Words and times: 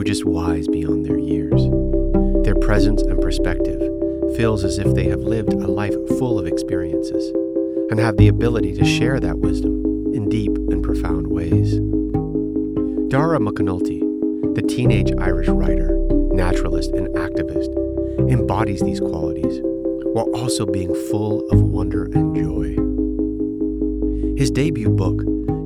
who 0.00 0.04
just 0.04 0.24
wise 0.24 0.66
beyond 0.66 1.04
their 1.04 1.18
years. 1.18 1.62
Their 2.42 2.54
presence 2.54 3.02
and 3.02 3.20
perspective 3.20 3.78
feels 4.34 4.64
as 4.64 4.78
if 4.78 4.94
they 4.94 5.04
have 5.04 5.20
lived 5.20 5.52
a 5.52 5.66
life 5.66 5.94
full 6.18 6.38
of 6.38 6.46
experiences 6.46 7.28
and 7.90 8.00
have 8.00 8.16
the 8.16 8.28
ability 8.28 8.72
to 8.76 8.84
share 8.86 9.20
that 9.20 9.40
wisdom 9.40 9.84
in 10.14 10.30
deep 10.30 10.56
and 10.56 10.82
profound 10.82 11.26
ways. 11.26 11.74
Dara 13.10 13.38
McAnulty, 13.38 14.00
the 14.54 14.62
teenage 14.62 15.12
Irish 15.18 15.48
writer, 15.48 15.90
naturalist, 16.32 16.92
and 16.92 17.08
activist, 17.08 17.68
embodies 18.32 18.80
these 18.80 19.00
qualities 19.00 19.60
while 20.14 20.34
also 20.34 20.64
being 20.64 20.94
full 21.10 21.46
of 21.50 21.60
wonder 21.60 22.04
and 22.04 22.34
joy. 22.34 22.74
His 24.38 24.50
debut 24.50 24.88
book, 24.88 25.20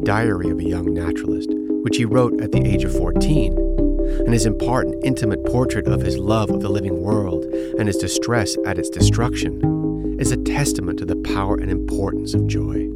Diary 0.04 0.50
of 0.50 0.58
a 0.58 0.64
Young 0.64 0.92
Naturalist, 0.92 1.50
which 1.84 1.98
he 1.98 2.04
wrote 2.04 2.40
at 2.40 2.50
the 2.50 2.66
age 2.66 2.82
of 2.82 2.92
14, 2.92 3.63
and 4.04 4.32
his 4.32 4.46
in 4.46 4.56
part 4.58 4.86
an 4.86 5.00
intimate 5.02 5.44
portrait 5.44 5.86
of 5.86 6.02
his 6.02 6.18
love 6.18 6.50
of 6.50 6.60
the 6.60 6.68
living 6.68 7.02
world 7.02 7.44
and 7.78 7.88
his 7.88 7.96
distress 7.96 8.56
at 8.66 8.78
its 8.78 8.88
destruction, 8.88 10.18
is 10.18 10.30
a 10.30 10.36
testament 10.36 10.98
to 10.98 11.04
the 11.04 11.16
power 11.16 11.56
and 11.56 11.70
importance 11.70 12.34
of 12.34 12.46
joy, 12.46 12.88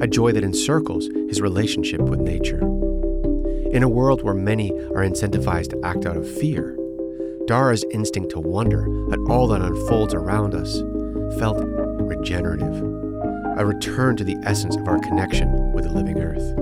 a 0.00 0.06
joy 0.06 0.32
that 0.32 0.44
encircles 0.44 1.08
his 1.28 1.40
relationship 1.40 2.00
with 2.00 2.20
nature. 2.20 2.60
In 3.72 3.82
a 3.82 3.88
world 3.88 4.22
where 4.22 4.34
many 4.34 4.70
are 4.70 5.04
incentivized 5.04 5.70
to 5.70 5.80
act 5.84 6.06
out 6.06 6.16
of 6.16 6.30
fear, 6.38 6.76
Dara's 7.46 7.84
instinct 7.90 8.30
to 8.30 8.40
wonder 8.40 8.82
at 9.12 9.18
all 9.28 9.48
that 9.48 9.60
unfolds 9.60 10.14
around 10.14 10.54
us 10.54 10.80
felt 11.38 11.58
regenerative, 12.00 12.80
a 13.58 13.66
return 13.66 14.16
to 14.16 14.24
the 14.24 14.36
essence 14.44 14.76
of 14.76 14.88
our 14.88 14.98
connection 15.00 15.72
with 15.72 15.84
the 15.84 15.92
living 15.92 16.20
earth. 16.20 16.54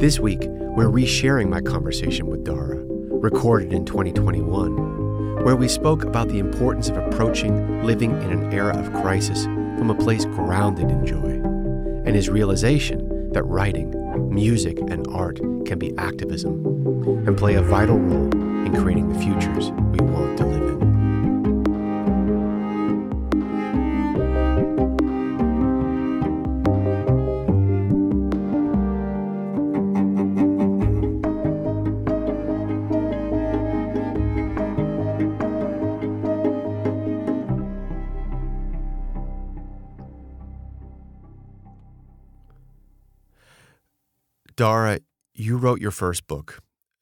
This 0.00 0.18
week, 0.18 0.48
we're 0.74 0.88
resharing 0.88 1.50
my 1.50 1.60
conversation 1.60 2.28
with 2.28 2.44
Dara, 2.44 2.78
recorded 2.86 3.74
in 3.74 3.84
2021, 3.84 5.44
where 5.44 5.54
we 5.54 5.68
spoke 5.68 6.02
about 6.02 6.28
the 6.28 6.38
importance 6.38 6.88
of 6.88 6.96
approaching 6.96 7.84
living 7.84 8.12
in 8.22 8.32
an 8.32 8.52
era 8.54 8.74
of 8.78 8.90
crisis 9.02 9.44
from 9.44 9.90
a 9.90 9.94
place 9.94 10.24
grounded 10.24 10.90
in 10.90 11.04
joy, 11.04 11.42
and 12.06 12.16
his 12.16 12.30
realization 12.30 13.30
that 13.32 13.42
writing, 13.42 13.92
music, 14.34 14.78
and 14.78 15.06
art 15.08 15.36
can 15.66 15.78
be 15.78 15.94
activism 15.98 16.64
and 17.26 17.36
play 17.36 17.56
a 17.56 17.62
vital 17.62 17.98
role 17.98 18.32
in 18.64 18.74
creating 18.74 19.12
the 19.12 19.18
futures 19.18 19.70
we 19.72 19.98
want 20.06 20.38
to 20.38 20.46
live 20.46 20.61
Dara, 44.62 45.00
you 45.34 45.56
wrote 45.56 45.80
your 45.80 45.90
first 45.90 46.28
book, 46.28 46.60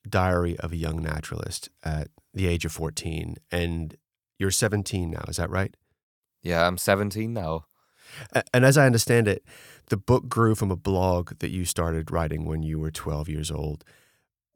Diary 0.09 0.59
of 0.60 0.72
a 0.72 0.78
Young 0.78 1.03
Naturalist, 1.03 1.69
at 1.84 2.09
the 2.32 2.47
age 2.47 2.65
of 2.65 2.72
14, 2.72 3.37
and 3.53 3.98
you're 4.38 4.50
17 4.50 5.10
now, 5.10 5.25
is 5.28 5.37
that 5.37 5.50
right? 5.50 5.76
Yeah, 6.41 6.66
I'm 6.66 6.78
17 6.78 7.34
now. 7.34 7.66
And 8.54 8.65
as 8.65 8.78
I 8.78 8.87
understand 8.87 9.28
it, 9.28 9.44
the 9.91 9.98
book 9.98 10.26
grew 10.26 10.54
from 10.54 10.71
a 10.71 10.76
blog 10.76 11.32
that 11.41 11.50
you 11.50 11.66
started 11.66 12.10
writing 12.10 12.47
when 12.47 12.62
you 12.62 12.78
were 12.78 12.91
12 12.91 13.28
years 13.28 13.50
old. 13.50 13.84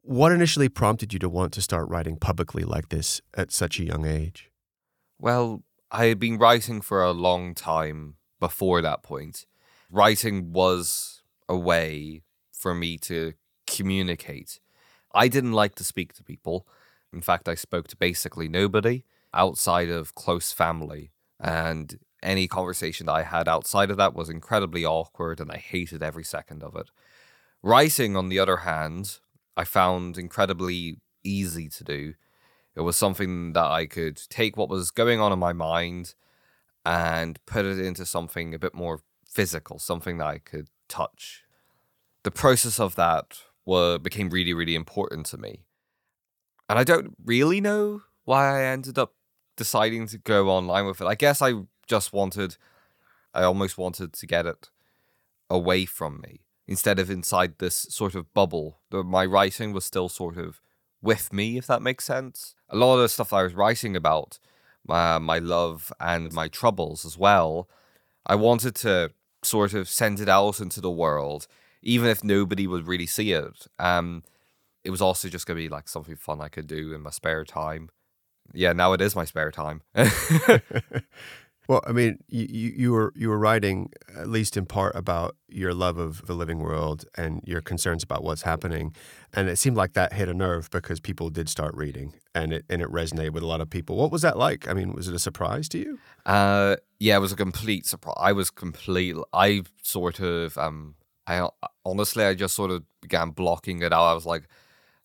What 0.01 0.31
initially 0.31 0.67
prompted 0.67 1.13
you 1.13 1.19
to 1.19 1.29
want 1.29 1.53
to 1.53 1.61
start 1.61 1.87
writing 1.87 2.17
publicly 2.17 2.63
like 2.63 2.89
this 2.89 3.21
at 3.35 3.51
such 3.51 3.79
a 3.79 3.85
young 3.85 4.07
age? 4.07 4.49
Well, 5.19 5.61
I 5.91 6.05
had 6.05 6.17
been 6.17 6.39
writing 6.39 6.81
for 6.81 7.03
a 7.03 7.11
long 7.11 7.53
time 7.53 8.15
before 8.39 8.81
that 8.81 9.03
point. 9.03 9.45
Writing 9.91 10.53
was 10.53 11.21
a 11.47 11.55
way 11.55 12.23
for 12.65 12.73
me 12.73 12.97
to 12.97 13.33
communicate. 13.67 14.59
I 15.13 15.27
didn't 15.27 15.51
like 15.51 15.75
to 15.75 15.83
speak 15.83 16.13
to 16.13 16.23
people. 16.23 16.67
In 17.13 17.21
fact, 17.21 17.47
I 17.47 17.53
spoke 17.53 17.87
to 17.89 17.95
basically 17.95 18.47
nobody 18.47 19.03
outside 19.35 19.89
of 19.89 20.15
close 20.15 20.51
family. 20.51 21.11
And 21.39 21.99
any 22.23 22.47
conversation 22.47 23.05
that 23.05 23.11
I 23.11 23.21
had 23.21 23.47
outside 23.47 23.91
of 23.91 23.97
that 23.97 24.15
was 24.15 24.31
incredibly 24.31 24.83
awkward 24.83 25.39
and 25.39 25.51
I 25.51 25.57
hated 25.57 26.01
every 26.01 26.23
second 26.23 26.63
of 26.63 26.75
it. 26.75 26.89
Writing, 27.61 28.17
on 28.17 28.29
the 28.29 28.39
other 28.39 28.57
hand, 28.57 29.19
I 29.55 29.63
found 29.63 30.17
incredibly 30.17 30.97
easy 31.23 31.69
to 31.69 31.83
do. 31.83 32.15
It 32.75 32.81
was 32.81 32.97
something 32.97 33.53
that 33.53 33.67
I 33.67 33.85
could 33.85 34.19
take 34.27 34.57
what 34.57 34.69
was 34.69 34.89
going 34.89 35.19
on 35.19 35.31
in 35.31 35.37
my 35.37 35.53
mind 35.53 36.15
and 36.83 37.37
put 37.45 37.63
it 37.63 37.77
into 37.77 38.07
something 38.07 38.55
a 38.55 38.59
bit 38.59 38.73
more 38.73 39.01
physical, 39.23 39.77
something 39.77 40.17
that 40.17 40.25
I 40.25 40.39
could 40.39 40.69
touch. 40.89 41.44
The 42.25 42.31
process 42.31 42.79
of 42.79 42.95
that 42.95 43.37
were, 43.67 43.99
became 43.99 44.31
really, 44.31 44.51
really 44.51 44.73
important 44.73 45.27
to 45.27 45.37
me. 45.37 45.61
And 46.67 46.79
I 46.79 46.83
don't 46.83 47.15
really 47.23 47.61
know 47.61 48.01
why 48.23 48.59
I 48.59 48.63
ended 48.65 48.97
up 48.97 49.13
deciding 49.55 50.07
to 50.07 50.17
go 50.17 50.49
online 50.49 50.87
with 50.87 51.01
it. 51.01 51.05
I 51.05 51.13
guess 51.13 51.39
I 51.39 51.53
just 51.87 52.13
wanted, 52.13 52.57
I 53.31 53.43
almost 53.43 53.77
wanted 53.77 54.11
to 54.13 54.25
get 54.25 54.47
it 54.47 54.71
away 55.51 55.85
from 55.85 56.19
me 56.19 56.41
instead 56.67 56.97
of 56.97 57.11
inside 57.11 57.59
this 57.59 57.85
sort 57.91 58.15
of 58.15 58.33
bubble. 58.33 58.79
My 58.91 59.23
writing 59.23 59.71
was 59.71 59.85
still 59.85 60.09
sort 60.09 60.35
of 60.35 60.61
with 61.03 61.31
me, 61.31 61.59
if 61.59 61.67
that 61.67 61.83
makes 61.83 62.05
sense. 62.05 62.55
A 62.69 62.75
lot 62.75 62.95
of 62.95 63.01
the 63.01 63.09
stuff 63.09 63.33
I 63.33 63.43
was 63.43 63.53
writing 63.53 63.95
about, 63.95 64.39
uh, 64.89 65.19
my 65.19 65.37
love 65.37 65.93
and 65.99 66.33
my 66.33 66.47
troubles 66.47 67.05
as 67.05 67.19
well, 67.19 67.69
I 68.25 68.33
wanted 68.33 68.73
to 68.77 69.11
sort 69.43 69.75
of 69.75 69.87
send 69.87 70.19
it 70.19 70.27
out 70.27 70.59
into 70.59 70.81
the 70.81 70.89
world, 70.89 71.45
even 71.85 72.09
if 72.09 72.23
nobody 72.23 72.67
would 72.67 72.87
really 72.87 73.05
see 73.05 73.31
it. 73.31 73.67
Um, 73.79 74.23
it 74.83 74.89
was 74.89 75.01
also 75.01 75.29
just 75.29 75.47
going 75.47 75.57
to 75.57 75.63
be 75.63 75.69
like 75.69 75.87
something 75.87 76.15
fun 76.15 76.41
I 76.41 76.49
could 76.49 76.67
do 76.67 76.93
in 76.93 77.01
my 77.01 77.09
spare 77.11 77.45
time. 77.45 77.89
Yeah, 78.53 78.73
now 78.73 78.93
it 78.93 79.01
is 79.01 79.15
my 79.15 79.25
spare 79.25 79.51
time. 79.51 79.81
Well, 81.67 81.81
I 81.87 81.91
mean, 81.93 82.19
you, 82.27 82.45
you 82.75 82.91
were 82.91 83.11
you 83.15 83.29
were 83.29 83.39
writing 83.39 83.91
at 84.15 84.29
least 84.29 84.55
in 84.55 84.65
part 84.65 84.95
about 84.95 85.35
your 85.47 85.73
love 85.73 85.97
of 85.97 86.25
the 86.27 86.33
living 86.33 86.59
world 86.59 87.05
and 87.15 87.41
your 87.45 87.61
concerns 87.61 88.03
about 88.03 88.23
what's 88.23 88.43
happening, 88.43 88.95
and 89.33 89.49
it 89.49 89.57
seemed 89.57 89.75
like 89.75 89.93
that 89.93 90.13
hit 90.13 90.29
a 90.29 90.33
nerve 90.33 90.69
because 90.69 90.99
people 90.99 91.29
did 91.29 91.49
start 91.49 91.73
reading, 91.75 92.13
and 92.35 92.53
it 92.53 92.65
and 92.69 92.81
it 92.81 92.89
resonated 92.89 93.31
with 93.31 93.41
a 93.41 93.47
lot 93.47 93.61
of 93.61 93.69
people. 93.69 93.95
What 93.95 94.11
was 94.11 94.21
that 94.21 94.37
like? 94.37 94.67
I 94.67 94.73
mean, 94.73 94.93
was 94.93 95.07
it 95.07 95.15
a 95.15 95.19
surprise 95.19 95.67
to 95.69 95.79
you? 95.79 95.99
Uh, 96.25 96.75
yeah, 96.99 97.15
it 97.17 97.19
was 97.19 97.31
a 97.31 97.35
complete 97.37 97.87
surprise. 97.87 98.17
I 98.19 98.31
was 98.31 98.51
complete. 98.51 99.15
I 99.33 99.63
sort 99.81 100.19
of 100.19 100.57
um, 100.59 100.95
I 101.27 101.47
honestly, 101.83 102.23
I 102.23 102.33
just 102.33 102.55
sort 102.55 102.71
of 102.71 102.83
began 103.01 103.31
blocking 103.31 103.81
it 103.81 103.93
out. 103.93 104.05
I 104.05 104.13
was 104.13 104.25
like, 104.25 104.47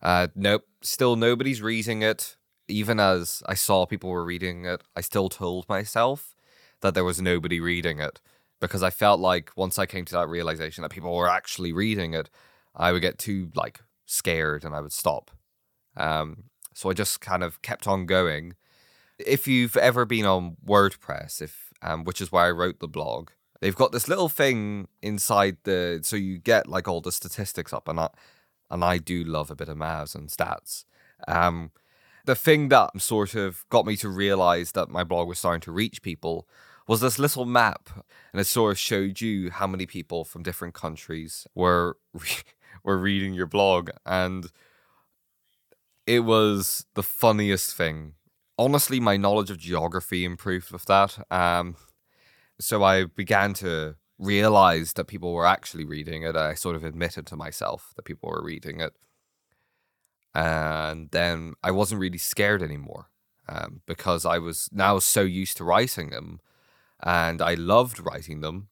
uh, 0.01 0.27
nope, 0.35 0.63
still 0.81 1.15
nobody's 1.15 1.61
reading 1.61 2.01
it. 2.01 2.37
Even 2.67 2.99
as 2.99 3.43
I 3.47 3.53
saw 3.53 3.85
people 3.85 4.09
were 4.09 4.23
reading 4.23 4.65
it, 4.65 4.81
I 4.95 5.01
still 5.01 5.29
told 5.29 5.67
myself 5.67 6.35
that 6.81 6.93
there 6.93 7.03
was 7.03 7.21
nobody 7.21 7.59
reading 7.59 7.99
it 7.99 8.21
because 8.59 8.83
I 8.83 8.91
felt 8.91 9.19
like 9.19 9.51
once 9.55 9.77
I 9.77 9.85
came 9.85 10.05
to 10.05 10.13
that 10.13 10.29
realization 10.29 10.83
that 10.83 10.91
people 10.91 11.15
were 11.15 11.29
actually 11.29 11.73
reading 11.73 12.13
it, 12.13 12.29
I 12.75 12.91
would 12.91 13.01
get 13.01 13.17
too 13.17 13.51
like 13.55 13.81
scared 14.05 14.63
and 14.63 14.75
I 14.75 14.81
would 14.81 14.93
stop. 14.93 15.31
Um, 15.97 16.45
so 16.73 16.89
I 16.89 16.93
just 16.93 17.19
kind 17.19 17.43
of 17.43 17.61
kept 17.61 17.87
on 17.87 18.05
going. 18.05 18.53
If 19.19 19.47
you've 19.47 19.77
ever 19.77 20.05
been 20.05 20.25
on 20.25 20.57
WordPress, 20.65 21.41
if 21.41 21.71
um, 21.81 22.03
which 22.03 22.21
is 22.21 22.31
where 22.31 22.45
I 22.45 22.51
wrote 22.51 22.79
the 22.79 22.87
blog, 22.87 23.31
they've 23.61 23.75
got 23.75 23.91
this 23.91 24.07
little 24.07 24.29
thing 24.29 24.87
inside 25.01 25.57
the 25.63 26.01
so 26.03 26.15
you 26.15 26.37
get 26.37 26.67
like 26.67 26.87
all 26.87 26.99
the 26.99 27.11
statistics 27.11 27.71
up, 27.71 27.87
and 27.87 27.99
I 27.99 28.09
and 28.69 28.83
I 28.83 28.97
do 28.97 29.23
love 29.23 29.49
a 29.49 29.55
bit 29.55 29.69
of 29.69 29.77
maths 29.77 30.15
and 30.15 30.27
stats. 30.27 30.85
Um, 31.27 31.71
the 32.25 32.35
thing 32.35 32.69
that 32.69 32.99
sort 33.01 33.35
of 33.35 33.65
got 33.69 33.85
me 33.85 33.95
to 33.97 34.09
realize 34.09 34.73
that 34.73 34.89
my 34.89 35.03
blog 35.03 35.27
was 35.27 35.39
starting 35.39 35.61
to 35.61 35.71
reach 35.71 36.01
people 36.01 36.47
was 36.87 37.01
this 37.01 37.19
little 37.19 37.45
map, 37.45 37.89
and 38.33 38.41
it 38.41 38.45
sort 38.45 38.71
of 38.71 38.79
showed 38.79 39.21
you 39.21 39.51
how 39.51 39.67
many 39.67 39.85
people 39.85 40.25
from 40.25 40.43
different 40.43 40.73
countries 40.73 41.47
were 41.55 41.97
re- 42.13 42.43
were 42.83 42.97
reading 42.97 43.33
your 43.33 43.47
blog, 43.47 43.89
and 44.05 44.47
it 46.07 46.21
was 46.21 46.85
the 46.95 47.03
funniest 47.03 47.75
thing. 47.75 48.13
Honestly, 48.57 48.99
my 48.99 49.17
knowledge 49.17 49.49
of 49.49 49.57
geography 49.57 50.25
improved 50.25 50.71
with 50.71 50.85
that. 50.85 51.17
Um, 51.31 51.75
so 52.61 52.83
I 52.83 53.05
began 53.05 53.53
to 53.55 53.95
realize 54.19 54.93
that 54.93 55.05
people 55.05 55.33
were 55.33 55.47
actually 55.47 55.85
reading 55.85 56.23
it. 56.23 56.35
I 56.35 56.53
sort 56.53 56.75
of 56.75 56.83
admitted 56.83 57.25
to 57.27 57.35
myself 57.35 57.91
that 57.95 58.05
people 58.05 58.29
were 58.29 58.43
reading 58.43 58.79
it. 58.79 58.93
And 60.33 61.09
then 61.11 61.55
I 61.63 61.71
wasn't 61.71 62.01
really 62.01 62.17
scared 62.19 62.61
anymore 62.61 63.07
um, 63.49 63.81
because 63.85 64.25
I 64.25 64.37
was 64.37 64.69
now 64.71 64.99
so 64.99 65.21
used 65.21 65.57
to 65.57 65.63
writing 65.63 66.11
them 66.11 66.39
and 67.03 67.41
I 67.41 67.55
loved 67.55 67.99
writing 67.99 68.41
them 68.41 68.69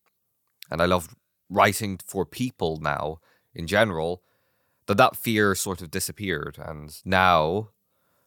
and 0.71 0.81
I 0.81 0.85
loved 0.85 1.15
writing 1.49 1.99
for 2.05 2.25
people 2.25 2.77
now 2.79 3.19
in 3.53 3.67
general 3.67 4.21
that 4.85 4.97
that 4.97 5.15
fear 5.15 5.55
sort 5.55 5.81
of 5.81 5.91
disappeared 5.91 6.57
and 6.63 6.95
now 7.03 7.69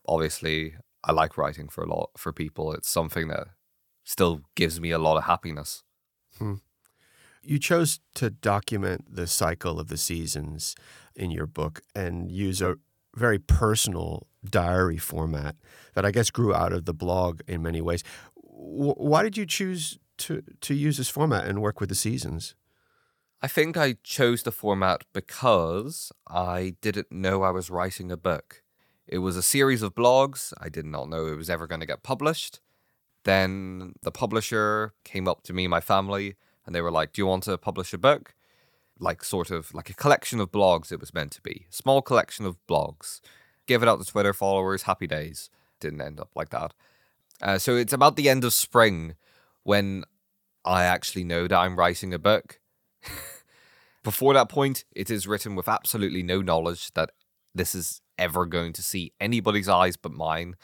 obviously 0.06 0.74
I 1.04 1.12
like 1.12 1.38
writing 1.38 1.68
for 1.68 1.84
a 1.84 1.88
lot 1.88 2.10
for 2.16 2.32
people 2.32 2.72
it's 2.72 2.88
something 2.88 3.28
that 3.28 3.48
still 4.04 4.40
gives 4.54 4.80
me 4.80 4.90
a 4.90 4.98
lot 4.98 5.16
of 5.16 5.24
happiness 5.24 5.82
hmm. 6.38 6.54
you 7.42 7.58
chose 7.58 8.00
to 8.14 8.30
document 8.30 9.04
the 9.14 9.26
cycle 9.26 9.78
of 9.78 9.88
the 9.88 9.96
seasons 9.96 10.74
in 11.14 11.30
your 11.30 11.46
book 11.46 11.82
and 11.94 12.30
use 12.30 12.62
a 12.62 12.76
very 13.14 13.38
personal 13.38 14.26
diary 14.44 14.98
format 14.98 15.56
that 15.94 16.04
I 16.04 16.10
guess 16.10 16.30
grew 16.30 16.54
out 16.54 16.72
of 16.72 16.84
the 16.84 16.94
blog 16.94 17.40
in 17.46 17.62
many 17.62 17.80
ways. 17.80 18.02
W- 18.36 18.94
why 18.94 19.22
did 19.22 19.36
you 19.36 19.46
choose 19.46 19.98
to 20.18 20.42
to 20.60 20.74
use 20.74 20.96
this 20.96 21.08
format 21.08 21.46
and 21.46 21.60
work 21.60 21.80
with 21.80 21.88
the 21.88 21.94
seasons? 21.94 22.54
I 23.40 23.48
think 23.48 23.76
I 23.76 23.96
chose 24.04 24.44
the 24.44 24.52
format 24.52 25.02
because 25.12 26.12
I 26.28 26.76
didn't 26.80 27.10
know 27.10 27.42
I 27.42 27.50
was 27.50 27.70
writing 27.70 28.12
a 28.12 28.16
book. 28.16 28.62
It 29.06 29.18
was 29.18 29.36
a 29.36 29.42
series 29.42 29.82
of 29.82 29.94
blogs. 29.94 30.52
I 30.60 30.68
did 30.68 30.86
not 30.86 31.08
know 31.08 31.26
it 31.26 31.36
was 31.36 31.50
ever 31.50 31.66
going 31.66 31.80
to 31.80 31.86
get 31.86 32.04
published. 32.04 32.60
Then 33.24 33.94
the 34.02 34.10
publisher 34.10 34.94
came 35.04 35.28
up 35.28 35.42
to 35.44 35.52
me, 35.52 35.68
my 35.68 35.80
family, 35.80 36.36
and 36.66 36.74
they 36.74 36.80
were 36.80 36.90
like, 36.90 37.12
Do 37.12 37.22
you 37.22 37.26
want 37.26 37.44
to 37.44 37.58
publish 37.58 37.92
a 37.92 37.98
book? 37.98 38.34
Like, 38.98 39.24
sort 39.24 39.50
of 39.50 39.74
like 39.74 39.90
a 39.90 39.94
collection 39.94 40.40
of 40.40 40.52
blogs, 40.52 40.92
it 40.92 41.00
was 41.00 41.14
meant 41.14 41.32
to 41.32 41.42
be. 41.42 41.66
Small 41.70 42.02
collection 42.02 42.46
of 42.46 42.56
blogs. 42.68 43.20
Give 43.66 43.82
it 43.82 43.88
out 43.88 44.00
to 44.00 44.06
Twitter 44.06 44.32
followers, 44.32 44.82
happy 44.82 45.06
days. 45.06 45.50
Didn't 45.80 46.00
end 46.00 46.20
up 46.20 46.30
like 46.34 46.50
that. 46.50 46.74
Uh, 47.40 47.58
so 47.58 47.76
it's 47.76 47.92
about 47.92 48.16
the 48.16 48.28
end 48.28 48.44
of 48.44 48.52
spring 48.52 49.14
when 49.64 50.04
I 50.64 50.84
actually 50.84 51.24
know 51.24 51.48
that 51.48 51.58
I'm 51.58 51.76
writing 51.76 52.14
a 52.14 52.18
book. 52.18 52.60
Before 54.04 54.34
that 54.34 54.48
point, 54.48 54.84
it 54.94 55.10
is 55.10 55.26
written 55.26 55.54
with 55.54 55.68
absolutely 55.68 56.22
no 56.22 56.40
knowledge 56.40 56.92
that 56.94 57.10
this 57.54 57.74
is 57.74 58.00
ever 58.18 58.46
going 58.46 58.72
to 58.74 58.82
see 58.82 59.12
anybody's 59.20 59.68
eyes 59.68 59.96
but 59.96 60.12
mine. 60.12 60.54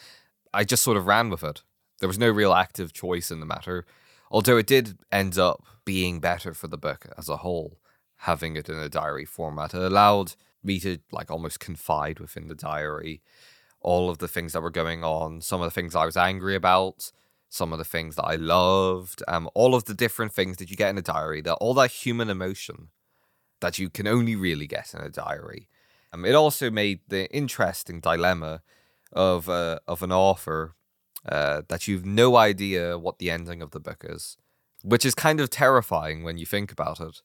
I 0.52 0.64
just 0.64 0.82
sort 0.82 0.96
of 0.96 1.06
ran 1.06 1.30
with 1.30 1.44
it. 1.44 1.62
There 2.00 2.08
was 2.08 2.18
no 2.18 2.30
real 2.30 2.52
active 2.52 2.92
choice 2.92 3.30
in 3.30 3.40
the 3.40 3.46
matter, 3.46 3.84
although 4.30 4.56
it 4.56 4.66
did 4.66 4.98
end 5.10 5.38
up 5.38 5.64
being 5.84 6.20
better 6.20 6.54
for 6.54 6.68
the 6.68 6.78
book 6.78 7.06
as 7.16 7.28
a 7.28 7.38
whole, 7.38 7.78
having 8.18 8.56
it 8.56 8.68
in 8.68 8.78
a 8.78 8.88
diary 8.88 9.24
format. 9.24 9.74
It 9.74 9.82
allowed 9.82 10.34
me 10.62 10.80
to 10.80 10.98
like 11.12 11.30
almost 11.30 11.60
confide 11.60 12.20
within 12.20 12.48
the 12.48 12.54
diary 12.54 13.22
all 13.80 14.10
of 14.10 14.18
the 14.18 14.28
things 14.28 14.52
that 14.52 14.62
were 14.62 14.70
going 14.70 15.04
on, 15.04 15.40
some 15.40 15.60
of 15.60 15.66
the 15.66 15.70
things 15.74 15.94
I 15.94 16.04
was 16.04 16.16
angry 16.16 16.54
about, 16.54 17.12
some 17.48 17.72
of 17.72 17.78
the 17.78 17.84
things 17.84 18.16
that 18.16 18.24
I 18.24 18.34
loved, 18.34 19.22
um, 19.28 19.48
all 19.54 19.74
of 19.74 19.84
the 19.84 19.94
different 19.94 20.32
things 20.32 20.56
that 20.58 20.70
you 20.70 20.76
get 20.76 20.90
in 20.90 20.98
a 20.98 21.02
diary, 21.02 21.40
that 21.42 21.54
all 21.54 21.74
that 21.74 21.90
human 21.90 22.28
emotion 22.28 22.88
that 23.60 23.78
you 23.78 23.88
can 23.88 24.06
only 24.06 24.36
really 24.36 24.66
get 24.66 24.94
in 24.94 25.00
a 25.00 25.08
diary. 25.08 25.68
Um, 26.12 26.24
it 26.24 26.34
also 26.34 26.70
made 26.70 27.00
the 27.08 27.30
interesting 27.34 28.00
dilemma 28.00 28.62
of 29.12 29.48
uh, 29.48 29.78
of 29.86 30.02
an 30.02 30.12
author 30.12 30.74
uh, 31.26 31.62
that 31.68 31.88
you've 31.88 32.06
no 32.06 32.36
idea 32.36 32.98
what 32.98 33.18
the 33.18 33.30
ending 33.30 33.62
of 33.62 33.70
the 33.70 33.80
book 33.80 34.04
is, 34.08 34.36
which 34.82 35.04
is 35.04 35.14
kind 35.14 35.40
of 35.40 35.50
terrifying 35.50 36.22
when 36.22 36.38
you 36.38 36.46
think 36.46 36.72
about 36.72 37.00
it. 37.00 37.22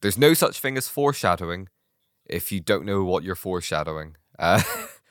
There's 0.00 0.18
no 0.18 0.34
such 0.34 0.60
thing 0.60 0.76
as 0.76 0.88
foreshadowing 0.88 1.68
if 2.24 2.50
you 2.52 2.60
don't 2.60 2.84
know 2.84 3.04
what 3.04 3.22
you're 3.22 3.34
foreshadowing. 3.34 4.16
Uh, 4.38 4.62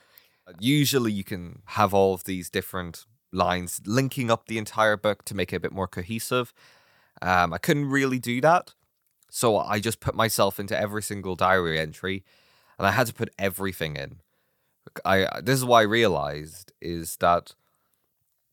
usually, 0.59 1.11
you 1.11 1.23
can 1.23 1.61
have 1.65 1.93
all 1.93 2.13
of 2.13 2.25
these 2.25 2.49
different 2.49 3.05
lines 3.31 3.81
linking 3.85 4.29
up 4.31 4.47
the 4.47 4.57
entire 4.57 4.97
book 4.97 5.25
to 5.25 5.35
make 5.35 5.51
it 5.51 5.57
a 5.57 5.59
bit 5.59 5.71
more 5.71 5.87
cohesive. 5.87 6.53
Um, 7.21 7.53
I 7.53 7.57
couldn't 7.57 7.89
really 7.89 8.19
do 8.19 8.41
that. 8.41 8.73
So 9.29 9.57
I 9.57 9.79
just 9.79 9.99
put 9.99 10.15
myself 10.15 10.59
into 10.59 10.79
every 10.79 11.03
single 11.03 11.35
diary 11.35 11.79
entry 11.79 12.23
and 12.77 12.87
I 12.87 12.91
had 12.91 13.07
to 13.07 13.13
put 13.13 13.33
everything 13.37 13.95
in. 13.95 14.21
I 15.03 15.41
this 15.41 15.57
is 15.57 15.65
what 15.65 15.79
I 15.79 15.81
realized 15.81 16.71
is 16.81 17.17
that 17.17 17.53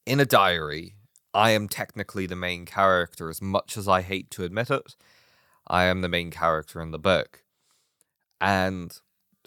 in 0.07 0.21
a 0.21 0.27
diary, 0.27 0.97
I 1.35 1.51
am 1.51 1.69
technically 1.69 2.27
the 2.27 2.37
main 2.37 2.67
character 2.67 3.31
as 3.31 3.41
much 3.41 3.77
as 3.77 3.89
I 3.89 4.03
hate 4.03 4.31
to 4.33 4.45
admit 4.45 4.71
it. 4.71 4.97
I 5.67 5.85
am 5.85 6.01
the 6.01 6.09
main 6.09 6.31
character 6.31 6.81
in 6.81 6.91
the 6.91 6.99
book. 6.99 7.43
And 8.41 8.99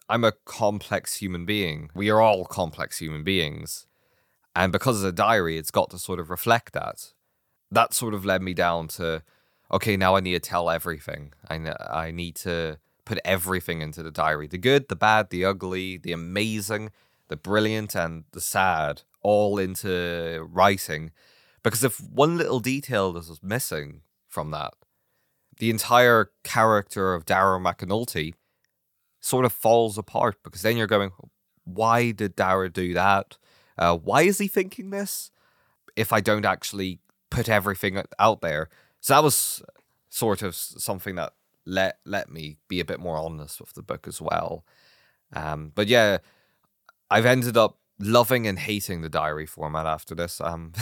I'm 0.09 0.23
a 0.23 0.33
complex 0.45 1.17
human 1.17 1.45
being. 1.45 1.89
We 1.93 2.09
are 2.09 2.21
all 2.21 2.45
complex 2.45 2.99
human 2.99 3.23
beings. 3.23 3.85
And 4.55 4.71
because 4.71 5.03
it's 5.03 5.09
a 5.09 5.15
diary, 5.15 5.57
it's 5.57 5.71
got 5.71 5.89
to 5.91 5.99
sort 5.99 6.19
of 6.19 6.29
reflect 6.29 6.73
that. 6.73 7.13
That 7.71 7.93
sort 7.93 8.13
of 8.13 8.23
led 8.23 8.41
me 8.41 8.53
down 8.53 8.87
to, 8.89 9.21
okay, 9.71 9.97
now 9.97 10.15
I 10.15 10.21
need 10.21 10.33
to 10.33 10.39
tell 10.39 10.69
everything. 10.69 11.33
I, 11.49 11.73
I 11.89 12.11
need 12.11 12.35
to 12.37 12.77
put 13.03 13.19
everything 13.25 13.81
into 13.81 14.01
the 14.01 14.11
diary 14.11 14.47
the 14.47 14.57
good, 14.57 14.87
the 14.87 14.95
bad, 14.95 15.29
the 15.29 15.45
ugly, 15.45 15.97
the 15.97 16.11
amazing, 16.11 16.91
the 17.27 17.35
brilliant, 17.35 17.95
and 17.95 18.23
the 18.31 18.41
sad, 18.41 19.03
all 19.25 19.57
into 19.57 20.47
writing. 20.51 21.11
Because 21.63 21.83
if 21.83 21.99
one 21.99 22.37
little 22.37 22.59
detail 22.59 23.17
is 23.17 23.39
missing 23.41 24.01
from 24.29 24.51
that, 24.51 24.75
the 25.57 25.71
entire 25.71 26.29
character 26.43 27.15
of 27.15 27.25
Dara 27.25 27.59
McAnulty 27.59 28.35
sort 29.19 29.45
of 29.45 29.51
falls 29.51 29.97
apart 29.97 30.35
because 30.43 30.61
then 30.61 30.77
you're 30.77 30.85
going, 30.85 31.11
why 31.63 32.11
did 32.11 32.35
Dara 32.35 32.69
do 32.69 32.93
that? 32.93 33.37
Uh, 33.79 33.97
why 33.97 34.21
is 34.21 34.37
he 34.37 34.47
thinking 34.47 34.91
this? 34.91 35.31
If 35.95 36.13
I 36.13 36.21
don't 36.21 36.45
actually 36.45 36.99
put 37.31 37.49
everything 37.49 37.99
out 38.19 38.41
there, 38.41 38.69
so 39.01 39.15
that 39.15 39.23
was 39.23 39.63
sort 40.09 40.43
of 40.43 40.53
something 40.55 41.15
that 41.15 41.33
let 41.65 41.97
let 42.05 42.29
me 42.29 42.57
be 42.67 42.79
a 42.79 42.85
bit 42.85 42.99
more 42.99 43.17
honest 43.17 43.59
with 43.59 43.73
the 43.73 43.81
book 43.81 44.07
as 44.07 44.21
well. 44.21 44.65
Um, 45.33 45.71
but 45.73 45.87
yeah, 45.87 46.19
I've 47.09 47.25
ended 47.25 47.57
up 47.57 47.79
loving 47.99 48.47
and 48.47 48.59
hating 48.59 49.01
the 49.01 49.09
diary 49.09 49.45
format 49.45 49.85
after 49.85 50.15
this. 50.15 50.41
Um, 50.41 50.73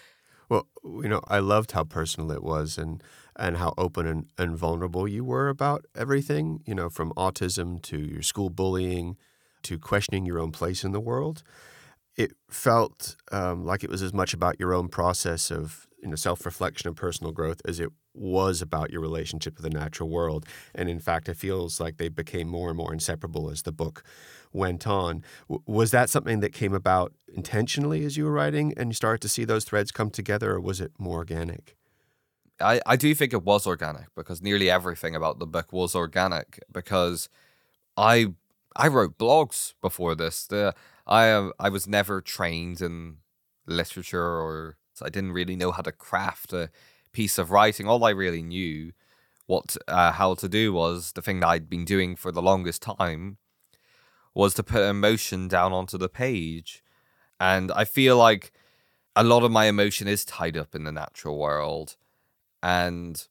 well, 0.48 0.68
you 0.84 1.08
know, 1.08 1.20
I 1.28 1.38
loved 1.38 1.72
how 1.72 1.84
personal 1.84 2.30
it 2.32 2.42
was 2.42 2.78
and 2.78 3.02
and 3.34 3.56
how 3.56 3.72
open 3.78 4.06
and, 4.06 4.26
and 4.36 4.56
vulnerable 4.58 5.08
you 5.08 5.24
were 5.24 5.48
about 5.48 5.86
everything. 5.94 6.60
You 6.66 6.74
know, 6.74 6.90
from 6.90 7.12
autism 7.14 7.80
to 7.82 7.98
your 7.98 8.22
school 8.22 8.50
bullying 8.50 9.16
to 9.62 9.78
questioning 9.78 10.26
your 10.26 10.38
own 10.38 10.52
place 10.52 10.84
in 10.84 10.92
the 10.92 11.00
world 11.00 11.42
it 12.16 12.32
felt 12.50 13.16
um, 13.30 13.64
like 13.64 13.82
it 13.82 13.90
was 13.90 14.02
as 14.02 14.12
much 14.12 14.34
about 14.34 14.60
your 14.60 14.74
own 14.74 14.88
process 14.88 15.50
of 15.50 15.86
you 16.02 16.08
know 16.08 16.16
self-reflection 16.16 16.88
and 16.88 16.96
personal 16.96 17.32
growth 17.32 17.60
as 17.64 17.80
it 17.80 17.90
was 18.14 18.60
about 18.60 18.90
your 18.90 19.00
relationship 19.00 19.56
with 19.56 19.64
the 19.70 19.78
natural 19.78 20.08
world. 20.08 20.46
And 20.74 20.88
in 20.90 21.00
fact 21.00 21.28
it 21.28 21.36
feels 21.36 21.80
like 21.80 21.96
they 21.96 22.08
became 22.08 22.48
more 22.48 22.68
and 22.68 22.76
more 22.76 22.92
inseparable 22.92 23.50
as 23.50 23.62
the 23.62 23.72
book 23.72 24.02
went 24.52 24.86
on. 24.86 25.22
W- 25.48 25.62
was 25.66 25.90
that 25.92 26.10
something 26.10 26.40
that 26.40 26.52
came 26.52 26.74
about 26.74 27.12
intentionally 27.34 28.04
as 28.04 28.16
you 28.16 28.24
were 28.24 28.32
writing 28.32 28.74
and 28.76 28.90
you 28.90 28.94
started 28.94 29.22
to 29.22 29.28
see 29.28 29.44
those 29.44 29.64
threads 29.64 29.92
come 29.92 30.10
together 30.10 30.52
or 30.52 30.60
was 30.60 30.80
it 30.80 30.92
more 30.98 31.18
organic? 31.18 31.76
I, 32.60 32.80
I 32.86 32.96
do 32.96 33.14
think 33.14 33.32
it 33.32 33.42
was 33.44 33.66
organic 33.66 34.14
because 34.14 34.42
nearly 34.42 34.70
everything 34.70 35.16
about 35.16 35.38
the 35.38 35.46
book 35.46 35.72
was 35.72 35.94
organic 35.94 36.60
because 36.70 37.28
I 37.96 38.34
I 38.76 38.88
wrote 38.88 39.18
blogs 39.18 39.74
before 39.80 40.14
this. 40.14 40.46
The 40.46 40.74
I 41.06 41.50
I 41.58 41.68
was 41.68 41.86
never 41.86 42.20
trained 42.20 42.80
in 42.80 43.18
literature 43.66 44.22
or 44.24 44.76
I 45.04 45.10
didn't 45.10 45.32
really 45.32 45.56
know 45.56 45.72
how 45.72 45.82
to 45.82 45.92
craft 45.92 46.52
a 46.52 46.70
piece 47.12 47.38
of 47.38 47.50
writing. 47.50 47.86
All 47.86 48.04
I 48.04 48.10
really 48.10 48.42
knew 48.42 48.92
what 49.46 49.76
uh, 49.88 50.12
how 50.12 50.34
to 50.34 50.48
do 50.48 50.72
was 50.72 51.12
the 51.12 51.22
thing 51.22 51.40
that 51.40 51.48
I'd 51.48 51.68
been 51.68 51.84
doing 51.84 52.16
for 52.16 52.32
the 52.32 52.42
longest 52.42 52.82
time 52.82 53.38
was 54.34 54.54
to 54.54 54.62
put 54.62 54.82
emotion 54.82 55.48
down 55.48 55.72
onto 55.72 55.98
the 55.98 56.08
page. 56.08 56.82
And 57.38 57.70
I 57.72 57.84
feel 57.84 58.16
like 58.16 58.52
a 59.14 59.24
lot 59.24 59.42
of 59.42 59.50
my 59.50 59.66
emotion 59.66 60.08
is 60.08 60.24
tied 60.24 60.56
up 60.56 60.74
in 60.74 60.84
the 60.84 60.92
natural 60.92 61.38
world. 61.38 61.96
And 62.62 63.26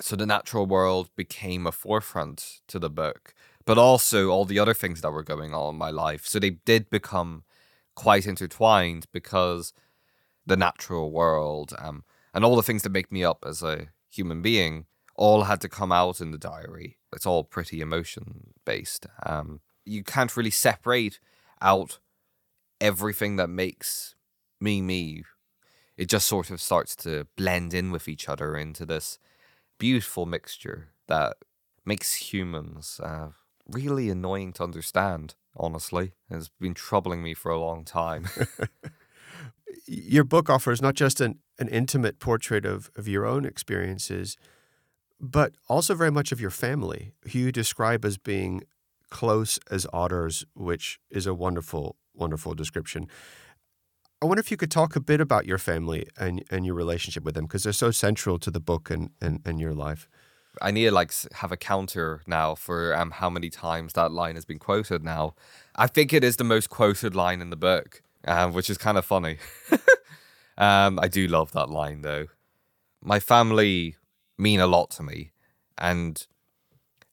so 0.00 0.16
the 0.16 0.26
natural 0.26 0.66
world 0.66 1.10
became 1.14 1.66
a 1.66 1.72
forefront 1.72 2.62
to 2.66 2.78
the 2.78 2.90
book 2.90 3.34
but 3.64 3.78
also 3.78 4.30
all 4.30 4.44
the 4.44 4.58
other 4.58 4.74
things 4.74 5.00
that 5.00 5.10
were 5.10 5.22
going 5.22 5.54
on 5.54 5.74
in 5.74 5.78
my 5.78 5.90
life. 5.90 6.26
So 6.26 6.38
they 6.38 6.50
did 6.50 6.90
become 6.90 7.44
quite 7.94 8.26
intertwined 8.26 9.06
because 9.12 9.72
the 10.46 10.56
natural 10.56 11.10
world 11.12 11.72
um, 11.78 12.04
and 12.34 12.44
all 12.44 12.56
the 12.56 12.62
things 12.62 12.82
that 12.82 12.90
make 12.92 13.12
me 13.12 13.24
up 13.24 13.44
as 13.46 13.62
a 13.62 13.88
human 14.10 14.42
being 14.42 14.86
all 15.14 15.44
had 15.44 15.60
to 15.60 15.68
come 15.68 15.92
out 15.92 16.20
in 16.20 16.30
the 16.30 16.38
diary. 16.38 16.98
It's 17.12 17.26
all 17.26 17.44
pretty 17.44 17.80
emotion 17.80 18.54
based. 18.64 19.06
Um, 19.24 19.60
you 19.84 20.02
can't 20.02 20.36
really 20.36 20.50
separate 20.50 21.20
out 21.60 21.98
everything 22.80 23.36
that 23.36 23.48
makes 23.48 24.14
me 24.60 24.80
me, 24.80 25.24
it 25.96 26.08
just 26.08 26.26
sort 26.26 26.50
of 26.50 26.60
starts 26.60 26.96
to 26.96 27.26
blend 27.36 27.74
in 27.74 27.90
with 27.90 28.08
each 28.08 28.28
other 28.28 28.56
into 28.56 28.86
this 28.86 29.18
beautiful 29.78 30.26
mixture 30.26 30.88
that 31.08 31.36
makes 31.84 32.14
humans 32.14 33.00
uh, 33.02 33.28
really 33.68 34.08
annoying 34.08 34.52
to 34.54 34.64
understand, 34.64 35.34
honestly. 35.56 36.12
It's 36.30 36.50
been 36.60 36.74
troubling 36.74 37.22
me 37.22 37.34
for 37.34 37.50
a 37.50 37.60
long 37.60 37.84
time. 37.84 38.26
Your 39.86 40.24
book 40.24 40.48
offers 40.50 40.80
not 40.80 40.94
just 40.94 41.20
an, 41.20 41.38
an 41.58 41.68
intimate 41.68 42.18
portrait 42.18 42.64
of, 42.64 42.90
of 42.96 43.08
your 43.08 43.26
own 43.26 43.44
experiences, 43.44 44.36
but 45.20 45.54
also 45.68 45.94
very 45.94 46.10
much 46.10 46.32
of 46.32 46.40
your 46.40 46.50
family, 46.50 47.12
who 47.30 47.38
you 47.38 47.52
describe 47.52 48.04
as 48.04 48.18
being 48.18 48.62
close 49.10 49.58
as 49.70 49.86
otters, 49.92 50.44
which 50.54 50.98
is 51.10 51.26
a 51.26 51.34
wonderful, 51.34 51.96
wonderful 52.14 52.54
description. 52.54 53.06
I 54.20 54.26
wonder 54.26 54.40
if 54.40 54.50
you 54.50 54.56
could 54.56 54.70
talk 54.70 54.96
a 54.96 55.00
bit 55.00 55.20
about 55.20 55.46
your 55.46 55.58
family 55.58 56.06
and, 56.16 56.44
and 56.50 56.64
your 56.64 56.74
relationship 56.74 57.24
with 57.24 57.34
them, 57.34 57.44
because 57.44 57.64
they're 57.64 57.72
so 57.72 57.90
central 57.90 58.38
to 58.38 58.50
the 58.50 58.60
book 58.60 58.90
and, 58.90 59.10
and, 59.20 59.40
and 59.44 59.60
your 59.60 59.74
life. 59.74 60.08
I 60.60 60.70
need 60.70 60.84
to 60.84 60.92
like 60.92 61.12
have 61.34 61.50
a 61.50 61.56
counter 61.56 62.22
now 62.26 62.54
for 62.54 62.94
um, 62.94 63.10
how 63.10 63.30
many 63.30 63.48
times 63.48 63.94
that 63.94 64.12
line 64.12 64.34
has 64.34 64.44
been 64.44 64.58
quoted 64.58 65.02
now. 65.02 65.34
I 65.74 65.86
think 65.86 66.12
it 66.12 66.22
is 66.22 66.36
the 66.36 66.44
most 66.44 66.68
quoted 66.68 67.14
line 67.14 67.40
in 67.40 67.50
the 67.50 67.56
book, 67.56 68.02
um, 68.26 68.52
which 68.52 68.70
is 68.70 68.78
kind 68.78 68.98
of 68.98 69.04
funny. 69.04 69.38
um, 70.58 70.98
I 70.98 71.08
do 71.08 71.26
love 71.26 71.52
that 71.52 71.70
line 71.70 72.02
though. 72.02 72.26
My 73.02 73.20
family 73.20 73.96
mean 74.38 74.60
a 74.60 74.66
lot 74.66 74.90
to 74.92 75.02
me, 75.02 75.32
and 75.78 76.26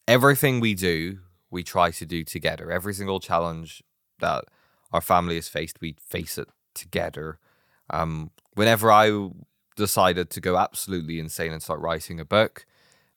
everything 0.07 0.59
we 0.59 0.73
do, 0.73 1.19
we 1.49 1.63
try 1.63 1.91
to 1.91 2.05
do 2.05 2.23
together. 2.23 2.71
Every 2.71 2.93
single 2.93 3.19
challenge 3.19 3.83
that 4.19 4.45
our 4.91 5.01
family 5.01 5.35
has 5.35 5.47
faced, 5.47 5.81
we 5.81 5.95
face 5.99 6.37
it 6.37 6.47
together. 6.73 7.39
Um, 7.89 8.31
whenever 8.53 8.91
I 8.91 9.29
decided 9.75 10.29
to 10.31 10.41
go 10.41 10.57
absolutely 10.57 11.19
insane 11.19 11.51
and 11.51 11.61
start 11.61 11.79
writing 11.79 12.19
a 12.19 12.25
book, 12.25 12.65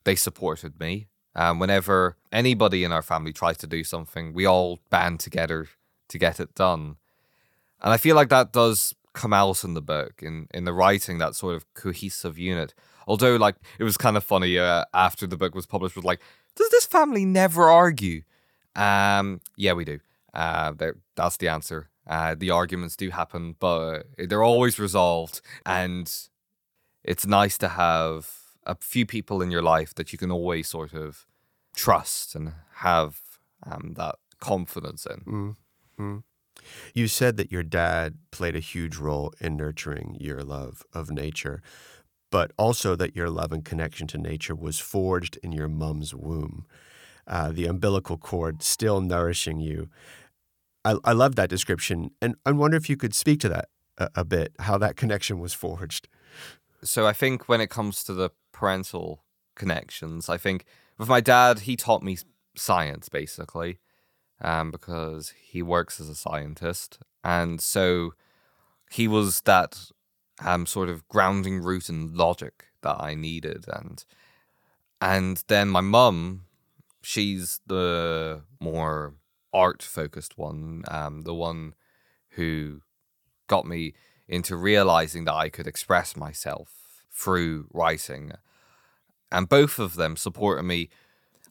they 0.05 0.15
supported 0.15 0.79
me. 0.81 1.09
Um, 1.35 1.59
whenever 1.59 2.17
anybody 2.31 2.85
in 2.85 2.93
our 2.93 3.03
family 3.03 3.33
tries 3.33 3.57
to 3.59 3.67
do 3.67 3.85
something, 3.85 4.33
we 4.33 4.47
all 4.47 4.81
band 4.91 5.21
together 5.21 5.69
to 6.09 6.19
get 6.19 6.41
it 6.41 6.55
done. 6.55 6.97
And 7.83 7.93
I 7.93 7.97
feel 7.97 8.17
like 8.17 8.29
that 8.29 8.53
does 8.53 8.95
come 9.13 9.33
out 9.33 9.65
in 9.65 9.75
the 9.75 9.83
book, 9.83 10.23
in, 10.23 10.47
in 10.55 10.65
the 10.65 10.73
writing, 10.73 11.19
that 11.19 11.35
sort 11.35 11.55
of 11.55 11.73
cohesive 11.75 12.39
unit. 12.39 12.75
Although, 13.07 13.37
like, 13.37 13.57
it 13.79 13.85
was 13.85 13.97
kind 13.97 14.17
of 14.17 14.25
funny 14.25 14.59
uh, 14.59 14.85
after 14.95 15.27
the 15.27 15.37
book 15.37 15.55
was 15.55 15.67
published, 15.67 15.97
was 15.97 16.05
like, 16.05 16.21
does 16.55 16.71
this 16.71 16.87
family 16.87 17.25
never 17.25 17.69
argue? 17.69 18.23
Um, 18.77 19.41
yeah, 19.57 19.73
we 19.73 19.85
do. 19.85 19.99
Uh, 20.33 20.73
that's 21.17 21.37
the 21.37 21.49
answer. 21.49 21.91
Uh, 22.07 22.35
the 22.39 22.51
arguments 22.51 22.97
do 22.97 23.11
happen, 23.11 23.57
but 23.59 24.05
they're 24.17 24.43
always 24.43 24.79
resolved. 24.79 25.41
And 25.67 26.13
it's 27.05 27.27
nice 27.27 27.59
to 27.59 27.69
have 27.69 28.31
a 28.65 28.77
few 28.77 29.05
people 29.05 29.43
in 29.43 29.51
your 29.51 29.63
life 29.63 29.95
that 29.95 30.13
you 30.13 30.19
can 30.19 30.31
always 30.31 30.69
sort 30.69 30.95
of 30.95 31.27
trust 31.75 32.35
and 32.35 32.53
have 32.77 33.21
um, 33.65 33.95
that 33.97 34.17
confidence 34.41 35.07
in. 35.07 35.57
Mm-hmm. 35.99 36.19
You 36.95 37.09
said 37.09 37.37
that 37.37 37.53
your 37.53 37.63
dad 37.63 38.19
played 38.31 38.57
a 38.57 38.61
huge 38.61 38.97
role 38.97 39.33
in 39.41 39.57
nurturing 39.57 40.17
your 40.21 40.43
love 40.43 40.83
of 40.93 41.11
nature, 41.11 41.63
but 42.31 42.53
also 42.57 42.97
that 42.97 43.17
your 43.17 43.31
love 43.31 43.53
and 43.53 43.65
connection 43.65 44.07
to 44.09 44.19
nature 44.19 44.55
was 44.55 44.79
forged 44.79 45.39
in 45.43 45.53
your 45.53 45.69
mum's 45.69 46.15
womb, 46.15 46.67
uh, 47.27 47.53
the 47.53 47.67
umbilical 47.67 48.17
cord 48.17 48.63
still 48.63 49.01
nourishing 49.01 49.61
you. 49.61 49.89
I, 50.85 50.97
I 51.05 51.13
love 51.13 51.37
that 51.37 51.51
description, 51.51 52.11
and 52.21 52.35
I 52.45 52.53
wonder 52.53 52.77
if 52.77 52.91
you 52.91 52.97
could 52.97 53.15
speak 53.15 53.41
to 53.41 53.49
that 53.51 53.69
a, 53.99 54.11
a 54.17 54.25
bit, 54.25 54.55
how 54.61 54.79
that 54.79 54.97
connection 54.97 55.39
was 55.39 55.53
forged. 55.53 56.09
So 56.83 57.07
I 57.07 57.13
think 57.13 57.49
when 57.49 57.61
it 57.61 57.71
comes 57.71 58.03
to 58.05 58.15
the 58.15 58.31
parental 58.53 59.23
connections. 59.55 60.29
I 60.29 60.37
think 60.37 60.65
with 60.99 61.09
my 61.09 61.21
dad, 61.21 61.61
he 61.61 61.77
taught 61.77 62.03
me 62.03 62.19
science 62.57 63.09
basically, 63.09 63.79
um, 64.43 64.71
because 64.71 65.33
he 65.41 65.63
works 65.63 66.01
as 66.01 66.09
a 66.09 66.15
scientist, 66.15 66.99
and 67.25 67.61
so 67.61 68.15
he 68.91 69.09
was 69.09 69.43
that 69.43 69.91
um, 70.45 70.67
sort 70.67 70.89
of 70.89 71.09
grounding 71.09 71.63
root 71.63 71.89
and 71.89 72.15
logic 72.15 72.67
that 72.83 72.97
I 73.01 73.15
needed, 73.15 73.65
and 73.69 74.05
and 75.01 75.43
then 75.49 75.69
my 75.69 75.81
mum, 75.81 76.45
she's 77.03 77.61
the 77.67 78.43
more 78.61 79.15
art 79.53 79.83
focused 79.83 80.39
one, 80.39 80.85
um, 80.89 81.23
the 81.23 81.35
one 81.35 81.75
who 82.31 82.83
got 83.49 83.67
me 83.67 83.95
into 84.29 84.57
realizing 84.57 85.25
that 85.25 85.35
I 85.35 85.49
could 85.49 85.67
express 85.67 86.17
myself 86.17 87.05
through 87.11 87.67
writing. 87.73 88.33
And 89.31 89.49
both 89.49 89.79
of 89.79 89.97
them 89.97 90.17
supported 90.17 90.63
me. 90.63 90.89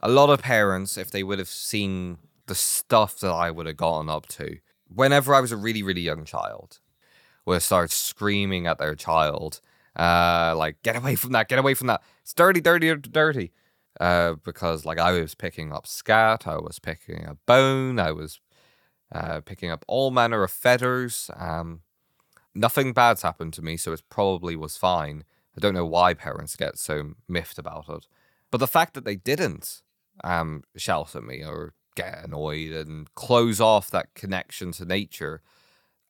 A 0.02 0.10
lot 0.10 0.30
of 0.30 0.42
parents, 0.42 0.98
if 0.98 1.12
they 1.12 1.22
would 1.22 1.38
have 1.38 1.48
seen 1.48 2.18
the 2.52 2.56
stuff 2.56 3.18
that 3.20 3.32
I 3.32 3.50
would 3.50 3.66
have 3.66 3.78
gotten 3.78 4.10
up 4.10 4.28
to, 4.28 4.58
whenever 4.94 5.34
I 5.34 5.40
was 5.40 5.54
a 5.54 5.58
really, 5.58 5.82
really 5.84 6.02
young 6.02 6.26
child, 6.26 6.80
would 7.46 7.62
started 7.62 7.94
screaming 7.94 8.68
at 8.68 8.78
their 8.78 8.94
child, 8.94 9.62
uh, 9.96 10.54
like, 10.58 10.84
get 10.84 10.98
away 10.98 11.16
from 11.16 11.32
that, 11.32 11.48
get 11.48 11.60
away 11.60 11.76
from 11.76 11.88
that. 11.88 12.02
It's 12.24 12.34
dirty, 12.34 12.60
dirty, 12.60 12.94
dirty. 12.94 13.54
Uh, 14.02 14.34
because 14.44 14.84
like 14.86 15.00
I 15.00 15.14
was 15.14 15.34
picking 15.34 15.72
up 15.72 15.88
scat, 15.88 16.46
I 16.46 16.58
was 16.58 16.78
picking 16.78 17.26
up 17.26 17.38
bone, 17.46 18.00
I 18.00 18.12
was 18.12 18.42
uh, 19.14 19.40
picking 19.40 19.70
up 19.70 19.86
all 19.88 20.12
manner 20.12 20.44
of 20.44 20.52
feathers. 20.52 21.32
Um, 21.38 21.84
nothing 22.54 22.92
bad's 22.92 23.22
happened 23.22 23.54
to 23.54 23.62
me, 23.62 23.78
so 23.78 23.94
it 23.94 24.02
probably 24.10 24.58
was 24.58 24.76
fine. 24.76 25.24
I 25.56 25.62
don't 25.62 25.74
know 25.74 25.86
why 25.86 26.16
parents 26.16 26.58
get 26.58 26.78
so 26.78 27.14
miffed 27.30 27.58
about 27.58 27.88
it. 27.88 28.08
But 28.50 28.58
the 28.58 28.68
fact 28.68 28.94
that 28.96 29.06
they 29.06 29.16
didn't 29.16 29.82
um, 30.22 30.64
shout 30.76 31.16
at 31.16 31.24
me 31.24 31.46
or 31.46 31.76
get 31.96 32.24
annoyed 32.24 32.72
and 32.72 33.14
close 33.16 33.60
off 33.60 33.90
that 33.92 34.14
connection 34.14 34.72
to 34.74 34.86
nature 34.86 35.42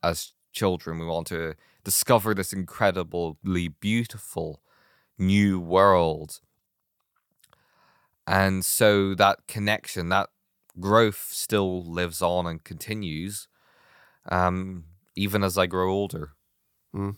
as 0.03 0.33
children, 0.51 0.99
we 0.99 1.05
want 1.05 1.27
to 1.27 1.55
discover 1.83 2.33
this 2.33 2.53
incredibly 2.53 3.67
beautiful 3.67 4.61
new 5.17 5.59
world. 5.59 6.39
And 8.27 8.63
so 8.63 9.15
that 9.15 9.47
connection, 9.47 10.09
that 10.09 10.29
growth 10.79 11.29
still 11.31 11.83
lives 11.83 12.21
on 12.21 12.45
and 12.45 12.63
continues, 12.63 13.47
um, 14.29 14.85
even 15.15 15.43
as 15.43 15.57
I 15.57 15.65
grow 15.65 15.91
older. 15.91 16.33
Mm. 16.95 17.17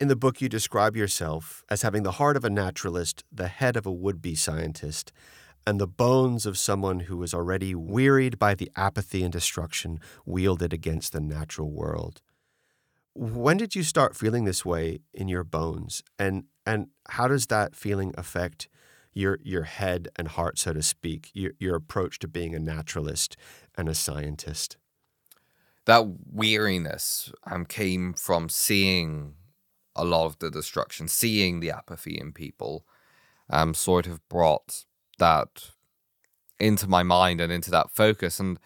In 0.00 0.08
the 0.08 0.16
book, 0.16 0.40
you 0.40 0.48
describe 0.48 0.96
yourself 0.96 1.62
as 1.68 1.82
having 1.82 2.02
the 2.02 2.12
heart 2.12 2.36
of 2.36 2.44
a 2.44 2.50
naturalist, 2.50 3.24
the 3.30 3.48
head 3.48 3.76
of 3.76 3.86
a 3.86 3.92
would 3.92 4.20
be 4.20 4.34
scientist, 4.34 5.12
and 5.66 5.80
the 5.80 5.86
bones 5.86 6.46
of 6.46 6.58
someone 6.58 7.00
who 7.00 7.22
is 7.22 7.34
already 7.34 7.74
wearied 7.74 8.38
by 8.38 8.54
the 8.54 8.70
apathy 8.76 9.22
and 9.22 9.32
destruction 9.32 10.00
wielded 10.24 10.72
against 10.72 11.12
the 11.12 11.20
natural 11.20 11.70
world. 11.70 12.20
When 13.14 13.58
did 13.58 13.74
you 13.74 13.82
start 13.82 14.16
feeling 14.16 14.44
this 14.44 14.64
way 14.64 15.00
in 15.12 15.28
your 15.28 15.44
bones? 15.44 16.02
And, 16.18 16.44
and 16.64 16.88
how 17.10 17.28
does 17.28 17.46
that 17.48 17.76
feeling 17.76 18.14
affect 18.16 18.68
your, 19.12 19.38
your 19.42 19.64
head 19.64 20.08
and 20.16 20.28
heart, 20.28 20.58
so 20.58 20.72
to 20.72 20.82
speak, 20.82 21.30
your, 21.34 21.52
your 21.58 21.76
approach 21.76 22.18
to 22.20 22.28
being 22.28 22.54
a 22.54 22.58
naturalist 22.58 23.36
and 23.76 23.88
a 23.88 23.94
scientist? 23.94 24.78
That 25.84 26.06
weariness 26.32 27.32
um, 27.44 27.66
came 27.66 28.14
from 28.14 28.48
seeing 28.48 29.34
a 29.94 30.04
lot 30.04 30.26
of 30.26 30.38
the 30.38 30.50
destruction, 30.50 31.08
seeing 31.08 31.60
the 31.60 31.70
apathy 31.70 32.18
in 32.18 32.32
people, 32.32 32.86
um, 33.50 33.74
sort 33.74 34.06
of 34.06 34.26
brought 34.28 34.84
that 35.22 35.70
into 36.58 36.88
my 36.88 37.04
mind 37.04 37.40
and 37.40 37.52
into 37.52 37.70
that 37.70 37.90
focus. 37.90 38.40
And 38.40 38.58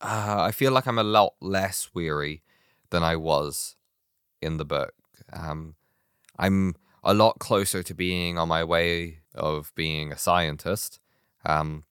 uh, 0.00 0.38
I 0.40 0.50
feel 0.50 0.72
like 0.72 0.86
I'm 0.86 0.98
a 0.98 1.04
lot 1.04 1.34
less 1.40 1.90
weary 1.94 2.42
than 2.90 3.04
I 3.04 3.14
was 3.14 3.76
in 4.42 4.56
the 4.56 4.64
book. 4.64 4.94
Um, 5.32 5.76
I'm 6.38 6.74
a 7.04 7.14
lot 7.14 7.38
closer 7.38 7.82
to 7.84 7.94
being 7.94 8.36
on 8.36 8.48
my 8.48 8.64
way 8.64 9.20
of 9.34 9.72
being 9.76 10.10
a 10.10 10.18
scientist. 10.18 10.98
Um, 11.46 11.84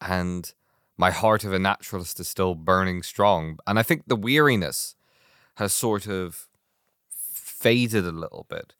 and 0.00 0.52
my 0.96 1.10
heart 1.10 1.44
of 1.44 1.52
a 1.52 1.58
naturalist 1.58 2.18
is 2.20 2.28
still 2.28 2.54
burning 2.54 3.02
strong. 3.02 3.58
And 3.66 3.78
I 3.78 3.82
think 3.82 4.04
the 4.06 4.16
weariness 4.16 4.96
has 5.56 5.74
sort 5.74 6.06
of 6.06 6.48
faded 7.10 8.06
a 8.06 8.12
little 8.12 8.46
bit 8.48 8.74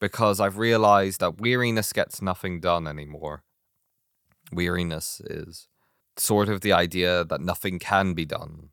because 0.00 0.40
I've 0.40 0.58
realized 0.58 1.20
that 1.20 1.40
weariness 1.40 1.92
gets 1.92 2.22
nothing 2.22 2.60
done 2.60 2.86
anymore. 2.86 3.42
Weariness 4.52 5.20
is 5.24 5.68
sort 6.16 6.48
of 6.48 6.60
the 6.60 6.72
idea 6.72 7.24
that 7.24 7.40
nothing 7.40 7.78
can 7.78 8.14
be 8.14 8.24
done. 8.24 8.70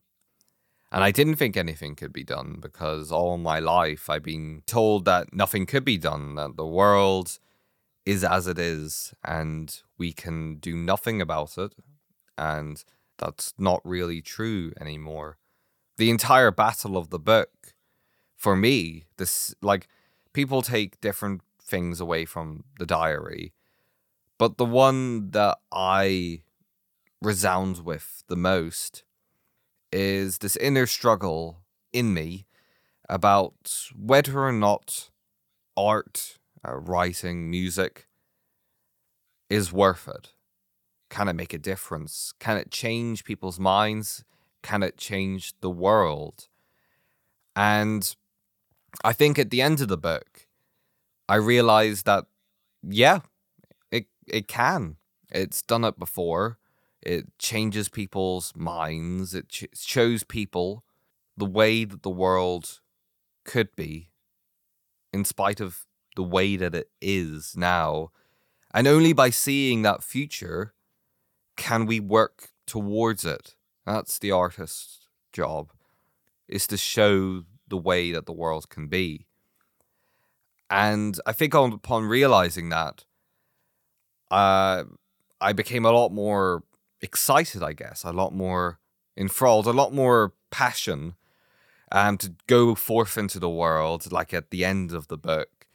And 0.91 1.03
I 1.03 1.11
didn't 1.11 1.35
think 1.35 1.57
anything 1.57 1.95
could 1.95 2.13
be 2.13 2.23
done 2.23 2.57
because 2.61 3.11
all 3.11 3.37
my 3.37 3.59
life 3.59 4.09
I've 4.09 4.23
been 4.23 4.63
told 4.65 5.05
that 5.05 5.33
nothing 5.33 5.65
could 5.65 5.83
be 5.83 5.97
done, 5.97 6.35
that 6.35 6.55
the 6.55 6.65
world 6.65 7.37
is 8.05 8.23
as 8.23 8.47
it 8.47 8.59
is 8.59 9.13
and 9.23 9.81
we 9.97 10.13
can 10.13 10.55
do 10.55 10.75
nothing 10.75 11.21
about 11.21 11.57
it. 11.57 11.73
And 12.37 12.83
that's 13.17 13.53
not 13.57 13.81
really 13.83 14.21
true 14.21 14.71
anymore. 14.79 15.37
the 15.97 16.09
entire 16.09 16.51
battle 16.51 16.97
of 16.97 17.09
the 17.09 17.19
book 17.19 17.73
for 18.35 18.55
me, 18.55 19.05
this 19.17 19.55
like 19.61 19.87
people 20.35 20.61
take 20.61 20.99
different 20.99 21.41
things 21.61 22.01
away 22.01 22.25
from 22.25 22.65
the 22.77 22.85
diary, 22.85 23.53
but 24.37 24.57
the 24.57 24.65
one 24.65 25.31
that 25.31 25.57
I 25.71 26.41
resound 27.21 27.85
with 27.85 28.21
the 28.27 28.35
most 28.35 29.05
is 29.93 30.39
this 30.39 30.57
inner 30.57 30.85
struggle 30.87 31.61
in 31.93 32.13
me 32.13 32.47
about 33.07 33.89
whether 33.95 34.41
or 34.45 34.51
not 34.51 35.09
art, 35.77 36.37
uh, 36.67 36.75
writing, 36.75 37.49
music 37.49 38.07
is 39.49 39.71
worth 39.71 40.05
it. 40.09 40.31
Can 41.09 41.29
it 41.29 41.33
make 41.33 41.53
a 41.53 41.57
difference? 41.57 42.33
Can 42.39 42.57
it 42.57 42.71
change 42.71 43.23
people's 43.23 43.59
minds? 43.59 44.25
Can 44.61 44.83
it 44.83 44.97
change 44.97 45.53
the 45.61 45.69
world? 45.69 46.49
And 47.55 48.13
I 49.03 49.13
think 49.13 49.37
at 49.37 49.49
the 49.49 49.61
end 49.61 49.81
of 49.81 49.87
the 49.87 49.97
book, 49.97 50.47
I 51.27 51.35
realized 51.35 52.05
that, 52.05 52.25
yeah, 52.83 53.19
it 53.91 54.07
it 54.27 54.47
can. 54.47 54.97
It's 55.31 55.61
done 55.61 55.83
it 55.83 55.99
before. 55.99 56.57
It 57.01 57.37
changes 57.37 57.89
people's 57.89 58.53
minds. 58.55 59.33
It 59.35 59.49
ch- 59.49 59.65
shows 59.73 60.23
people 60.23 60.83
the 61.37 61.45
way 61.45 61.83
that 61.85 62.03
the 62.03 62.09
world 62.09 62.79
could 63.43 63.75
be, 63.75 64.11
in 65.11 65.25
spite 65.25 65.59
of 65.59 65.85
the 66.15 66.23
way 66.23 66.55
that 66.55 66.73
it 66.73 66.89
is 67.01 67.55
now. 67.57 68.11
And 68.73 68.87
only 68.87 69.13
by 69.13 69.29
seeing 69.29 69.81
that 69.81 70.03
future 70.03 70.73
can 71.57 71.85
we 71.85 71.99
work 71.99 72.49
towards 72.65 73.25
it. 73.25 73.55
That's 73.85 74.17
the 74.19 74.31
artist's 74.31 75.07
job, 75.31 75.71
is 76.47 76.67
to 76.67 76.77
show 76.77 77.43
the 77.67 77.77
way 77.77 78.11
that 78.11 78.25
the 78.25 78.33
world 78.33 78.69
can 78.69 78.87
be. 78.87 79.27
And 80.69 81.19
I 81.25 81.31
think 81.31 81.53
upon 81.53 82.05
realizing 82.05 82.69
that, 82.69 83.05
uh, 84.31 84.83
I 85.39 85.53
became 85.53 85.85
a 85.85 85.91
lot 85.91 86.11
more 86.11 86.63
excited, 87.01 87.61
I 87.61 87.73
guess, 87.73 88.03
a 88.03 88.11
lot 88.11 88.33
more 88.33 88.79
enthralled, 89.15 89.67
a 89.67 89.71
lot 89.71 89.93
more 89.93 90.33
passion 90.49 91.15
um, 91.91 92.17
to 92.17 92.33
go 92.47 92.75
forth 92.75 93.17
into 93.17 93.39
the 93.39 93.49
world, 93.49 94.11
like 94.11 94.33
at 94.33 94.49
the 94.49 94.65
end 94.65 94.91
of 94.91 95.07
the 95.07 95.17
book, 95.17 95.67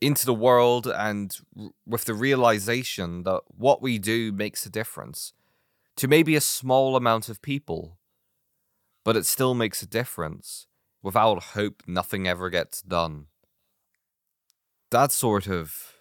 into 0.00 0.24
the 0.24 0.34
world 0.34 0.86
and 0.86 1.36
r- 1.58 1.70
with 1.86 2.04
the 2.04 2.14
realization 2.14 3.24
that 3.24 3.42
what 3.48 3.82
we 3.82 3.98
do 3.98 4.32
makes 4.32 4.64
a 4.64 4.70
difference 4.70 5.32
to 5.96 6.08
maybe 6.08 6.36
a 6.36 6.40
small 6.40 6.94
amount 6.96 7.28
of 7.28 7.42
people, 7.42 7.98
but 9.04 9.16
it 9.16 9.26
still 9.26 9.54
makes 9.54 9.82
a 9.82 9.86
difference. 9.86 10.67
Without 11.02 11.42
hope, 11.42 11.82
nothing 11.86 12.26
ever 12.26 12.50
gets 12.50 12.82
done. 12.82 13.26
That's 14.90 15.14
sort 15.14 15.46
of 15.46 15.94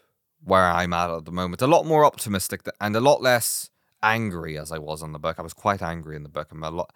where 0.44 0.66
I'm 0.66 0.94
at 0.94 1.10
at 1.10 1.26
the 1.26 1.32
moment. 1.32 1.62
A 1.62 1.68
lot 1.68 1.86
more 1.86 2.06
optimistic 2.06 2.62
and 2.82 2.96
a 2.96 3.02
lot 3.02 3.22
less 3.22 3.70
angry 4.02 4.58
as 4.58 4.72
I 4.72 4.80
was 4.80 5.04
on 5.04 5.12
the 5.12 5.20
book. 5.20 5.38
I 5.38 5.44
was 5.44 5.54
quite 5.54 5.82
angry 5.82 6.16
in 6.16 6.24
the 6.24 6.30
book. 6.30 6.50
I'm 6.52 6.64
a 6.64 6.72
lot. 6.72 6.94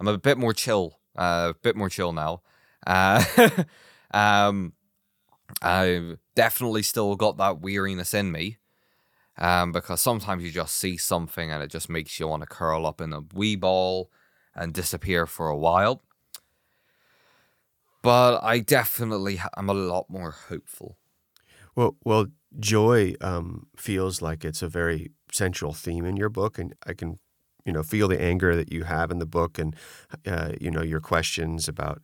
I'm 0.00 0.08
a 0.08 0.18
bit 0.18 0.38
more 0.38 0.52
chill. 0.52 0.98
Uh, 1.16 1.52
a 1.54 1.58
bit 1.62 1.76
more 1.76 1.90
chill 1.90 2.12
now. 2.12 2.42
Uh, 2.86 3.22
um, 4.14 4.72
I've 5.60 6.18
definitely 6.34 6.82
still 6.82 7.16
got 7.16 7.36
that 7.36 7.60
weariness 7.60 8.14
in 8.14 8.32
me. 8.32 8.58
Um, 9.38 9.72
because 9.72 10.00
sometimes 10.00 10.44
you 10.44 10.50
just 10.50 10.76
see 10.76 10.98
something 10.98 11.50
and 11.50 11.62
it 11.62 11.70
just 11.70 11.88
makes 11.88 12.20
you 12.20 12.28
want 12.28 12.42
to 12.42 12.46
curl 12.46 12.86
up 12.86 13.00
in 13.00 13.14
a 13.14 13.22
wee 13.34 13.56
ball 13.56 14.10
and 14.54 14.74
disappear 14.74 15.26
for 15.26 15.48
a 15.48 15.56
while 15.56 16.02
but 18.02 18.42
I 18.42 18.58
definitely 18.58 19.40
am 19.56 19.70
a 19.70 19.74
lot 19.74 20.06
more 20.08 20.32
hopeful. 20.48 20.98
Well, 21.74 21.96
well, 22.04 22.26
joy 22.58 23.14
um, 23.20 23.66
feels 23.76 24.20
like 24.20 24.44
it's 24.44 24.62
a 24.62 24.68
very 24.68 25.10
central 25.30 25.72
theme 25.72 26.04
in 26.04 26.16
your 26.16 26.28
book, 26.28 26.58
and 26.58 26.74
I 26.86 26.92
can, 26.92 27.18
you 27.64 27.72
know, 27.72 27.82
feel 27.82 28.08
the 28.08 28.20
anger 28.20 28.54
that 28.56 28.72
you 28.72 28.84
have 28.84 29.10
in 29.10 29.18
the 29.18 29.26
book, 29.26 29.58
and 29.58 29.74
uh, 30.26 30.52
you 30.60 30.70
know 30.70 30.82
your 30.82 31.00
questions 31.00 31.68
about, 31.68 32.02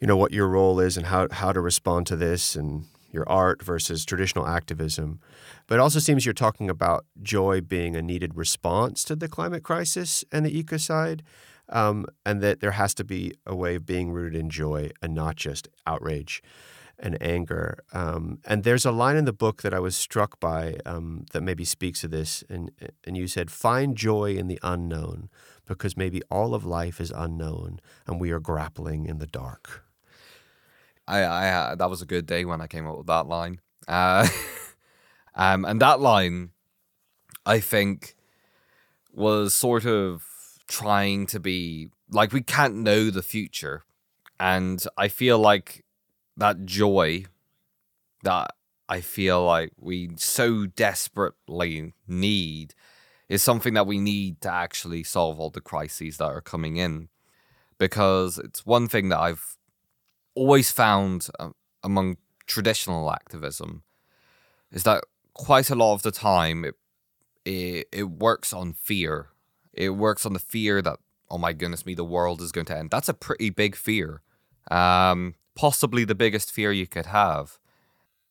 you 0.00 0.06
know, 0.06 0.16
what 0.16 0.32
your 0.32 0.48
role 0.48 0.80
is 0.80 0.96
and 0.96 1.06
how 1.06 1.28
how 1.30 1.52
to 1.52 1.60
respond 1.60 2.06
to 2.06 2.16
this, 2.16 2.56
and 2.56 2.86
your 3.12 3.28
art 3.28 3.62
versus 3.62 4.04
traditional 4.04 4.46
activism. 4.46 5.20
But 5.66 5.76
it 5.76 5.80
also 5.80 5.98
seems 5.98 6.24
you're 6.24 6.32
talking 6.32 6.70
about 6.70 7.04
joy 7.20 7.60
being 7.60 7.96
a 7.96 8.02
needed 8.02 8.36
response 8.36 9.04
to 9.04 9.16
the 9.16 9.28
climate 9.28 9.62
crisis 9.62 10.24
and 10.32 10.46
the 10.46 10.62
ecocide 10.62 11.20
um, 11.70 12.06
and 12.26 12.40
that 12.42 12.60
there 12.60 12.72
has 12.72 12.94
to 12.94 13.04
be 13.04 13.32
a 13.46 13.54
way 13.54 13.74
of 13.74 13.86
being 13.86 14.10
rooted 14.10 14.38
in 14.38 14.50
joy 14.50 14.90
and 15.02 15.14
not 15.14 15.36
just 15.36 15.68
outrage 15.86 16.42
and 16.98 17.20
anger. 17.22 17.82
Um, 17.92 18.40
and 18.44 18.62
there's 18.62 18.84
a 18.84 18.92
line 18.92 19.16
in 19.16 19.24
the 19.24 19.32
book 19.32 19.62
that 19.62 19.72
I 19.72 19.80
was 19.80 19.96
struck 19.96 20.38
by 20.38 20.76
um, 20.84 21.24
that 21.32 21.42
maybe 21.42 21.64
speaks 21.64 22.02
to 22.02 22.08
this. 22.08 22.44
And, 22.48 22.70
and 23.04 23.16
you 23.16 23.26
said, 23.26 23.50
Find 23.50 23.96
joy 23.96 24.34
in 24.34 24.48
the 24.48 24.58
unknown, 24.62 25.30
because 25.66 25.96
maybe 25.96 26.20
all 26.30 26.54
of 26.54 26.64
life 26.64 27.00
is 27.00 27.10
unknown 27.10 27.80
and 28.06 28.20
we 28.20 28.32
are 28.32 28.40
grappling 28.40 29.06
in 29.06 29.18
the 29.18 29.26
dark. 29.26 29.84
I, 31.06 31.20
I 31.20 31.48
uh, 31.48 31.74
that 31.76 31.90
was 31.90 32.02
a 32.02 32.06
good 32.06 32.26
day 32.26 32.44
when 32.44 32.60
I 32.60 32.66
came 32.66 32.86
up 32.86 32.98
with 32.98 33.06
that 33.06 33.26
line. 33.26 33.60
Uh, 33.88 34.28
um, 35.34 35.64
and 35.64 35.80
that 35.80 36.00
line, 36.00 36.50
I 37.46 37.60
think, 37.60 38.14
was 39.12 39.54
sort 39.54 39.86
of 39.86 40.29
trying 40.70 41.26
to 41.26 41.40
be 41.40 41.90
like 42.10 42.32
we 42.32 42.42
can't 42.42 42.76
know 42.76 43.10
the 43.10 43.22
future. 43.22 43.84
And 44.38 44.82
i 44.96 45.08
feel 45.08 45.38
like 45.38 45.84
that 46.36 46.64
joy 46.64 47.26
that 48.22 48.54
i 48.88 49.00
feel 49.00 49.44
like 49.44 49.72
we 49.76 50.10
so 50.16 50.64
desperately 50.66 51.92
need 52.08 52.74
is 53.28 53.42
something 53.42 53.74
that 53.74 53.86
we 53.86 53.98
need 53.98 54.40
to 54.40 54.50
actually 54.50 55.02
solve 55.04 55.38
all 55.38 55.50
the 55.50 55.60
crises 55.60 56.16
that 56.16 56.24
are 56.24 56.40
coming 56.40 56.76
in. 56.76 57.08
Because 57.78 58.38
it's 58.38 58.64
one 58.64 58.88
thing 58.88 59.08
that 59.10 59.18
i've 59.18 59.56
always 60.34 60.70
found 60.70 61.28
uh, 61.38 61.50
among 61.82 62.16
traditional 62.46 63.10
activism 63.10 63.82
is 64.70 64.84
that 64.84 65.02
quite 65.34 65.70
a 65.70 65.74
lot 65.74 65.94
of 65.94 66.02
the 66.02 66.10
time 66.10 66.64
it, 66.64 66.74
it, 67.44 67.88
it 67.92 68.04
works 68.04 68.52
on 68.52 68.72
fear 68.72 69.29
it 69.72 69.90
works 69.90 70.26
on 70.26 70.32
the 70.32 70.38
fear 70.38 70.82
that, 70.82 70.98
oh 71.30 71.38
my 71.38 71.52
goodness 71.52 71.86
me, 71.86 71.94
the 71.94 72.04
world 72.04 72.40
is 72.40 72.52
going 72.52 72.66
to 72.66 72.76
end. 72.76 72.90
That's 72.90 73.08
a 73.08 73.14
pretty 73.14 73.50
big 73.50 73.76
fear. 73.76 74.22
Um, 74.70 75.34
possibly 75.54 76.04
the 76.04 76.14
biggest 76.14 76.50
fear 76.50 76.72
you 76.72 76.86
could 76.86 77.06
have. 77.06 77.58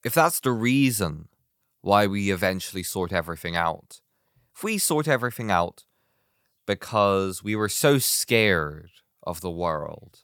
If 0.03 0.13
that's 0.13 0.39
the 0.39 0.51
reason 0.51 1.27
why 1.81 2.07
we 2.07 2.31
eventually 2.31 2.83
sort 2.83 3.11
everything 3.11 3.55
out, 3.55 4.01
if 4.55 4.63
we 4.63 4.77
sort 4.77 5.07
everything 5.07 5.51
out 5.51 5.85
because 6.65 7.43
we 7.43 7.55
were 7.55 7.69
so 7.69 7.97
scared 7.97 8.91
of 9.23 9.41
the 9.41 9.51
world, 9.51 10.19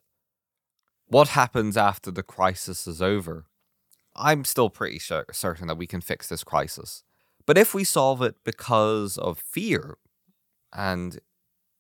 what 1.08 1.30
happens 1.30 1.78
after 1.78 2.12
the 2.12 2.24
crisis 2.24 2.88
is 2.88 3.02
over? 3.02 3.46
I'm 4.16 4.46
still 4.46 4.70
pretty 4.70 5.00
sure, 5.00 5.26
certain 5.32 5.68
that 5.68 5.78
we 5.78 5.88
can 5.88 6.02
fix 6.02 6.28
this 6.28 6.44
crisis. 6.44 7.04
But 7.46 7.58
if 7.58 7.74
we 7.74 7.84
solve 7.84 8.22
it 8.22 8.36
because 8.44 9.18
of 9.18 9.38
fear, 9.38 9.98
and 10.76 11.20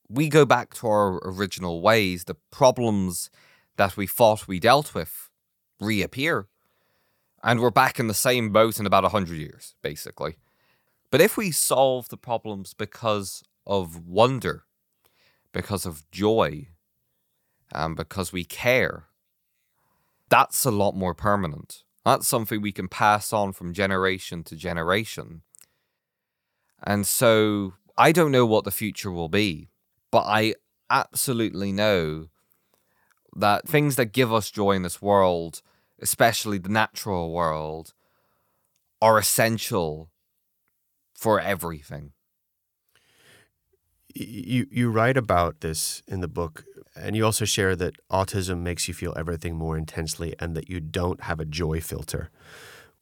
we 0.09 0.29
go 0.29 0.45
back 0.45 0.73
to 0.75 0.87
our 0.87 1.19
original 1.23 1.81
ways, 1.81 2.23
the 2.23 2.37
problems 2.51 3.29
that 3.75 3.97
we 3.97 4.07
thought 4.07 4.47
we 4.47 4.59
dealt 4.59 4.95
with 4.95 5.29
reappear. 5.79 6.47
And 7.43 7.59
we're 7.59 7.69
back 7.69 7.99
in 7.99 8.07
the 8.07 8.13
same 8.13 8.51
boat 8.51 8.79
in 8.79 8.85
about 8.85 9.03
100 9.03 9.37
years, 9.37 9.75
basically. 9.81 10.37
But 11.11 11.21
if 11.21 11.37
we 11.37 11.51
solve 11.51 12.09
the 12.09 12.17
problems 12.17 12.73
because 12.73 13.43
of 13.67 14.07
wonder, 14.07 14.63
because 15.51 15.85
of 15.85 16.09
joy, 16.11 16.69
and 17.71 17.95
because 17.95 18.31
we 18.31 18.45
care, 18.45 19.05
that's 20.29 20.65
a 20.65 20.71
lot 20.71 20.95
more 20.95 21.13
permanent. 21.13 21.83
That's 22.03 22.27
something 22.27 22.61
we 22.61 22.71
can 22.71 22.87
pass 22.87 23.33
on 23.33 23.53
from 23.53 23.73
generation 23.73 24.43
to 24.45 24.55
generation. 24.55 25.41
And 26.83 27.05
so 27.05 27.73
I 27.97 28.11
don't 28.11 28.31
know 28.31 28.45
what 28.45 28.65
the 28.65 28.71
future 28.71 29.11
will 29.11 29.29
be, 29.29 29.69
but 30.11 30.25
I 30.25 30.55
absolutely 30.89 31.71
know 31.71 32.27
that 33.35 33.67
things 33.67 33.95
that 33.95 34.13
give 34.13 34.33
us 34.33 34.51
joy 34.51 34.71
in 34.71 34.83
this 34.83 35.01
world, 35.01 35.61
especially 36.01 36.57
the 36.57 36.69
natural 36.69 37.31
world, 37.31 37.93
are 39.01 39.17
essential 39.17 40.09
for 41.13 41.39
everything. 41.39 42.11
You 44.13 44.65
you 44.71 44.89
write 44.91 45.17
about 45.17 45.59
this 45.59 46.01
in 46.07 46.21
the 46.21 46.29
book, 46.29 46.63
and 46.95 47.15
you 47.15 47.25
also 47.25 47.43
share 47.43 47.75
that 47.75 47.95
autism 48.09 48.61
makes 48.61 48.87
you 48.87 48.93
feel 48.93 49.13
everything 49.17 49.55
more 49.55 49.77
intensely, 49.77 50.33
and 50.39 50.55
that 50.55 50.69
you 50.69 50.79
don't 50.79 51.21
have 51.23 51.39
a 51.41 51.45
joy 51.45 51.81
filter. 51.81 52.29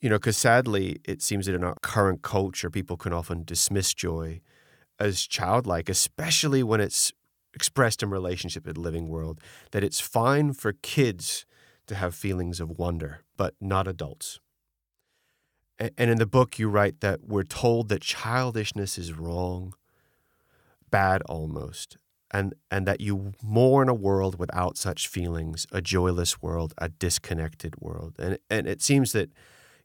You 0.00 0.10
know, 0.10 0.16
because 0.16 0.36
sadly, 0.36 1.00
it 1.04 1.22
seems 1.22 1.46
that 1.46 1.54
in 1.54 1.62
our 1.64 1.76
current 1.82 2.22
culture, 2.22 2.68
people 2.68 2.96
can 2.96 3.12
often 3.12 3.44
dismiss 3.44 3.94
joy 3.94 4.40
as 4.98 5.26
childlike, 5.26 5.88
especially 5.88 6.62
when 6.62 6.80
it's 6.80 7.12
expressed 7.54 8.02
in 8.02 8.10
relationship 8.10 8.66
with 8.66 8.76
the 8.76 8.80
living 8.80 9.08
world, 9.08 9.40
that 9.70 9.84
it's 9.84 10.00
fine 10.00 10.52
for 10.52 10.72
kids 10.72 11.46
to 11.86 11.94
have 11.94 12.14
feelings 12.14 12.60
of 12.60 12.78
wonder, 12.78 13.20
but 13.36 13.54
not 13.60 13.86
adults. 13.86 14.40
And 15.78 16.10
in 16.10 16.18
the 16.18 16.26
book, 16.26 16.58
you 16.58 16.68
write 16.68 17.00
that 17.00 17.24
we're 17.24 17.42
told 17.42 17.88
that 17.88 18.00
childishness 18.00 18.96
is 18.96 19.12
wrong, 19.12 19.74
bad 20.90 21.22
almost, 21.22 21.96
and, 22.30 22.54
and 22.70 22.86
that 22.86 23.00
you 23.00 23.32
mourn 23.42 23.88
a 23.88 23.94
world 23.94 24.38
without 24.38 24.76
such 24.76 25.08
feelings, 25.08 25.66
a 25.72 25.82
joyless 25.82 26.40
world, 26.40 26.74
a 26.78 26.88
disconnected 26.88 27.74
world. 27.80 28.14
And, 28.18 28.38
and 28.48 28.68
it 28.68 28.82
seems 28.82 29.12
that, 29.12 29.30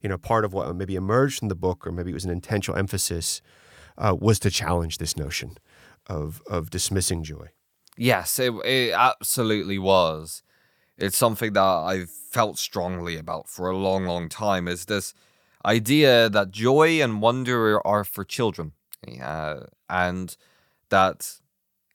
you 0.02 0.10
know, 0.10 0.17
part 0.17 0.45
of 0.45 0.54
what 0.54 0.76
maybe 0.76 0.95
emerged 0.95 1.39
from 1.39 1.48
the 1.50 1.56
book, 1.56 1.86
or 1.86 1.91
maybe 1.91 2.12
it 2.12 2.13
was 2.13 2.26
an 2.26 2.32
intentional 2.32 2.78
emphasis, 2.78 3.41
uh, 3.99 4.15
was 4.19 4.39
to 4.39 4.49
challenge 4.49 4.97
this 4.97 5.15
notion 5.15 5.57
of, 6.07 6.41
of 6.47 6.69
dismissing 6.69 7.23
joy. 7.23 7.49
Yes, 7.97 8.39
it, 8.39 8.53
it 8.65 8.93
absolutely 8.93 9.77
was. 9.77 10.41
It's 10.97 11.17
something 11.17 11.53
that 11.53 11.62
I've 11.62 12.09
felt 12.09 12.57
strongly 12.57 13.17
about 13.17 13.47
for 13.47 13.69
a 13.69 13.77
long, 13.77 14.05
long 14.05 14.29
time. 14.29 14.67
Is 14.67 14.85
this 14.85 15.13
idea 15.65 16.29
that 16.29 16.51
joy 16.51 17.01
and 17.01 17.21
wonder 17.21 17.85
are 17.85 18.03
for 18.03 18.23
children, 18.23 18.71
uh, 19.21 19.62
and 19.89 20.35
that 20.89 21.39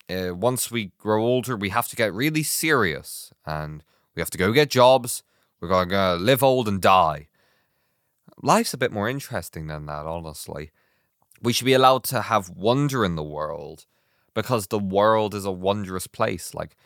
uh, 0.09 0.35
once 0.35 0.71
we 0.71 0.93
grow 0.99 1.25
older, 1.25 1.57
we 1.57 1.71
have 1.71 1.89
to 1.89 1.97
get 1.97 2.13
really 2.13 2.43
serious 2.43 3.33
and 3.47 3.83
we 4.15 4.21
have 4.21 4.31
to 4.31 4.39
go 4.39 4.53
get 4.53 4.71
jobs. 4.71 5.23
We're 5.61 5.69
going 5.69 5.89
to 5.91 6.15
live 6.17 6.43
old 6.43 6.69
and 6.69 6.81
die. 6.81 7.29
Life's 8.43 8.75
a 8.75 8.79
bit 8.79 8.93
more 8.93 9.09
interesting 9.09 9.67
than 9.67 9.87
that, 9.87 10.07
honestly. 10.07 10.71
We 11.43 11.53
should 11.53 11.67
be 11.67 11.75
allowed 11.75 12.05
to 12.05 12.23
have 12.23 12.51
wonder 12.51 13.05
in 13.05 13.17
the 13.17 13.23
world 13.23 13.87
because 14.35 14.67
the 14.67 14.79
world 14.79 15.35
is 15.35 15.45
a 15.45 15.53
wondrous 15.53 16.07
place. 16.07 16.55
Like, 16.55 16.77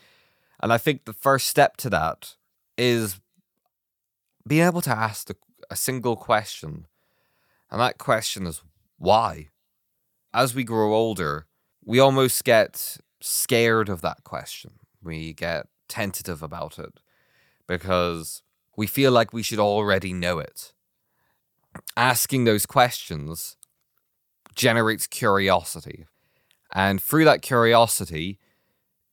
and 0.60 0.72
I 0.72 0.78
think 0.78 1.04
the 1.04 1.12
first 1.12 1.46
step 1.48 1.76
to 1.78 1.90
that 1.90 2.34
is 2.76 3.20
being 4.46 4.66
able 4.66 4.80
to 4.82 4.90
ask 4.90 5.26
the 5.26 5.36
a 5.70 5.76
single 5.76 6.16
question. 6.16 6.86
And 7.70 7.80
that 7.80 7.98
question 7.98 8.46
is 8.46 8.62
why? 8.98 9.48
As 10.32 10.54
we 10.54 10.64
grow 10.64 10.94
older, 10.94 11.46
we 11.84 11.98
almost 11.98 12.44
get 12.44 12.98
scared 13.20 13.88
of 13.88 14.00
that 14.02 14.24
question. 14.24 14.72
We 15.02 15.32
get 15.32 15.66
tentative 15.88 16.42
about 16.42 16.78
it 16.78 17.00
because 17.66 18.42
we 18.76 18.86
feel 18.86 19.12
like 19.12 19.32
we 19.32 19.42
should 19.42 19.58
already 19.58 20.12
know 20.12 20.38
it. 20.38 20.72
Asking 21.96 22.44
those 22.44 22.66
questions 22.66 23.56
generates 24.58 25.06
curiosity. 25.06 26.04
And 26.74 27.02
through 27.02 27.24
that 27.24 27.40
curiosity, 27.40 28.38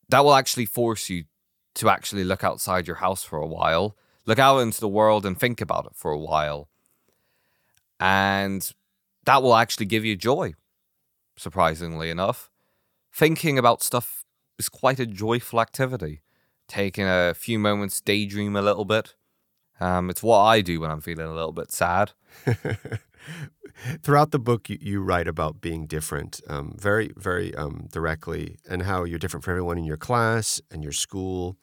that 0.10 0.26
will 0.26 0.36
actually 0.36 0.66
force 0.66 1.10
you 1.10 1.24
to 1.76 1.90
actually 1.90 2.26
look 2.26 2.44
outside 2.44 2.88
your 2.88 2.98
house 2.98 3.24
for 3.24 3.38
a 3.38 3.48
while 3.48 3.96
look 4.26 4.40
out 4.40 4.60
into 4.60 4.80
the 4.80 4.88
world 4.88 5.26
and 5.26 5.40
think 5.40 5.62
about 5.62 5.86
it 5.86 5.96
for 5.96 6.12
a 6.12 6.18
while. 6.18 6.70
And 8.00 8.70
that 9.26 9.42
will 9.42 9.56
actually 9.56 9.86
give 9.86 10.04
you 10.04 10.16
joy, 10.16 10.56
surprisingly 11.38 12.10
enough. 12.10 12.50
Thinking 13.14 13.58
about 13.58 13.84
stuff 13.84 14.26
is 14.60 14.70
quite 14.70 15.00
a 15.00 15.06
joyful 15.06 15.62
activity. 15.62 16.22
Taking 16.68 17.06
a 17.06 17.34
few 17.36 17.60
moments, 17.60 18.02
daydream 18.02 18.56
a 18.56 18.62
little 18.62 18.86
bit. 18.86 19.16
Um, 19.80 20.10
it's 20.10 20.24
what 20.24 20.40
I 20.40 20.62
do 20.62 20.80
when 20.80 20.92
I'm 20.92 21.02
feeling 21.02 21.28
a 21.28 21.34
little 21.34 21.52
bit 21.52 21.72
sad. 21.72 22.12
Throughout 24.02 24.32
the 24.32 24.40
book, 24.40 24.70
you, 24.70 24.78
you, 24.82 25.02
write 25.02 25.28
about 25.28 25.62
being 25.62 25.86
different 25.86 26.42
um, 26.48 26.76
very, 26.80 27.12
very 27.18 27.54
um, 27.56 27.88
directly 27.92 28.58
and 28.70 28.84
how 28.84 29.04
you're 29.04 29.20
different 29.20 29.44
from 29.44 29.52
everyone 29.52 29.78
in 29.78 29.84
your 29.84 29.98
class 29.98 30.62
and 30.72 30.82
your 30.82 30.94
school 30.94 31.58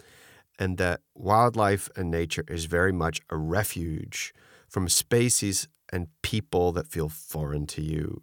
and 0.58 0.78
that 0.78 1.00
wildlife 1.14 1.88
and 1.96 2.10
nature 2.10 2.44
is 2.48 2.66
very 2.66 2.92
much 2.92 3.20
a 3.30 3.36
refuge 3.36 4.32
from 4.68 4.88
species 4.88 5.68
and 5.92 6.08
people 6.22 6.72
that 6.72 6.86
feel 6.86 7.08
foreign 7.08 7.66
to 7.66 7.82
you, 7.82 8.22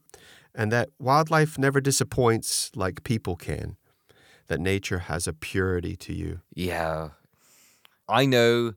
and 0.56 0.72
that 0.72 0.90
wildlife 1.00 1.58
never 1.58 1.80
disappoints 1.80 2.72
like 2.76 3.04
people 3.04 3.36
can, 3.36 3.78
that 4.48 4.60
nature 4.60 5.00
has 5.00 5.28
a 5.28 5.34
purity 5.34 5.96
to 5.96 6.14
you. 6.14 6.40
Yeah. 6.56 7.10
I 8.08 8.26
know 8.26 8.74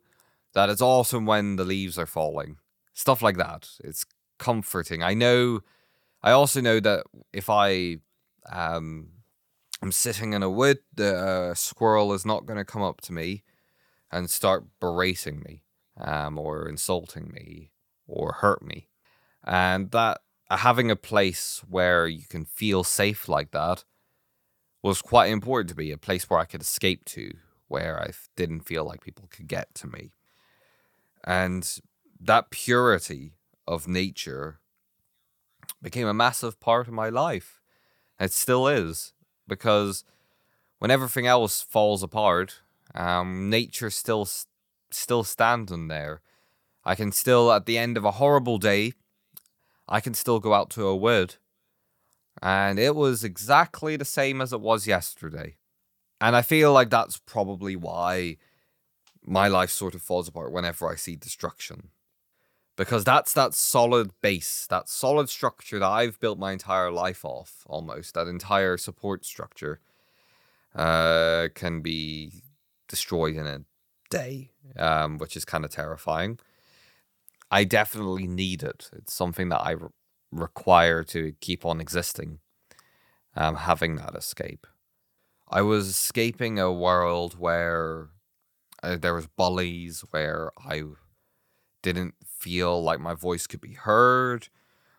that 0.53 0.69
it's 0.69 0.83
awesome 0.83 1.25
when 1.25 1.57
the 1.57 1.65
leaves 1.65 1.97
are 1.97 2.07
falling, 2.07 2.59
stuff 2.93 3.23
like 3.23 3.39
that. 3.39 3.71
It's 3.83 4.05
comforting. 4.43 5.03
I 5.03 5.15
know, 5.15 5.61
I 6.23 6.33
also 6.33 6.61
know 6.61 6.81
that 6.81 7.05
if 7.33 7.49
I 7.49 7.99
um, 8.51 9.09
I'm 9.81 9.93
sitting 9.93 10.33
in 10.33 10.43
a 10.43 10.51
wood, 10.51 10.79
the 10.95 11.15
uh, 11.17 11.55
squirrel 11.55 12.13
is 12.13 12.27
not 12.27 12.47
going 12.47 12.59
to 12.59 12.65
come 12.65 12.83
up 12.83 13.01
to 13.03 13.13
me 13.13 13.45
and 14.11 14.29
start 14.29 14.65
berating 14.81 15.41
me 15.41 15.63
um, 15.97 16.39
or 16.39 16.69
insulting 16.69 17.31
me 17.33 17.71
or 18.07 18.33
hurt 18.41 18.63
me. 18.63 18.89
And 19.45 19.91
that 19.93 20.21
having 20.51 20.91
a 20.91 20.97
place 20.97 21.63
where 21.69 22.07
you 22.07 22.27
can 22.29 22.45
feel 22.45 22.85
safe 22.85 23.29
like 23.29 23.53
that 23.53 23.85
was 24.83 25.03
quite 25.03 25.31
important 25.31 25.71
to 25.71 25.77
me, 25.77 25.93
a 25.93 25.99
place 25.99 26.29
where 26.29 26.41
I 26.41 26.45
could 26.45 26.63
escape 26.63 27.05
to, 27.07 27.33
where 27.69 28.01
I 28.01 28.11
didn't 28.37 28.63
feel 28.63 28.85
like 28.85 29.05
people 29.05 29.29
could 29.31 29.47
get 29.47 29.73
to 29.77 29.87
me. 29.87 30.11
And 31.25 31.81
that 32.21 32.51
purity 32.51 33.35
of 33.67 33.89
nature 33.89 34.59
became 35.81 36.07
a 36.07 36.15
massive 36.15 36.61
part 36.61 36.89
of 36.89 36.95
my 36.95 37.09
life. 37.09 37.61
It 38.19 38.33
still 38.33 38.69
is 38.69 39.13
because 39.49 40.05
when 40.79 40.91
everything 40.91 41.27
else 41.27 41.63
falls 41.63 42.03
apart, 42.03 42.61
um, 42.95 43.51
nature 43.51 43.91
still 43.91 44.29
still 44.91 45.25
standing 45.25 45.89
there. 45.89 46.21
I 46.85 46.95
can 46.95 47.13
still, 47.13 47.53
at 47.53 47.67
the 47.67 47.79
end 47.79 47.97
of 47.97 48.05
a 48.05 48.13
horrible 48.13 48.59
day, 48.59 48.95
I 49.89 50.01
can 50.01 50.15
still 50.15 50.41
go 50.41 50.53
out 50.53 50.71
to 50.71 50.87
a 50.87 50.97
wood, 50.97 51.37
and 52.41 52.79
it 52.79 52.95
was 52.95 53.23
exactly 53.23 53.97
the 53.97 54.05
same 54.05 54.41
as 54.41 54.53
it 54.53 54.61
was 54.61 54.87
yesterday. 54.87 55.57
And 56.21 56.37
I 56.37 56.43
feel 56.43 56.73
like 56.73 56.91
that's 56.91 57.19
probably 57.19 57.77
why 57.77 58.37
my 59.25 59.49
life 59.49 59.71
sort 59.71 59.95
of 59.95 60.03
falls 60.03 60.29
apart 60.29 60.53
whenever 60.53 60.89
I 60.89 60.97
see 60.97 61.17
destruction. 61.17 61.91
Because 62.77 63.05
that's 63.05 63.35
that 63.35 63.55
solid 63.55 64.13
base, 64.23 64.67
that 64.71 64.89
solid 64.89 65.29
structure 65.29 65.79
that 65.79 65.87
I've 65.87 66.19
built 66.21 66.39
my 66.39 66.53
entire 66.53 66.91
life 66.91 67.25
off, 67.25 67.65
almost, 67.67 68.15
that 68.15 68.27
entire 68.29 68.77
support 68.79 69.27
structure 69.27 69.81
uh, 70.75 71.49
can 71.55 71.83
be 71.83 72.43
destroyed 72.89 73.37
in 73.37 73.47
a 73.47 73.61
day, 74.11 74.53
um, 74.77 75.19
which 75.19 75.37
is 75.37 75.45
kind 75.45 75.65
of 75.65 75.71
terrifying. 75.71 76.39
I 77.51 77.65
definitely 77.65 78.27
need 78.27 78.63
it. 78.63 78.89
It's 78.95 79.13
something 79.13 79.51
that 79.51 79.61
I 79.61 79.73
re- 79.73 79.89
require 80.31 81.05
to 81.05 81.35
keep 81.43 81.67
on 81.67 81.79
existing, 81.79 82.39
um, 83.37 83.57
having 83.57 83.97
that 83.97 84.15
escape. 84.15 84.67
I 85.51 85.61
was 85.61 85.89
escaping 85.89 86.59
a 86.59 86.73
world 86.73 87.39
where 87.39 88.09
uh, 88.83 88.97
there 88.97 89.13
was 89.13 89.27
bullies, 89.27 90.03
where 90.11 90.51
I 90.59 90.85
didn't 91.83 92.15
feel 92.43 92.83
like 92.83 93.01
my 93.01 93.15
voice 93.15 93.47
could 93.47 93.61
be 93.61 93.75
heard, 93.75 94.49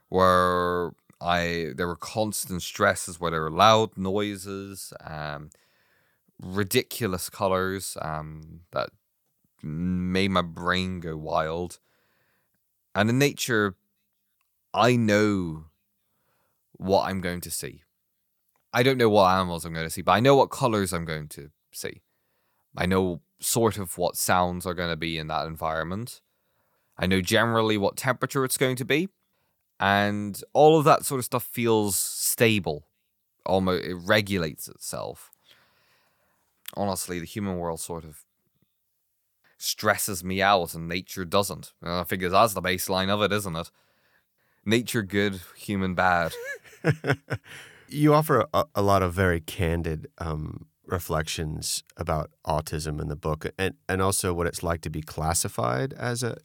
where 0.09 0.91
I 1.19 1.73
there 1.75 1.87
were 1.87 1.95
constant 1.95 2.61
stresses, 2.61 3.19
where 3.19 3.31
there 3.31 3.41
were 3.41 3.51
loud 3.51 3.97
noises, 3.97 4.93
um, 5.01 5.49
ridiculous 6.41 7.29
colors 7.29 7.97
um, 8.01 8.61
that 8.71 8.89
made 9.61 10.31
my 10.31 10.41
brain 10.41 10.99
go 10.99 11.15
wild. 11.17 11.79
And 12.95 13.09
in 13.09 13.17
nature, 13.17 13.75
I 14.73 14.95
know 14.95 15.65
what 16.73 17.07
I'm 17.07 17.21
going 17.21 17.41
to 17.41 17.51
see. 17.51 17.81
I 18.73 18.83
don't 18.83 18.97
know 18.97 19.09
what 19.09 19.31
animals 19.31 19.65
I'm 19.65 19.73
going 19.73 19.85
to 19.85 19.89
see, 19.89 20.01
but 20.01 20.13
I 20.13 20.19
know 20.19 20.35
what 20.35 20.49
colors 20.49 20.93
I'm 20.93 21.05
going 21.05 21.27
to 21.29 21.51
see. 21.71 22.01
I 22.75 22.85
know 22.85 23.21
sort 23.39 23.77
of 23.77 23.97
what 23.97 24.15
sounds 24.15 24.65
are 24.65 24.73
going 24.73 24.89
to 24.89 24.97
be 24.97 25.17
in 25.17 25.27
that 25.27 25.45
environment. 25.45 26.21
I 26.97 27.07
know 27.07 27.21
generally 27.21 27.77
what 27.77 27.97
temperature 27.97 28.45
it's 28.45 28.57
going 28.57 28.75
to 28.77 28.85
be. 28.85 29.09
And 29.79 30.39
all 30.53 30.77
of 30.77 30.85
that 30.85 31.05
sort 31.05 31.19
of 31.19 31.25
stuff 31.25 31.43
feels 31.43 31.97
stable. 31.97 32.87
Almost 33.45 33.85
it 33.85 33.95
regulates 33.95 34.67
itself 34.67 35.33
honestly, 36.75 37.19
the 37.19 37.25
human 37.25 37.57
world 37.57 37.79
sort 37.79 38.03
of 38.03 38.23
stresses 39.57 40.23
me 40.23 40.41
out 40.41 40.73
and 40.73 40.87
nature 40.87 41.25
doesn't. 41.25 41.73
And 41.81 41.91
I 41.91 42.03
figure 42.03 42.29
that's 42.29 42.53
the 42.53 42.61
baseline 42.61 43.09
of 43.09 43.21
it, 43.21 43.31
isn't 43.31 43.55
it? 43.55 43.71
Nature 44.65 45.03
good, 45.03 45.41
human 45.55 45.93
bad. 45.93 46.33
you 47.87 48.13
offer 48.13 48.45
a, 48.53 48.65
a, 48.75 48.81
lot 48.81 49.03
of 49.03 49.13
very 49.13 49.39
candid 49.39 50.07
um, 50.17 50.67
reflections 50.85 51.83
about 51.97 52.31
autism 52.45 53.01
in 53.01 53.09
the 53.09 53.15
book 53.15 53.45
and, 53.57 53.75
and 53.87 54.01
also 54.01 54.33
what 54.33 54.47
it's 54.47 54.63
like 54.63 54.81
to 54.81 54.89
be 54.89 55.01
classified 55.01 55.93
as 55.93 56.23
a 56.23 56.37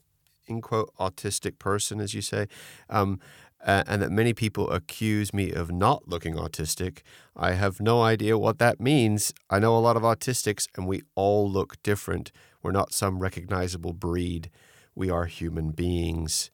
in 0.48 0.60
quote 0.60 0.92
autistic 0.98 1.58
person 1.58 2.00
as 2.00 2.14
you 2.14 2.22
say 2.22 2.46
um, 2.90 3.20
uh, 3.64 3.82
and 3.86 4.02
that 4.02 4.10
many 4.10 4.32
people 4.32 4.70
accuse 4.70 5.34
me 5.34 5.50
of 5.50 5.70
not 5.70 6.08
looking 6.08 6.34
autistic. 6.34 7.00
I 7.36 7.52
have 7.52 7.80
no 7.80 8.02
idea 8.02 8.38
what 8.38 8.58
that 8.58 8.80
means. 8.80 9.32
I 9.50 9.58
know 9.58 9.76
a 9.76 9.80
lot 9.80 9.96
of 9.96 10.02
autistics, 10.02 10.66
and 10.76 10.86
we 10.86 11.02
all 11.14 11.50
look 11.50 11.82
different. 11.82 12.30
We're 12.62 12.72
not 12.72 12.92
some 12.92 13.18
recognizable 13.18 13.92
breed. 13.92 14.50
We 14.94 15.10
are 15.10 15.26
human 15.26 15.70
beings. 15.72 16.50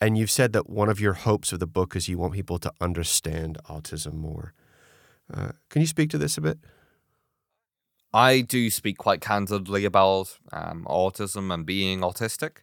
And 0.00 0.18
you've 0.18 0.30
said 0.30 0.52
that 0.52 0.68
one 0.68 0.88
of 0.88 1.00
your 1.00 1.14
hopes 1.14 1.52
of 1.52 1.60
the 1.60 1.66
book 1.66 1.96
is 1.96 2.08
you 2.08 2.18
want 2.18 2.34
people 2.34 2.58
to 2.58 2.72
understand 2.80 3.58
autism 3.68 4.14
more. 4.14 4.52
Uh, 5.32 5.52
can 5.70 5.80
you 5.80 5.86
speak 5.86 6.10
to 6.10 6.18
this 6.18 6.36
a 6.36 6.40
bit? 6.40 6.58
I 8.12 8.40
do 8.40 8.70
speak 8.70 8.98
quite 8.98 9.20
candidly 9.20 9.84
about 9.84 10.38
um, 10.52 10.86
autism 10.88 11.52
and 11.52 11.66
being 11.66 12.00
autistic 12.00 12.58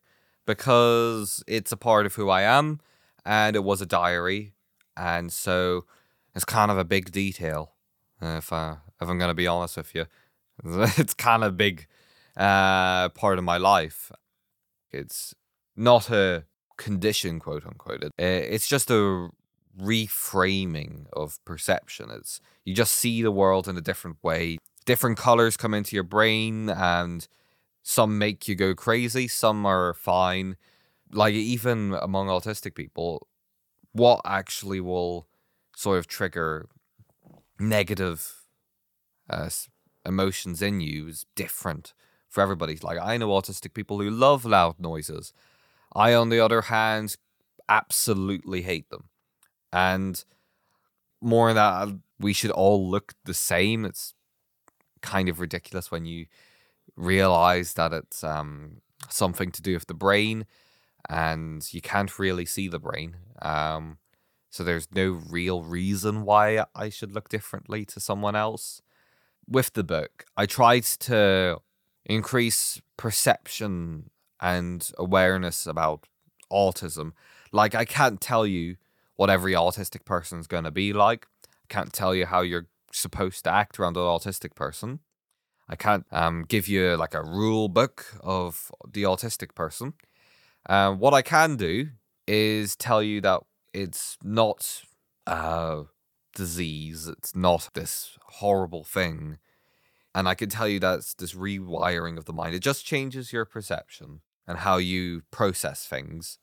because 0.46 1.44
it's 1.48 1.72
a 1.72 1.78
part 1.78 2.06
of 2.06 2.16
who 2.16 2.30
I 2.30 2.42
am 2.42 2.80
and 3.26 3.56
it 3.56 3.64
was 3.64 3.82
a 3.82 3.86
diary. 3.86 4.54
And 4.96 5.32
so 5.32 5.86
it's 6.36 6.46
kind 6.46 6.72
of 6.72 6.78
a 6.78 6.86
big 6.86 7.12
detail. 7.12 7.72
If, 8.22 8.54
uh, 8.54 8.76
if 9.02 9.10
I'm 9.10 9.18
going 9.18 9.30
to 9.30 9.34
be 9.34 9.48
honest 9.48 9.78
with 9.78 9.94
you, 9.94 10.06
it's 10.64 11.14
kind 11.14 11.44
of 11.44 11.50
a 11.50 11.56
big 11.56 11.88
uh, 12.38 13.10
part 13.10 13.38
of 13.38 13.44
my 13.44 13.58
life. 13.58 14.12
It's 14.92 15.34
not 15.76 16.10
a 16.10 16.46
condition, 16.78 17.40
quote 17.40 17.66
unquote. 17.66 18.04
It's 18.18 18.68
just 18.68 18.90
a 18.92 19.30
reframing 19.80 21.08
of 21.14 21.44
perception. 21.46 22.10
It's 22.12 22.40
you 22.64 22.74
just 22.74 22.94
see 22.94 23.22
the 23.22 23.32
world 23.32 23.68
in 23.68 23.78
a 23.78 23.82
different 23.82 24.18
way. 24.24 24.58
Different 24.86 25.18
colors 25.18 25.58
come 25.58 25.74
into 25.74 25.96
your 25.96 26.04
brain, 26.04 26.70
and 26.70 27.28
some 27.84 28.18
make 28.18 28.48
you 28.48 28.56
go 28.56 28.74
crazy. 28.74 29.28
Some 29.28 29.66
are 29.66 29.94
fine. 29.94 30.56
Like 31.12 31.34
even 31.34 31.94
among 31.94 32.28
autistic 32.28 32.76
people, 32.76 33.28
what 33.92 34.22
actually 34.26 34.80
will 34.80 35.28
sort 35.76 36.00
of 36.00 36.08
trigger 36.08 36.70
negative 37.60 38.46
uh, 39.30 39.50
emotions 40.06 40.62
in 40.62 40.80
you 40.80 41.08
is 41.08 41.26
different 41.36 41.94
for 42.30 42.42
everybody. 42.42 42.78
Like 42.82 42.98
I 43.00 43.18
know 43.18 43.30
autistic 43.30 43.74
people 43.74 44.00
who 44.00 44.10
love 44.10 44.46
loud 44.46 44.80
noises. 44.80 45.34
I, 45.94 46.14
on 46.14 46.30
the 46.30 46.40
other 46.40 46.64
hand, 46.64 47.18
absolutely 47.70 48.64
hate 48.64 48.90
them. 48.90 49.10
And 49.72 50.24
more 51.22 51.50
than 51.50 51.56
that, 51.56 52.00
we 52.20 52.34
should 52.34 52.52
all 52.52 52.90
look 52.90 53.14
the 53.26 53.34
same. 53.34 53.86
It's 53.86 54.16
kind 55.02 55.30
of 55.30 55.40
ridiculous 55.40 55.92
when 55.92 56.06
you 56.06 56.26
realize 56.96 57.74
that 57.74 57.94
it's 57.94 58.24
um, 58.24 58.82
something 59.10 59.52
to 59.52 59.62
do 59.62 59.74
with 59.74 59.88
the 59.88 59.94
brain 59.94 60.46
and 61.10 61.74
you 61.74 61.82
can't 61.82 62.18
really 62.20 62.46
see 62.46 62.68
the 62.68 62.80
brain. 62.80 63.18
Um, 63.42 63.98
so 64.50 64.64
there's 64.64 64.88
no 64.94 65.22
real 65.30 65.64
reason 65.64 66.24
why 66.24 66.64
I 66.76 66.90
should 66.90 67.12
look 67.12 67.30
differently 67.30 67.86
to 67.86 68.00
someone 68.00 68.36
else. 68.36 68.82
With 69.48 69.74
the 69.74 69.84
book, 69.84 70.26
I 70.38 70.46
tried 70.46 70.84
to 70.84 71.60
increase 72.06 72.82
perception 72.96 74.10
and 74.40 74.90
awareness 74.98 75.66
about 75.66 76.08
autism. 76.52 77.12
Like, 77.52 77.76
I 77.76 77.84
can't 77.84 78.22
tell 78.22 78.46
you 78.46 78.78
what 79.16 79.30
every 79.30 79.54
autistic 79.54 80.06
person 80.06 80.40
is 80.40 80.48
going 80.48 80.64
to 80.64 80.72
be 80.72 80.94
like. 80.94 81.28
I 81.46 81.74
can't 81.74 81.92
tell 81.92 82.16
you 82.16 82.26
how 82.26 82.42
you're 82.42 82.68
supposed 82.92 83.44
to 83.46 83.52
act 83.52 83.80
around 83.80 83.98
an 83.98 84.04
autistic 84.04 84.56
person. 84.56 85.00
I 85.70 85.76
can't 85.76 86.06
um, 86.12 86.46
give 86.48 86.68
you 86.68 86.96
like 86.96 87.14
a 87.14 87.24
rule 87.24 87.70
book 87.70 88.06
of 88.22 88.72
the 88.92 89.04
autistic 89.04 89.56
person. 89.56 89.94
Uh, 90.68 90.94
what 90.94 91.14
I 91.14 91.22
can 91.22 91.56
do 91.56 91.90
is 92.28 92.76
tell 92.76 93.02
you 93.02 93.22
that 93.22 93.42
it's 93.74 94.18
not 94.24 94.84
a 95.26 95.84
disease, 96.36 97.08
it's 97.08 97.36
not 97.36 97.70
this 97.74 98.18
horrible 98.28 98.84
thing. 98.84 99.38
And 100.16 100.28
I 100.28 100.36
can 100.36 100.50
tell 100.50 100.68
you 100.68 100.80
that's 100.80 101.14
this 101.16 101.34
rewiring 101.34 102.18
of 102.18 102.26
the 102.26 102.34
mind. 102.34 102.54
It 102.54 102.60
just 102.60 102.86
changes 102.86 103.34
your 103.34 103.46
perception 103.46 104.22
and 104.48 104.60
how 104.60 104.78
you 104.78 105.24
process 105.32 105.88
things 105.88 106.38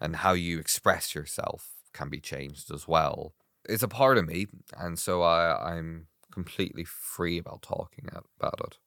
and 0.00 0.16
how 0.16 0.32
you 0.32 0.58
express 0.58 1.14
yourself 1.14 1.72
can 1.92 2.08
be 2.08 2.20
changed 2.20 2.72
as 2.72 2.88
well. 2.88 3.34
It's 3.68 3.82
a 3.82 3.88
part 3.88 4.16
of 4.16 4.26
me, 4.26 4.46
and 4.78 4.98
so 4.98 5.22
I, 5.22 5.74
I'm 5.74 6.06
completely 6.32 6.84
free 6.84 7.38
about 7.38 7.62
talking 7.62 8.08
about 8.38 8.60
it. 8.60 8.78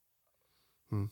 Hmm. 0.89 1.06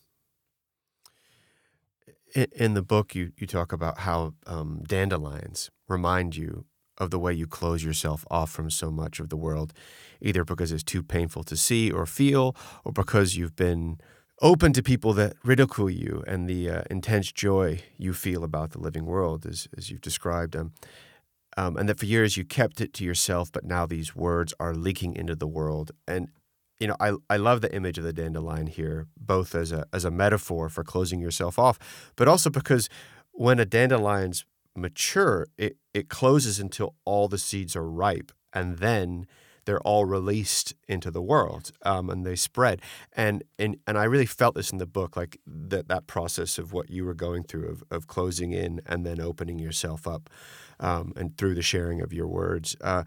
In 2.55 2.75
the 2.75 2.83
book, 2.83 3.15
you, 3.15 3.31
you 3.37 3.47
talk 3.47 3.71
about 3.73 3.99
how 3.99 4.33
um, 4.45 4.83
dandelions 4.87 5.71
remind 5.87 6.35
you 6.35 6.65
of 6.99 7.11
the 7.11 7.19
way 7.19 7.33
you 7.33 7.47
close 7.47 7.83
yourself 7.83 8.25
off 8.29 8.51
from 8.51 8.69
so 8.69 8.91
much 8.91 9.19
of 9.19 9.29
the 9.29 9.37
world, 9.37 9.73
either 10.21 10.43
because 10.43 10.71
it's 10.71 10.83
too 10.83 11.01
painful 11.01 11.43
to 11.43 11.55
see 11.55 11.89
or 11.89 12.05
feel, 12.05 12.55
or 12.83 12.91
because 12.91 13.35
you've 13.35 13.55
been 13.55 13.99
open 14.41 14.73
to 14.73 14.83
people 14.83 15.13
that 15.13 15.33
ridicule 15.43 15.89
you 15.89 16.23
and 16.27 16.47
the 16.47 16.69
uh, 16.69 16.81
intense 16.89 17.31
joy 17.31 17.81
you 17.97 18.13
feel 18.13 18.43
about 18.43 18.71
the 18.71 18.79
living 18.79 19.05
world, 19.05 19.45
as, 19.45 19.67
as 19.77 19.89
you've 19.89 20.01
described 20.01 20.53
them. 20.53 20.73
Um, 21.57 21.77
and 21.77 21.89
that 21.89 21.99
for 21.99 22.05
years 22.05 22.37
you 22.37 22.45
kept 22.45 22.79
it 22.79 22.93
to 22.93 23.03
yourself, 23.03 23.51
but 23.51 23.65
now 23.65 23.85
these 23.85 24.15
words 24.15 24.53
are 24.59 24.73
leaking 24.73 25.15
into 25.15 25.35
the 25.35 25.47
world. 25.47 25.91
And 26.07 26.29
you 26.79 26.87
know, 26.87 26.95
I, 26.99 27.13
I 27.29 27.37
love 27.37 27.61
the 27.61 27.73
image 27.75 27.97
of 27.97 28.05
the 28.05 28.13
dandelion 28.13 28.67
here, 28.67 29.07
both 29.19 29.53
as 29.53 29.71
a 29.71 29.85
as 29.91 30.05
a 30.05 30.11
metaphor 30.11 30.69
for 30.69 30.83
closing 30.83 31.19
yourself 31.19 31.59
off, 31.59 31.77
but 32.15 32.27
also 32.27 32.49
because 32.49 32.87
when 33.31 33.59
a 33.59 33.65
dandelion's 33.65 34.45
mature, 34.75 35.47
it, 35.57 35.77
it 35.93 36.09
closes 36.09 36.59
until 36.59 36.95
all 37.05 37.27
the 37.27 37.37
seeds 37.37 37.75
are 37.75 37.89
ripe, 37.89 38.31
and 38.53 38.77
then 38.77 39.27
they're 39.65 39.81
all 39.81 40.05
released 40.05 40.73
into 40.87 41.11
the 41.11 41.21
world 41.21 41.71
um, 41.83 42.09
and 42.09 42.25
they 42.25 42.35
spread. 42.35 42.81
And, 43.13 43.43
and 43.59 43.77
and 43.85 43.97
I 43.97 44.05
really 44.05 44.25
felt 44.25 44.55
this 44.55 44.71
in 44.71 44.79
the 44.79 44.87
book, 44.87 45.15
like 45.15 45.37
that 45.45 45.87
that 45.89 46.07
process 46.07 46.57
of 46.57 46.73
what 46.73 46.89
you 46.89 47.05
were 47.05 47.13
going 47.13 47.43
through 47.43 47.69
of, 47.69 47.83
of 47.91 48.07
closing 48.07 48.51
in 48.51 48.81
and 48.85 49.05
then 49.05 49.19
opening 49.19 49.59
yourself 49.59 50.07
up, 50.07 50.29
um, 50.79 51.13
and 51.15 51.37
through 51.37 51.55
the 51.55 51.61
sharing 51.61 52.01
of 52.01 52.13
your 52.13 52.27
words. 52.27 52.75
Uh, 52.81 53.03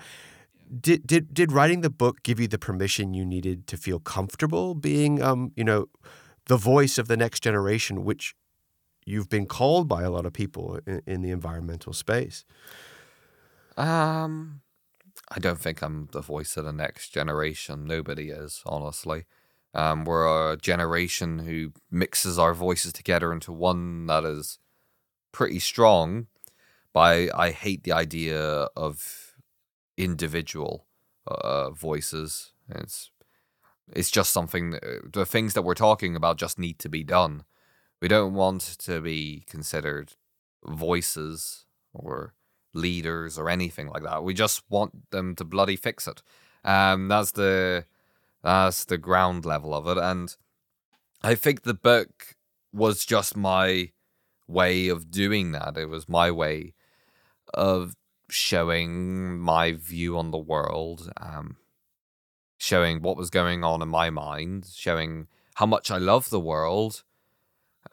did 0.80 1.06
did 1.06 1.34
did 1.34 1.52
writing 1.52 1.82
the 1.82 1.90
book 1.90 2.22
give 2.22 2.40
you 2.40 2.48
the 2.48 2.58
permission 2.58 3.14
you 3.14 3.24
needed 3.24 3.66
to 3.66 3.76
feel 3.76 3.98
comfortable 3.98 4.74
being, 4.74 5.22
um, 5.22 5.52
you 5.56 5.64
know, 5.64 5.86
the 6.46 6.56
voice 6.56 6.98
of 6.98 7.08
the 7.08 7.16
next 7.16 7.42
generation, 7.42 8.04
which 8.04 8.34
you've 9.04 9.28
been 9.28 9.46
called 9.46 9.88
by 9.88 10.02
a 10.02 10.10
lot 10.10 10.24
of 10.24 10.32
people 10.32 10.78
in, 10.86 11.02
in 11.06 11.22
the 11.22 11.30
environmental 11.30 11.92
space? 11.92 12.44
Um, 13.76 14.62
I 15.30 15.38
don't 15.38 15.58
think 15.58 15.82
I'm 15.82 16.08
the 16.12 16.20
voice 16.20 16.56
of 16.56 16.64
the 16.64 16.72
next 16.72 17.10
generation. 17.10 17.84
Nobody 17.84 18.30
is, 18.30 18.62
honestly. 18.66 19.24
Um, 19.74 20.04
we're 20.04 20.52
a 20.52 20.56
generation 20.56 21.40
who 21.40 21.72
mixes 21.90 22.38
our 22.38 22.52
voices 22.52 22.92
together 22.92 23.32
into 23.32 23.52
one 23.52 24.06
that 24.06 24.24
is 24.24 24.58
pretty 25.32 25.58
strong. 25.58 26.26
But 26.92 27.00
I, 27.00 27.30
I 27.34 27.50
hate 27.50 27.84
the 27.84 27.92
idea 27.92 28.40
of 28.76 29.34
individual 29.96 30.86
uh, 31.26 31.70
voices. 31.70 32.52
It's 32.68 33.10
it's 33.94 34.10
just 34.10 34.32
something. 34.32 34.70
That, 34.70 35.12
the 35.12 35.26
things 35.26 35.54
that 35.54 35.62
we're 35.62 35.74
talking 35.74 36.16
about 36.16 36.38
just 36.38 36.58
need 36.58 36.78
to 36.80 36.88
be 36.88 37.04
done. 37.04 37.44
We 38.00 38.08
don't 38.08 38.34
want 38.34 38.62
to 38.80 39.00
be 39.00 39.44
considered 39.46 40.14
voices 40.66 41.66
or 41.94 42.34
leaders 42.74 43.38
or 43.38 43.48
anything 43.48 43.88
like 43.88 44.02
that. 44.02 44.24
We 44.24 44.34
just 44.34 44.62
want 44.68 45.10
them 45.10 45.34
to 45.36 45.44
bloody 45.44 45.76
fix 45.76 46.08
it. 46.08 46.22
Um, 46.64 47.08
that's 47.08 47.32
the 47.32 47.84
that's 48.42 48.84
the 48.84 48.98
ground 48.98 49.44
level 49.44 49.74
of 49.74 49.86
it, 49.86 49.98
and 49.98 50.34
I 51.22 51.34
think 51.34 51.62
the 51.62 51.74
book 51.74 52.36
was 52.72 53.04
just 53.04 53.36
my 53.36 53.92
way 54.48 54.88
of 54.88 55.10
doing 55.10 55.52
that. 55.52 55.76
It 55.76 55.88
was 55.88 56.08
my 56.08 56.30
way 56.30 56.74
of 57.54 57.94
showing 58.28 59.38
my 59.38 59.72
view 59.72 60.16
on 60.16 60.30
the 60.30 60.38
world, 60.38 61.12
um, 61.18 61.56
showing 62.56 63.02
what 63.02 63.16
was 63.16 63.30
going 63.30 63.62
on 63.64 63.82
in 63.82 63.88
my 63.88 64.10
mind, 64.10 64.66
showing 64.74 65.28
how 65.56 65.66
much 65.66 65.90
I 65.90 65.98
love 65.98 66.30
the 66.30 66.40
world, 66.40 67.02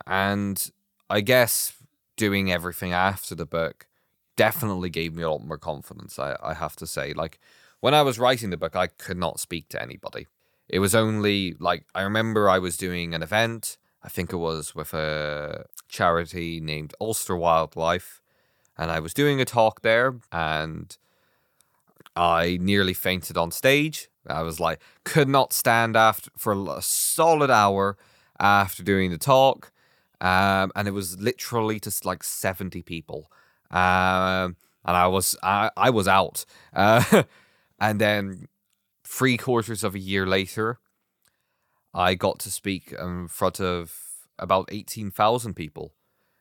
and 0.07 0.71
I 1.09 1.21
guess 1.21 1.73
doing 2.15 2.51
everything 2.51 2.93
after 2.93 3.35
the 3.35 3.45
book 3.45 3.87
definitely 4.35 4.89
gave 4.89 5.13
me 5.13 5.23
a 5.23 5.29
lot 5.29 5.45
more 5.45 5.57
confidence, 5.57 6.17
I, 6.17 6.37
I 6.41 6.53
have 6.53 6.75
to 6.77 6.87
say. 6.87 7.13
Like, 7.13 7.39
when 7.81 7.93
I 7.93 8.01
was 8.01 8.19
writing 8.19 8.49
the 8.49 8.57
book, 8.57 8.75
I 8.75 8.87
could 8.87 9.17
not 9.17 9.39
speak 9.39 9.69
to 9.69 9.81
anybody. 9.81 10.27
It 10.69 10.79
was 10.79 10.95
only 10.95 11.55
like, 11.59 11.85
I 11.95 12.03
remember 12.03 12.49
I 12.49 12.59
was 12.59 12.77
doing 12.77 13.13
an 13.13 13.23
event, 13.23 13.77
I 14.03 14.07
think 14.07 14.31
it 14.31 14.37
was 14.37 14.73
with 14.73 14.93
a 14.93 15.65
charity 15.89 16.59
named 16.61 16.93
Ulster 17.01 17.35
Wildlife, 17.35 18.21
and 18.79 18.89
I 18.89 18.99
was 18.99 19.13
doing 19.13 19.41
a 19.41 19.45
talk 19.45 19.81
there, 19.81 20.15
and 20.31 20.97
I 22.15 22.57
nearly 22.61 22.93
fainted 22.93 23.37
on 23.37 23.51
stage. 23.51 24.09
I 24.25 24.41
was 24.41 24.59
like, 24.59 24.81
could 25.03 25.27
not 25.27 25.53
stand 25.53 25.97
after 25.97 26.31
for 26.37 26.53
a 26.53 26.81
solid 26.81 27.51
hour 27.51 27.97
after 28.39 28.81
doing 28.81 29.11
the 29.11 29.17
talk. 29.17 29.71
Um, 30.21 30.71
and 30.75 30.87
it 30.87 30.91
was 30.91 31.19
literally 31.19 31.79
just 31.79 32.05
like 32.05 32.23
70 32.23 32.81
people. 32.83 33.31
Um, 33.71 34.55
and 34.85 34.97
I 34.97 35.07
was 35.07 35.35
I, 35.43 35.71
I 35.75 35.89
was 35.89 36.07
out. 36.07 36.45
Uh, 36.73 37.23
and 37.79 37.99
then 37.99 38.47
three 39.03 39.37
quarters 39.37 39.83
of 39.83 39.93
a 39.93 39.99
year 39.99 40.25
later, 40.25 40.79
I 41.93 42.15
got 42.15 42.39
to 42.39 42.51
speak 42.51 42.93
in 42.97 43.27
front 43.27 43.59
of 43.59 43.93
about 44.37 44.69
eighteen 44.71 45.11
thousand 45.11 45.55
people. 45.55 45.93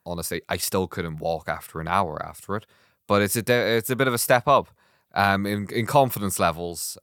Honestly, 0.09 0.42
I 0.49 0.57
still 0.59 0.87
couldn't 0.88 1.18
walk 1.18 1.49
after 1.49 1.81
an 1.81 1.88
hour 1.88 2.14
after 2.25 2.57
it, 2.57 2.66
but 3.07 3.23
it's 3.23 3.37
a 3.37 3.42
it's 3.79 3.90
a 3.90 3.97
bit 3.97 4.09
of 4.09 4.14
a 4.14 4.18
step 4.18 4.49
up 4.49 4.68
um, 5.14 5.47
in 5.47 5.68
in 5.73 5.87
confidence 5.87 6.38
levels. 6.40 6.99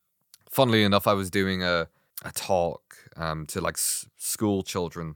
Funnily 0.50 0.84
enough, 0.84 1.08
I 1.08 1.14
was 1.14 1.30
doing 1.30 1.64
a 1.64 1.88
a 2.24 2.32
talk 2.34 2.82
um, 3.18 3.46
to 3.48 3.62
like 3.62 3.76
s- 3.78 4.08
school 4.18 4.64
children. 4.64 5.16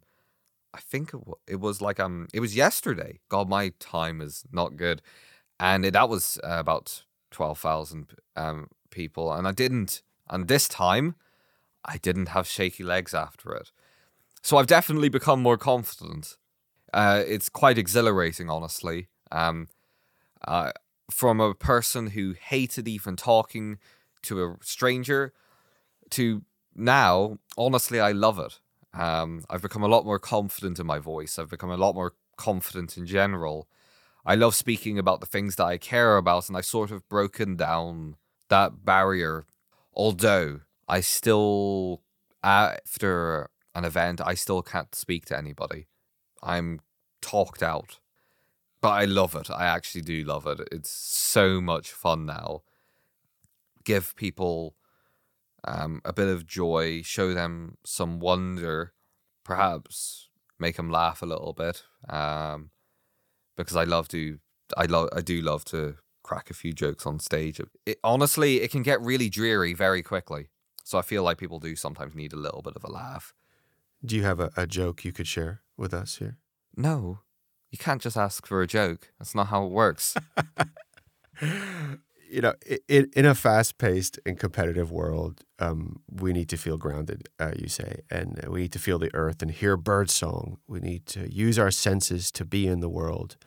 I 0.73 0.79
think 0.79 1.13
it, 1.13 1.27
wa- 1.27 1.35
it 1.47 1.59
was 1.59 1.81
like 1.81 1.99
um 1.99 2.27
it 2.33 2.39
was 2.41 2.55
yesterday. 2.55 3.19
God, 3.29 3.49
my 3.49 3.73
time 3.79 4.21
is 4.21 4.43
not 4.51 4.77
good, 4.77 5.01
and 5.59 5.85
it, 5.85 5.93
that 5.93 6.09
was 6.09 6.39
uh, 6.43 6.57
about 6.59 7.05
twelve 7.31 7.59
thousand 7.59 8.13
um 8.35 8.69
people, 8.91 9.33
and 9.33 9.47
I 9.47 9.51
didn't. 9.53 10.03
And 10.29 10.47
this 10.47 10.67
time, 10.67 11.15
I 11.85 11.97
didn't 11.97 12.29
have 12.29 12.47
shaky 12.47 12.83
legs 12.83 13.13
after 13.13 13.53
it. 13.55 13.71
So 14.43 14.57
I've 14.57 14.67
definitely 14.67 15.09
become 15.09 15.41
more 15.41 15.57
confident. 15.57 16.37
Uh, 16.93 17.23
it's 17.27 17.49
quite 17.49 17.77
exhilarating, 17.77 18.49
honestly. 18.49 19.07
Um, 19.31 19.67
uh, 20.47 20.71
from 21.11 21.39
a 21.39 21.53
person 21.53 22.07
who 22.07 22.35
hated 22.39 22.87
even 22.87 23.15
talking 23.15 23.79
to 24.23 24.43
a 24.43 24.55
stranger 24.61 25.33
to 26.11 26.43
now, 26.75 27.39
honestly, 27.57 27.99
I 27.99 28.11
love 28.11 28.39
it. 28.39 28.59
Um, 28.93 29.43
I've 29.49 29.61
become 29.61 29.83
a 29.83 29.87
lot 29.87 30.05
more 30.05 30.19
confident 30.19 30.79
in 30.79 30.85
my 30.85 30.99
voice. 30.99 31.37
I've 31.37 31.49
become 31.49 31.71
a 31.71 31.77
lot 31.77 31.95
more 31.95 32.13
confident 32.37 32.97
in 32.97 33.05
general. 33.05 33.67
I 34.25 34.35
love 34.35 34.55
speaking 34.55 34.97
about 34.97 35.19
the 35.19 35.25
things 35.25 35.55
that 35.55 35.65
I 35.65 35.77
care 35.77 36.17
about, 36.17 36.47
and 36.47 36.57
I've 36.57 36.65
sort 36.65 36.91
of 36.91 37.07
broken 37.09 37.55
down 37.55 38.15
that 38.49 38.85
barrier. 38.85 39.45
Although 39.93 40.61
I 40.87 41.01
still, 41.01 42.01
after 42.43 43.49
an 43.75 43.85
event, 43.85 44.21
I 44.23 44.33
still 44.33 44.61
can't 44.61 44.93
speak 44.95 45.25
to 45.27 45.37
anybody. 45.37 45.87
I'm 46.41 46.79
talked 47.21 47.63
out. 47.63 47.99
But 48.81 48.89
I 48.89 49.05
love 49.05 49.35
it. 49.35 49.49
I 49.49 49.65
actually 49.65 50.01
do 50.01 50.23
love 50.23 50.47
it. 50.47 50.61
It's 50.71 50.89
so 50.89 51.59
much 51.59 51.91
fun 51.91 52.25
now. 52.25 52.63
Give 53.83 54.15
people 54.15 54.75
um, 55.65 56.01
a 56.05 56.13
bit 56.13 56.29
of 56.29 56.45
joy, 56.45 57.01
show 57.01 57.33
them 57.33 57.77
some 57.83 58.19
wonder, 58.19 58.93
perhaps 59.43 60.29
make 60.59 60.77
them 60.77 60.89
laugh 60.89 61.21
a 61.21 61.25
little 61.25 61.53
bit. 61.53 61.83
Um, 62.07 62.69
because 63.57 63.75
I 63.75 63.83
love 63.83 64.07
to, 64.09 64.39
I 64.77 64.85
love, 64.85 65.09
I 65.13 65.21
do 65.21 65.41
love 65.41 65.65
to 65.65 65.95
crack 66.23 66.49
a 66.49 66.53
few 66.53 66.71
jokes 66.71 67.05
on 67.05 67.19
stage. 67.19 67.59
It, 67.85 67.99
honestly, 68.03 68.61
it 68.61 68.71
can 68.71 68.83
get 68.83 69.01
really 69.01 69.29
dreary 69.29 69.73
very 69.73 70.01
quickly. 70.01 70.47
So 70.85 70.97
I 70.97 71.01
feel 71.01 71.23
like 71.23 71.37
people 71.37 71.59
do 71.59 71.75
sometimes 71.75 72.15
need 72.15 72.33
a 72.33 72.37
little 72.37 72.61
bit 72.61 72.75
of 72.75 72.83
a 72.83 72.91
laugh. 72.91 73.33
Do 74.03 74.15
you 74.15 74.23
have 74.23 74.39
a, 74.39 74.51
a 74.55 74.65
joke 74.65 75.03
you 75.03 75.11
could 75.11 75.27
share 75.27 75.61
with 75.77 75.93
us 75.93 76.17
here? 76.17 76.37
No, 76.75 77.19
you 77.71 77.77
can't 77.77 78.01
just 78.01 78.17
ask 78.17 78.47
for 78.47 78.61
a 78.61 78.67
joke. 78.67 79.11
That's 79.19 79.35
not 79.35 79.47
how 79.47 79.65
it 79.65 79.71
works. 79.71 80.15
you 82.29 82.41
know, 82.41 82.53
in, 82.87 83.09
in 83.15 83.25
a 83.25 83.35
fast 83.35 83.77
paced 83.77 84.19
and 84.25 84.39
competitive 84.39 84.91
world, 84.91 85.43
um, 85.59 86.01
we 86.09 86.31
need 86.31 86.49
to 86.49 86.57
feel 86.57 86.77
grounded, 86.77 87.29
uh, 87.39 87.51
you 87.57 87.67
say, 87.67 88.01
and 88.09 88.39
we 88.47 88.61
need 88.61 88.71
to 88.73 88.79
feel 88.79 88.99
the 88.99 89.13
earth 89.13 89.41
and 89.41 89.51
hear 89.51 89.75
bird 89.77 90.09
song. 90.09 90.57
We 90.67 90.79
need 90.79 91.05
to 91.07 91.31
use 91.31 91.59
our 91.59 91.71
senses 91.71 92.31
to 92.33 92.45
be 92.45 92.67
in 92.67 92.79
the 92.79 92.89
world. 92.89 93.37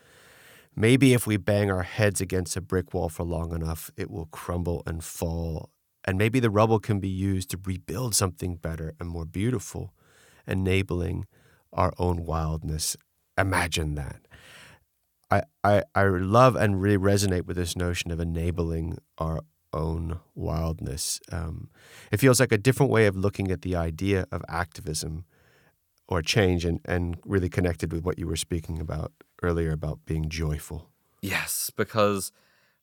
Maybe 0.75 1.13
if 1.13 1.27
we 1.27 1.37
bang 1.37 1.71
our 1.71 1.83
heads 1.83 2.21
against 2.21 2.57
a 2.57 2.61
brick 2.61 2.95
wall 2.95 3.09
for 3.09 3.25
long 3.25 3.55
enough, 3.55 3.91
it 3.97 4.11
will 4.11 4.27
crumble 4.27 4.83
and 4.87 5.05
fall. 5.05 5.71
And 6.05 6.19
maybe 6.19 6.41
the 6.41 6.51
rubble 6.51 6.81
can 6.81 6.99
be 6.99 7.09
used 7.09 7.51
to 7.51 7.61
rebuild 7.65 8.15
something 8.15 8.57
better 8.57 8.95
and 8.99 9.09
more 9.09 9.27
beautiful, 9.27 9.93
enabling 10.47 11.27
our 11.73 11.93
own 11.99 12.25
wildness. 12.25 12.97
Imagine 13.39 13.95
that. 13.95 14.21
I, 15.31 15.43
I, 15.65 15.83
I 15.95 16.05
love 16.05 16.57
and 16.57 16.81
really 16.83 16.99
resonate 16.99 17.47
with 17.47 17.57
this 17.57 17.75
notion 17.75 18.11
of 18.11 18.21
enabling 18.21 18.99
our 19.17 19.41
own 19.73 20.21
wildness. 20.35 21.21
Um, 21.31 21.71
it 22.11 22.21
feels 22.21 22.39
like 22.39 22.53
a 22.53 22.59
different 22.59 22.93
way 22.93 23.07
of 23.07 23.17
looking 23.17 23.51
at 23.51 23.63
the 23.63 23.75
idea 23.75 24.27
of 24.31 24.43
activism 24.49 25.25
or 26.09 26.21
change 26.21 26.67
and, 26.67 26.81
and 26.85 27.17
really 27.25 27.49
connected 27.49 27.93
with 27.93 28.05
what 28.05 28.19
you 28.19 28.27
were 28.27 28.37
speaking 28.37 28.79
about 28.79 29.13
earlier 29.43 29.73
about 29.73 30.01
being 30.05 30.29
joyful. 30.29 30.91
Yes, 31.23 31.71
because, 31.75 32.33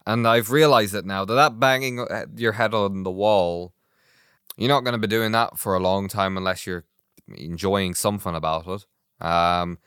and 0.07 0.27
I've 0.27 0.49
realized 0.49 0.95
it 0.95 1.05
now 1.05 1.25
that 1.25 1.35
that 1.35 1.59
banging 1.59 2.05
your 2.35 2.53
head 2.53 2.73
on 2.73 3.03
the 3.03 3.11
wall, 3.11 3.73
you're 4.57 4.69
not 4.69 4.83
going 4.83 4.93
to 4.93 4.99
be 4.99 5.07
doing 5.07 5.31
that 5.33 5.59
for 5.59 5.75
a 5.75 5.79
long 5.79 6.07
time 6.07 6.37
unless 6.37 6.65
you're 6.65 6.85
enjoying 7.35 7.95
something 7.95 8.35
about 8.35 8.67
it. 8.67 9.25
Um, 9.25 9.79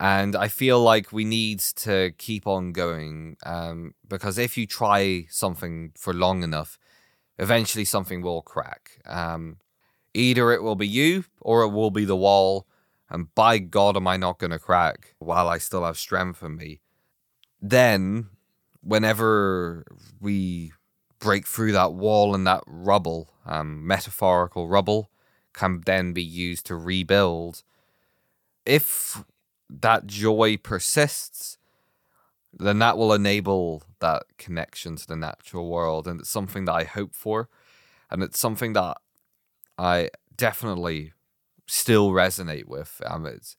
and 0.00 0.34
I 0.34 0.48
feel 0.48 0.80
like 0.82 1.12
we 1.12 1.24
need 1.24 1.60
to 1.60 2.12
keep 2.18 2.46
on 2.46 2.72
going 2.72 3.36
um, 3.46 3.94
because 4.08 4.38
if 4.38 4.56
you 4.58 4.66
try 4.66 5.26
something 5.30 5.92
for 5.96 6.12
long 6.12 6.42
enough, 6.42 6.78
eventually 7.38 7.84
something 7.84 8.20
will 8.20 8.42
crack. 8.42 8.98
Um, 9.06 9.58
either 10.12 10.52
it 10.52 10.62
will 10.62 10.74
be 10.74 10.88
you 10.88 11.24
or 11.40 11.62
it 11.62 11.70
will 11.70 11.90
be 11.90 12.04
the 12.04 12.16
wall. 12.16 12.66
And 13.08 13.32
by 13.34 13.58
God, 13.58 13.96
am 13.96 14.08
I 14.08 14.16
not 14.16 14.38
going 14.38 14.50
to 14.50 14.58
crack 14.58 15.14
while 15.18 15.48
I 15.48 15.58
still 15.58 15.84
have 15.84 15.98
strength 15.98 16.42
in 16.42 16.56
me? 16.56 16.80
Then, 17.60 18.28
whenever 18.82 19.84
we 20.20 20.72
break 21.18 21.46
through 21.46 21.72
that 21.72 21.94
wall 21.94 22.34
and 22.34 22.46
that 22.46 22.62
rubble, 22.66 23.30
um, 23.46 23.86
metaphorical 23.86 24.68
rubble, 24.68 25.10
can 25.54 25.82
then 25.86 26.12
be 26.12 26.22
used 26.22 26.66
to 26.66 26.76
rebuild. 26.76 27.62
If 28.66 29.24
that 29.70 30.06
joy 30.06 30.56
persists, 30.56 31.58
then 32.52 32.78
that 32.80 32.98
will 32.98 33.12
enable 33.12 33.82
that 34.00 34.24
connection 34.38 34.96
to 34.96 35.06
the 35.06 35.16
natural 35.16 35.68
world. 35.68 36.06
And 36.06 36.20
it's 36.20 36.30
something 36.30 36.66
that 36.66 36.72
I 36.72 36.84
hope 36.84 37.14
for. 37.14 37.48
And 38.10 38.22
it's 38.22 38.38
something 38.38 38.74
that 38.74 38.98
I 39.78 40.10
definitely 40.36 41.12
still 41.66 42.10
resonate 42.10 42.66
with. 42.66 43.00
Um, 43.06 43.26
it 43.26 43.56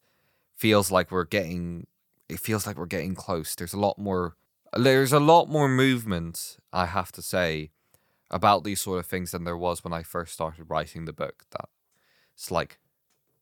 feels 0.56 0.92
like 0.92 1.12
we're 1.12 1.26
getting, 1.26 1.88
it 2.30 2.40
feels 2.40 2.66
like 2.66 2.78
we're 2.78 2.86
getting 2.86 3.16
close. 3.16 3.56
There's 3.56 3.74
a 3.74 3.80
lot 3.80 3.98
more, 3.98 4.36
there's 4.74 5.14
a 5.14 5.20
lot 5.20 5.50
more 5.50 5.68
movement, 5.68 6.58
I 6.72 6.86
have 6.86 7.12
to 7.14 7.22
say, 7.22 7.72
about 8.32 8.64
these 8.64 8.82
sort 8.82 9.00
of 9.00 9.06
things 9.06 9.32
than 9.32 9.44
there 9.44 9.58
was 9.58 9.84
when 9.84 9.94
I 9.94 10.04
first 10.04 10.34
started 10.34 10.66
writing 10.70 11.06
the 11.06 11.14
book. 11.14 11.46
That's 12.36 12.52
like 12.52 12.80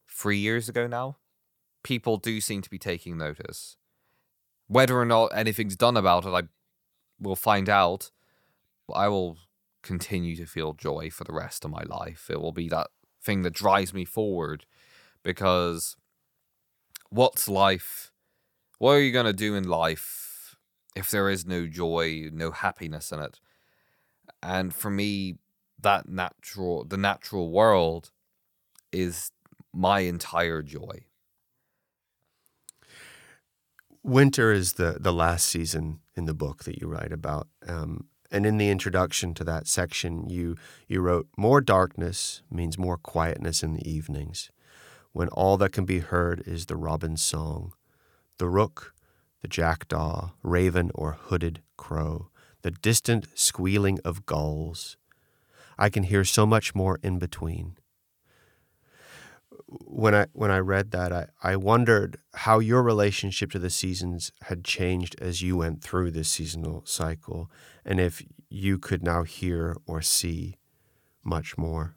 three 0.08 0.38
years 0.38 0.70
ago 0.70 0.88
now 0.88 1.18
people 1.84 2.18
do 2.18 2.42
seem 2.42 2.62
to 2.62 2.70
be 2.70 2.80
taking 2.80 3.18
notice. 3.18 3.78
Whether 4.68 4.98
or 4.98 5.06
not 5.06 5.28
anything's 5.36 5.76
done 5.76 5.98
about 5.98 6.26
it, 6.26 6.30
I 6.30 6.44
will 7.20 7.36
find 7.36 7.70
out. 7.70 8.10
I 8.94 9.10
will 9.10 9.38
continue 9.82 10.36
to 10.38 10.46
feel 10.46 10.74
joy 10.74 11.10
for 11.10 11.26
the 11.26 11.34
rest 11.34 11.64
of 11.64 11.72
my 11.72 11.84
life. 11.84 12.30
It 12.30 12.42
will 12.42 12.52
be 12.54 12.70
that 12.70 12.88
thing 13.22 13.44
that 13.44 13.54
drives 13.54 13.94
me 13.94 14.06
forward 14.06 14.66
because 15.22 15.96
what's 17.10 17.48
life? 17.48 18.12
What 18.80 18.92
are 18.92 19.02
you 19.02 19.12
going 19.12 19.26
to 19.26 19.34
do 19.34 19.56
in 19.56 19.68
life 19.68 20.56
if 20.96 21.12
there 21.12 21.30
is 21.30 21.46
no 21.46 21.68
joy, 21.68 22.30
no 22.32 22.52
happiness 22.52 23.12
in 23.12 23.20
it? 23.20 23.40
And 24.42 24.74
for 24.74 24.90
me, 24.90 25.38
that 25.80 26.08
natural, 26.08 26.86
the 26.86 26.98
natural 26.98 27.52
world 27.52 28.12
is 28.94 29.32
my 29.74 30.02
entire 30.02 30.62
joy. 30.62 31.06
Winter 34.04 34.52
is 34.52 34.74
the, 34.74 34.98
the 35.00 35.14
last 35.14 35.46
season 35.46 36.00
in 36.16 36.26
the 36.26 36.34
book 36.34 36.66
that 36.66 36.80
you 36.80 36.88
write 36.88 37.12
about. 37.12 37.48
Um, 37.68 38.08
and 38.30 38.46
in 38.46 38.58
the 38.58 38.70
introduction 38.70 39.34
to 39.36 39.44
that 39.46 39.68
section, 39.68 40.30
you, 40.30 40.58
you 40.88 41.02
wrote, 41.02 41.28
More 41.38 41.62
darkness 41.62 42.42
means 42.52 42.78
more 42.78 42.98
quietness 42.98 43.64
in 43.64 43.74
the 43.74 43.90
evenings, 43.90 44.52
when 45.14 45.30
all 45.30 45.58
that 45.58 45.72
can 45.72 45.86
be 45.86 46.00
heard 46.00 46.44
is 46.46 46.66
the 46.66 46.76
robin's 46.76 47.22
song, 47.22 47.74
the 48.40 48.50
rook, 48.50 48.94
the 49.42 49.48
jackdaw, 49.48 50.32
raven, 50.42 50.92
or 50.96 51.14
hooded 51.14 51.62
crow, 51.78 52.30
the 52.64 52.72
distant 52.72 53.28
squealing 53.36 54.00
of 54.04 54.26
gulls. 54.26 54.98
I 55.78 55.90
can 55.90 56.04
hear 56.04 56.24
so 56.24 56.46
much 56.46 56.74
more 56.74 57.00
in 57.04 57.20
between 57.20 57.78
when 59.86 60.14
I 60.16 60.28
when 60.34 60.52
I 60.52 60.60
read 60.60 60.92
that, 60.92 61.12
I, 61.12 61.28
I 61.42 61.56
wondered 61.56 62.18
how 62.34 62.60
your 62.60 62.84
relationship 62.84 63.52
to 63.52 63.60
the 63.60 63.70
seasons 63.70 64.32
had 64.44 64.64
changed 64.64 65.16
as 65.22 65.42
you 65.42 65.58
went 65.58 65.84
through 65.84 66.12
this 66.12 66.30
seasonal 66.30 66.84
cycle, 66.86 67.50
and 67.86 68.00
if 68.00 68.24
you 68.50 68.78
could 68.78 69.04
now 69.04 69.24
hear 69.24 69.76
or 69.86 70.02
see 70.02 70.58
much 71.24 71.58
more. 71.58 71.96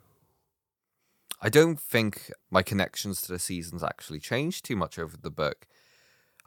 I 1.42 1.48
don't 1.50 1.78
think 1.78 2.30
my 2.50 2.62
connections 2.62 3.20
to 3.22 3.32
the 3.32 3.38
seasons 3.38 3.84
actually 3.84 4.20
changed 4.20 4.64
too 4.64 4.76
much 4.76 4.98
over 4.98 5.16
the 5.16 5.30
book. 5.30 5.66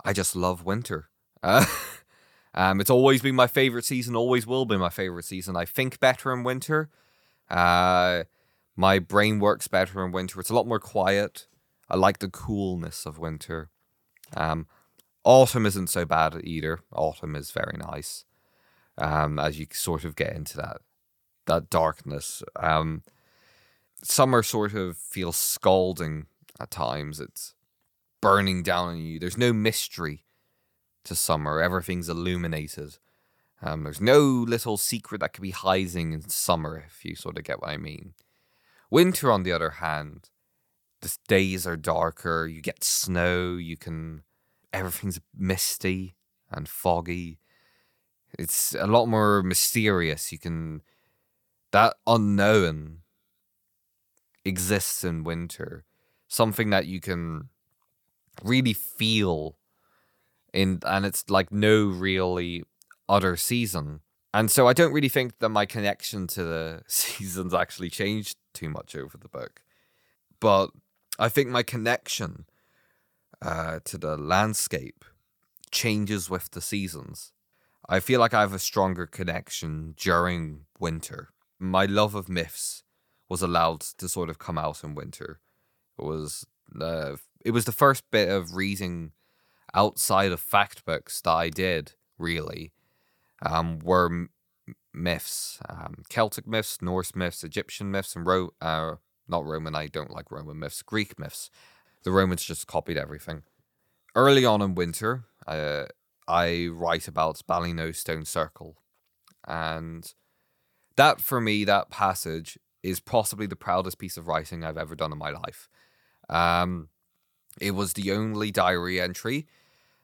I 0.03 0.13
just 0.13 0.35
love 0.35 0.65
winter. 0.65 1.09
Uh, 1.43 1.65
Um, 2.53 2.81
it's 2.81 2.89
always 2.89 3.21
been 3.21 3.35
my 3.35 3.47
favorite 3.47 3.85
season, 3.85 4.15
always 4.15 4.47
will 4.47 4.65
be 4.65 4.77
my 4.77 4.89
favorite 4.89 5.25
season. 5.25 5.55
I 5.55 5.65
think 5.65 5.99
better 5.99 6.33
in 6.33 6.43
winter. 6.43 6.89
Uh, 7.49 8.23
my 8.79 8.97
brain 8.97 9.39
works 9.39 9.67
better 9.67 10.05
in 10.05 10.13
winter. 10.13 10.39
It's 10.39 10.49
a 10.49 10.55
lot 10.55 10.65
more 10.65 10.79
quiet. 10.79 11.47
I 11.89 11.97
like 11.97 12.19
the 12.19 12.29
coolness 12.29 13.05
of 13.05 13.19
winter. 13.19 13.69
Um, 14.37 14.67
autumn 15.25 15.65
isn't 15.65 15.89
so 15.89 16.05
bad 16.05 16.39
either. 16.45 16.79
Autumn 16.93 17.35
is 17.35 17.51
very 17.51 17.75
nice. 17.77 18.23
Um, 18.97 19.37
as 19.37 19.59
you 19.59 19.67
sort 19.73 20.05
of 20.05 20.15
get 20.15 20.33
into 20.33 20.55
that 20.55 20.77
that 21.47 21.69
darkness. 21.69 22.41
Um, 22.55 23.03
summer 24.01 24.41
sort 24.43 24.73
of 24.73 24.95
feels 24.95 25.35
scalding 25.35 26.27
at 26.57 26.71
times. 26.71 27.19
It's 27.19 27.55
burning 28.21 28.63
down 28.63 28.87
on 28.87 28.97
you. 28.97 29.19
There's 29.19 29.37
no 29.37 29.51
mystery 29.51 30.23
to 31.03 31.15
summer. 31.15 31.59
Everything's 31.59 32.07
illuminated. 32.07 32.97
Um, 33.61 33.83
there's 33.83 33.99
no 33.99 34.21
little 34.21 34.77
secret 34.77 35.19
that 35.19 35.33
could 35.33 35.41
be 35.41 35.51
hiding 35.51 36.13
in 36.13 36.29
summer, 36.29 36.81
if 36.87 37.03
you 37.03 37.15
sort 37.15 37.37
of 37.37 37.43
get 37.43 37.59
what 37.59 37.71
I 37.71 37.75
mean. 37.75 38.13
Winter, 38.89 39.31
on 39.31 39.43
the 39.43 39.51
other 39.51 39.71
hand, 39.71 40.29
the 41.01 41.15
days 41.27 41.65
are 41.67 41.77
darker. 41.77 42.47
You 42.47 42.61
get 42.61 42.83
snow. 42.83 43.55
You 43.55 43.77
can. 43.77 44.23
Everything's 44.73 45.19
misty 45.35 46.15
and 46.51 46.67
foggy. 46.67 47.39
It's 48.37 48.75
a 48.75 48.87
lot 48.87 49.07
more 49.07 49.43
mysterious. 49.43 50.31
You 50.31 50.39
can. 50.39 50.81
That 51.71 51.95
unknown 52.07 52.99
exists 54.43 55.03
in 55.03 55.23
winter. 55.23 55.85
Something 56.27 56.69
that 56.71 56.85
you 56.85 56.99
can 56.99 57.49
really 58.43 58.73
feel 58.73 59.57
in 60.53 60.79
and 60.85 61.05
it's 61.05 61.29
like 61.29 61.51
no 61.51 61.85
really 61.85 62.63
other 63.07 63.35
season. 63.35 64.01
And 64.33 64.51
so 64.51 64.67
I 64.67 64.73
don't 64.73 64.93
really 64.93 65.09
think 65.09 65.39
that 65.39 65.49
my 65.49 65.65
connection 65.65 66.27
to 66.27 66.43
the 66.43 66.83
seasons 66.87 67.53
actually 67.53 67.89
changed 67.89 68.35
too 68.53 68.69
much 68.69 68.95
over 68.95 69.17
the 69.17 69.29
book. 69.29 69.61
But 70.39 70.71
I 71.17 71.29
think 71.29 71.49
my 71.49 71.63
connection 71.63 72.45
uh, 73.41 73.79
to 73.85 73.97
the 73.97 74.17
landscape 74.17 75.05
changes 75.71 76.29
with 76.29 76.51
the 76.51 76.61
seasons. 76.61 77.31
I 77.87 77.99
feel 77.99 78.19
like 78.19 78.33
I 78.33 78.41
have 78.41 78.53
a 78.53 78.59
stronger 78.59 79.05
connection 79.05 79.95
during 79.97 80.65
winter. 80.79 81.29
My 81.57 81.85
love 81.85 82.15
of 82.15 82.29
myths 82.29 82.83
was 83.27 83.41
allowed 83.41 83.81
to 83.81 84.07
sort 84.07 84.29
of 84.29 84.39
come 84.39 84.57
out 84.57 84.83
in 84.83 84.95
winter. 84.95 85.39
It 85.97 86.05
was 86.05 86.45
uh, 86.79 87.15
it 87.43 87.51
was 87.51 87.65
the 87.65 87.71
first 87.71 88.03
bit 88.11 88.29
of 88.29 88.55
reading 88.55 89.11
outside 89.73 90.31
of 90.31 90.39
fact 90.39 90.85
books 90.85 91.21
that 91.21 91.31
I 91.31 91.49
did 91.49 91.93
really 92.17 92.73
um, 93.41 93.79
were 93.79 94.05
m- 94.05 94.29
myths, 94.99 95.59
um, 95.67 96.03
Celtic 96.09 96.45
myths, 96.45 96.81
Norse 96.81 97.15
myths, 97.15 97.43
Egyptian 97.43 97.89
myths, 97.91 98.15
and 98.15 98.25
Ro- 98.25 98.53
uh, 98.61 98.95
not 99.27 99.45
Roman. 99.45 99.75
I 99.75 99.87
don't 99.87 100.11
like 100.11 100.31
Roman 100.31 100.59
myths. 100.59 100.81
Greek 100.81 101.17
myths. 101.17 101.49
The 102.03 102.11
Romans 102.11 102.43
just 102.43 102.67
copied 102.67 102.97
everything. 102.97 103.43
Early 104.15 104.45
on 104.45 104.61
in 104.61 104.75
winter, 104.75 105.25
uh, 105.47 105.85
I 106.27 106.67
write 106.67 107.07
about 107.07 107.41
Ballynoe 107.47 107.95
Stone 107.95 108.25
Circle, 108.25 108.77
and 109.47 110.13
that 110.95 111.21
for 111.21 111.39
me, 111.41 111.63
that 111.63 111.89
passage 111.89 112.59
is 112.83 112.99
possibly 112.99 113.45
the 113.45 113.55
proudest 113.55 113.97
piece 113.97 114.17
of 114.17 114.27
writing 114.27 114.63
I've 114.63 114.77
ever 114.77 114.95
done 114.95 115.11
in 115.11 115.17
my 115.17 115.31
life. 115.31 115.69
Um, 116.29 116.89
it 117.59 117.71
was 117.71 117.93
the 117.93 118.11
only 118.11 118.51
diary 118.51 119.01
entry 119.01 119.47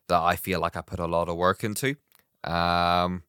that 0.07 0.21
I 0.21 0.35
feel 0.35 0.59
like 0.59 0.75
I 0.75 0.81
put 0.81 0.99
a 0.99 1.07
lot 1.07 1.29
of 1.29 1.37
work 1.37 1.63
into. 1.63 1.95
Um, 2.43 3.23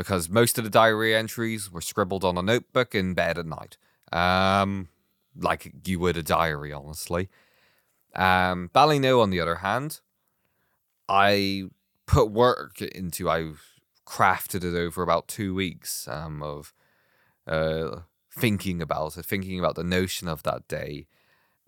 because 0.00 0.30
most 0.30 0.56
of 0.56 0.64
the 0.64 0.70
diary 0.70 1.14
entries 1.14 1.70
were 1.70 1.82
scribbled 1.82 2.24
on 2.24 2.38
a 2.38 2.42
notebook 2.42 2.94
in 2.94 3.12
bed 3.12 3.36
at 3.36 3.44
night. 3.44 3.76
Um, 4.10 4.88
like 5.36 5.74
you 5.84 6.00
would 6.00 6.16
a 6.16 6.22
diary, 6.22 6.72
honestly. 6.72 7.28
Um, 8.14 8.70
Ballynoe, 8.74 9.20
on 9.20 9.28
the 9.28 9.40
other 9.40 9.56
hand, 9.56 10.00
I 11.06 11.64
put 12.06 12.30
work 12.30 12.80
into. 12.80 13.28
I 13.28 13.52
crafted 14.06 14.64
it 14.64 14.74
over 14.74 15.02
about 15.02 15.28
two 15.28 15.54
weeks 15.54 16.08
um, 16.08 16.42
of 16.42 16.72
uh, 17.46 18.00
thinking 18.34 18.80
about 18.80 19.18
it, 19.18 19.26
thinking 19.26 19.58
about 19.58 19.74
the 19.74 19.84
notion 19.84 20.28
of 20.28 20.44
that 20.44 20.66
day, 20.66 21.08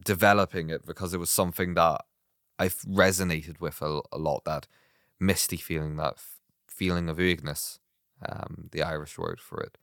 developing 0.02 0.70
it 0.70 0.86
because 0.86 1.12
it 1.12 1.20
was 1.20 1.28
something 1.28 1.74
that 1.74 2.00
I 2.58 2.68
resonated 2.68 3.60
with 3.60 3.82
a, 3.82 4.00
a 4.10 4.16
lot. 4.16 4.46
That 4.46 4.66
misty 5.20 5.58
feeling, 5.58 5.96
that 5.96 6.14
f- 6.14 6.40
feeling 6.66 7.10
of 7.10 7.18
weakness, 7.18 7.78
um, 8.28 8.68
the 8.72 8.82
Irish 8.82 9.18
word 9.18 9.40
for 9.40 9.60
it, 9.60 9.78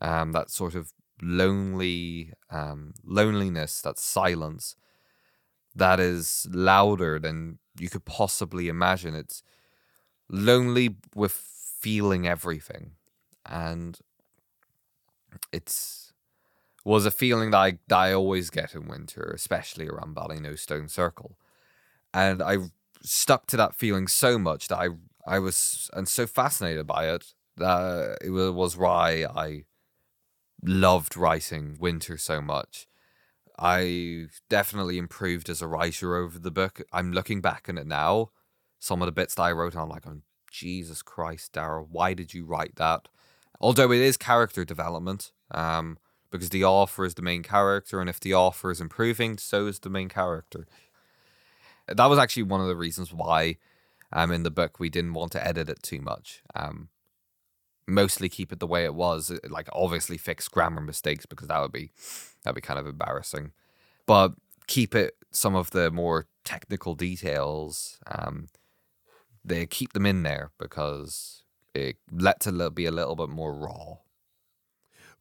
um, 0.00 0.32
that 0.32 0.50
sort 0.50 0.74
of 0.74 0.92
lonely 1.22 2.32
um, 2.50 2.94
loneliness, 3.04 3.80
that 3.82 3.98
silence 3.98 4.76
that 5.74 6.00
is 6.00 6.46
louder 6.52 7.18
than 7.18 7.58
you 7.78 7.88
could 7.90 8.04
possibly 8.04 8.68
imagine. 8.68 9.14
It's 9.14 9.42
lonely 10.28 10.96
with 11.14 11.32
feeling 11.32 12.26
everything, 12.26 12.92
and 13.46 13.98
it's 15.52 16.12
was 16.84 17.06
a 17.06 17.10
feeling 17.10 17.50
that 17.50 17.58
I, 17.58 17.70
that 17.88 17.96
I 17.96 18.12
always 18.12 18.50
get 18.50 18.74
in 18.74 18.88
winter, 18.88 19.32
especially 19.34 19.88
around 19.88 20.14
Ballynoe 20.14 20.58
Stone 20.58 20.88
Circle. 20.88 21.38
And 22.12 22.42
I 22.42 22.58
stuck 23.02 23.46
to 23.48 23.56
that 23.56 23.74
feeling 23.74 24.08
so 24.08 24.38
much 24.38 24.68
that 24.68 24.78
I 24.78 24.88
I 25.26 25.38
was 25.38 25.90
and 25.94 26.08
so 26.08 26.26
fascinated 26.26 26.86
by 26.86 27.08
it 27.08 27.34
that 27.56 28.18
it 28.22 28.30
was 28.30 28.76
why 28.76 29.26
I 29.34 29.64
loved 30.62 31.16
writing 31.16 31.76
winter 31.78 32.16
so 32.16 32.40
much. 32.40 32.86
I 33.58 34.26
definitely 34.48 34.98
improved 34.98 35.48
as 35.48 35.62
a 35.62 35.68
writer 35.68 36.16
over 36.16 36.38
the 36.38 36.50
book. 36.50 36.82
I'm 36.92 37.12
looking 37.12 37.40
back 37.40 37.66
on 37.68 37.78
it 37.78 37.86
now. 37.86 38.30
Some 38.80 39.00
of 39.00 39.06
the 39.06 39.12
bits 39.12 39.36
that 39.36 39.42
I 39.42 39.52
wrote, 39.52 39.76
I'm 39.76 39.88
like, 39.88 40.06
oh, 40.06 40.22
Jesus 40.50 41.02
Christ, 41.02 41.52
Dara, 41.52 41.82
why 41.82 42.14
did 42.14 42.34
you 42.34 42.44
write 42.44 42.76
that? 42.76 43.08
Although 43.60 43.92
it 43.92 44.00
is 44.00 44.16
character 44.16 44.64
development, 44.64 45.32
um, 45.50 45.98
because 46.30 46.50
the 46.50 46.64
author 46.64 47.04
is 47.04 47.14
the 47.14 47.22
main 47.22 47.42
character, 47.42 48.00
and 48.00 48.10
if 48.10 48.18
the 48.18 48.34
author 48.34 48.70
is 48.70 48.80
improving, 48.80 49.38
so 49.38 49.66
is 49.66 49.78
the 49.78 49.88
main 49.88 50.08
character. 50.08 50.66
That 51.86 52.06
was 52.06 52.18
actually 52.18 52.42
one 52.44 52.60
of 52.60 52.66
the 52.66 52.76
reasons 52.76 53.12
why, 53.12 53.56
um, 54.12 54.32
in 54.32 54.42
the 54.42 54.50
book 54.50 54.80
we 54.80 54.90
didn't 54.90 55.14
want 55.14 55.32
to 55.32 55.46
edit 55.46 55.68
it 55.68 55.82
too 55.82 56.00
much. 56.00 56.42
Um, 56.54 56.88
mostly 57.86 58.28
keep 58.28 58.52
it 58.52 58.60
the 58.60 58.66
way 58.66 58.84
it 58.84 58.94
was. 58.94 59.32
Like 59.48 59.68
obviously 59.72 60.16
fix 60.18 60.48
grammar 60.48 60.80
mistakes 60.80 61.26
because 61.26 61.48
that 61.48 61.60
would 61.60 61.72
be 61.72 61.92
that'd 62.42 62.54
be 62.54 62.60
kind 62.60 62.78
of 62.80 62.86
embarrassing, 62.86 63.52
but 64.06 64.32
keep 64.66 64.94
it 64.94 65.14
some 65.30 65.54
of 65.54 65.70
the 65.70 65.90
more 65.90 66.26
technical 66.44 66.94
details. 66.94 67.98
Um, 68.06 68.48
they 69.44 69.66
keep 69.66 69.92
them 69.92 70.06
in 70.06 70.22
there 70.22 70.50
because 70.58 71.42
it 71.74 71.96
lets 72.10 72.46
it 72.46 72.74
be 72.74 72.86
a 72.86 72.90
little 72.92 73.16
bit 73.16 73.28
more 73.28 73.52
raw. 73.52 73.96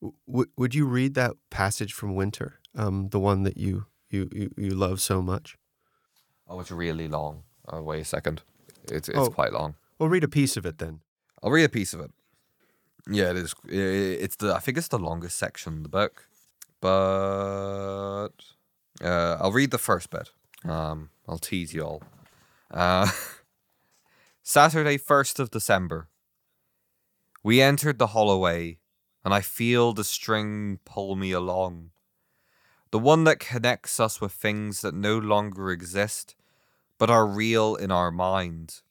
W- 0.01 0.49
would 0.57 0.75
you 0.75 0.85
read 0.85 1.13
that 1.15 1.33
passage 1.49 1.93
from 1.93 2.15
Winter, 2.15 2.59
um, 2.75 3.09
the 3.09 3.19
one 3.19 3.43
that 3.43 3.57
you, 3.57 3.85
you, 4.09 4.29
you, 4.33 4.51
you 4.57 4.69
love 4.71 5.01
so 5.01 5.21
much? 5.21 5.57
Oh, 6.47 6.59
it's 6.59 6.71
really 6.71 7.07
long. 7.07 7.43
Oh, 7.67 7.81
wait 7.81 8.01
a 8.01 8.05
second. 8.05 8.41
It's 8.91 9.07
it's 9.07 9.17
Oh. 9.17 9.29
quite 9.29 9.53
long. 9.53 9.75
Well, 9.97 10.09
read 10.09 10.23
a 10.25 10.27
piece 10.27 10.57
of 10.57 10.65
it 10.65 10.77
then. 10.77 10.99
I'll 11.41 11.51
read 11.51 11.63
a 11.63 11.69
piece 11.69 11.93
of 11.93 12.01
it. 12.01 12.11
Yeah, 13.09 13.31
it 13.31 13.37
is. 13.37 13.53
It's 13.67 14.37
the 14.37 14.53
I 14.53 14.59
think 14.59 14.77
it's 14.77 14.87
the 14.87 14.99
longest 14.99 15.37
section 15.37 15.73
in 15.73 15.83
the 15.83 15.89
book, 15.89 16.27
but 16.79 18.29
uh, 19.01 19.37
I'll 19.41 19.51
read 19.51 19.71
the 19.71 19.77
first 19.77 20.09
bit. 20.09 20.31
Um, 20.63 21.09
I'll 21.27 21.37
tease 21.37 21.73
you 21.73 21.83
all. 21.83 22.03
Uh, 22.71 23.09
Saturday, 24.43 24.97
first 24.97 25.39
of 25.39 25.51
December. 25.51 26.07
We 27.43 27.61
entered 27.61 27.99
the 27.99 28.07
Holloway, 28.07 28.79
and 29.25 29.33
I 29.33 29.41
feel 29.41 29.91
the 29.91 30.05
string 30.05 30.79
pull 30.85 31.15
me 31.15 31.33
along. 31.33 31.91
The 32.91 32.99
one 32.99 33.25
that 33.25 33.39
connects 33.39 33.99
us 33.99 34.21
with 34.21 34.31
things 34.31 34.81
that 34.81 34.93
no 34.93 35.17
longer 35.17 35.71
exist, 35.71 36.35
but 36.97 37.09
are 37.09 37.27
real 37.27 37.75
in 37.75 37.91
our 37.91 38.11
mind. 38.11 38.81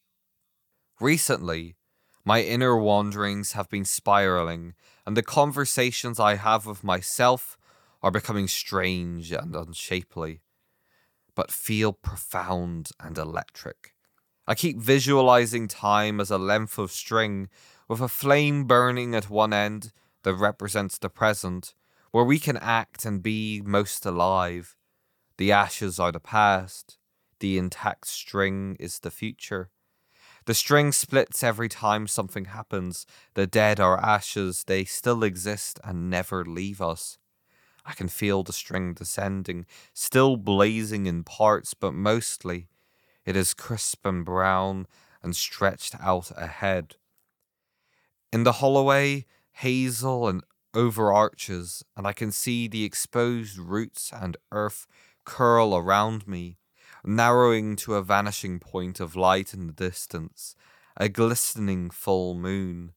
Recently, 1.01 1.77
my 2.25 2.43
inner 2.43 2.77
wanderings 2.77 3.53
have 3.53 3.68
been 3.68 3.85
spiraling, 3.85 4.75
and 5.07 5.16
the 5.16 5.23
conversations 5.23 6.20
I 6.20 6.37
have 6.37 6.66
with 6.66 6.85
myself 6.85 7.59
are 8.03 8.11
becoming 8.11 8.49
strange 8.49 9.33
and 9.33 9.55
unshapely, 9.55 10.41
but 11.35 11.51
feel 11.51 11.93
profound 11.93 12.91
and 13.01 13.18
electric. 13.18 13.95
I 14.47 14.55
keep 14.55 14.79
visualizing 14.79 15.68
time 15.68 16.20
as 16.20 16.31
a 16.31 16.39
length 16.39 16.79
of 16.79 16.91
string 16.91 17.49
with 17.89 18.01
a 18.01 18.09
flame 18.09 18.64
burning 18.64 19.14
at 19.14 19.31
one 19.31 19.53
end 19.53 19.93
that 20.23 20.35
represents 20.35 20.99
the 20.99 21.09
present, 21.09 21.75
where 22.11 22.25
we 22.25 22.39
can 22.39 22.57
act 22.57 23.05
and 23.05 23.23
be 23.23 23.62
most 23.64 24.05
alive. 24.07 24.77
The 25.39 25.53
ashes 25.53 25.99
are 25.99 26.12
the 26.12 26.20
past, 26.20 26.99
the 27.41 27.59
intact 27.59 28.07
string 28.07 28.77
is 28.79 29.01
the 29.01 29.11
future. 29.11 29.70
The 30.45 30.55
string 30.55 30.90
splits 30.93 31.43
every 31.43 31.68
time 31.68 32.07
something 32.09 32.47
happens. 32.47 33.07
The 33.34 33.47
dead 33.47 33.78
are 33.78 33.99
ashes, 33.99 34.64
they 34.64 34.84
still 34.84 35.22
exist 35.22 35.78
and 35.84 36.11
never 36.11 36.45
leave 36.45 36.80
us. 36.80 37.18
I 37.84 37.95
can 37.95 38.09
feel 38.09 38.43
the 38.43 38.53
string 38.53 38.95
descending, 38.95 39.66
still 39.93 40.36
blazing 40.36 41.07
in 41.07 41.24
parts, 41.24 41.74
but 41.74 41.95
mostly 41.95 42.68
it 43.24 43.36
is 43.36 43.55
crisp 43.55 44.05
and 44.05 44.24
brown 44.24 44.86
and 45.22 45.36
stretched 45.36 45.95
out 46.01 46.32
ahead. 46.36 46.97
In 48.32 48.45
the 48.45 48.53
holloway, 48.53 49.26
hazel 49.53 50.26
and 50.26 50.43
overarches, 50.74 51.84
and 51.97 52.07
I 52.07 52.12
can 52.12 52.32
see 52.32 52.66
the 52.66 52.84
exposed 52.84 53.59
roots 53.59 54.11
and 54.12 54.36
earth 54.51 54.86
curl 55.24 55.76
around 55.76 56.26
me, 56.26 56.59
narrowing 57.05 57.76
to 57.76 57.94
a 57.94 58.03
vanishing 58.03 58.59
point 58.59 59.00
of 59.00 59.16
light 59.16 59.53
in 59.53 59.66
the 59.66 59.72
distance, 59.72 60.55
a 60.96 61.09
glistening 61.09 61.90
full 61.90 62.34
moon. 62.34 62.92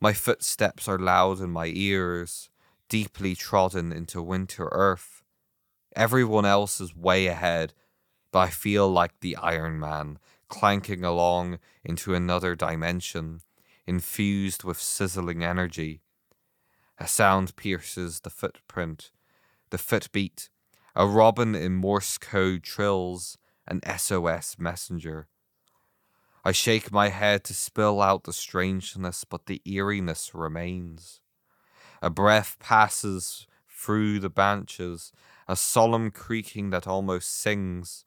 My 0.00 0.12
footsteps 0.12 0.88
are 0.88 0.98
loud 0.98 1.40
in 1.40 1.50
my 1.50 1.66
ears, 1.74 2.50
deeply 2.88 3.34
trodden 3.34 3.92
into 3.92 4.22
winter 4.22 4.68
earth. 4.72 5.22
Everyone 5.94 6.44
else 6.44 6.80
is 6.80 6.94
way 6.94 7.26
ahead, 7.26 7.72
but 8.30 8.40
I 8.40 8.50
feel 8.50 8.88
like 8.88 9.20
the 9.20 9.36
Iron 9.36 9.80
Man, 9.80 10.18
clanking 10.48 11.04
along 11.04 11.58
into 11.84 12.14
another 12.14 12.54
dimension, 12.54 13.40
infused 13.86 14.64
with 14.64 14.80
sizzling 14.80 15.42
energy. 15.42 16.02
A 16.98 17.06
sound 17.06 17.56
pierces 17.56 18.20
the 18.20 18.30
footprint, 18.30 19.10
the 19.70 19.78
footbeat, 19.78 20.50
a 20.98 21.06
robin 21.06 21.54
in 21.54 21.74
Morse 21.74 22.16
code 22.16 22.62
trills, 22.62 23.36
an 23.68 23.82
SOS 23.98 24.56
messenger. 24.58 25.28
I 26.42 26.52
shake 26.52 26.90
my 26.90 27.10
head 27.10 27.44
to 27.44 27.54
spill 27.54 28.00
out 28.00 28.24
the 28.24 28.32
strangeness, 28.32 29.24
but 29.24 29.44
the 29.44 29.60
eeriness 29.66 30.34
remains. 30.34 31.20
A 32.00 32.08
breath 32.08 32.56
passes 32.58 33.46
through 33.68 34.20
the 34.20 34.30
branches, 34.30 35.12
a 35.46 35.54
solemn 35.54 36.10
creaking 36.10 36.70
that 36.70 36.86
almost 36.86 37.30
sings. 37.30 38.06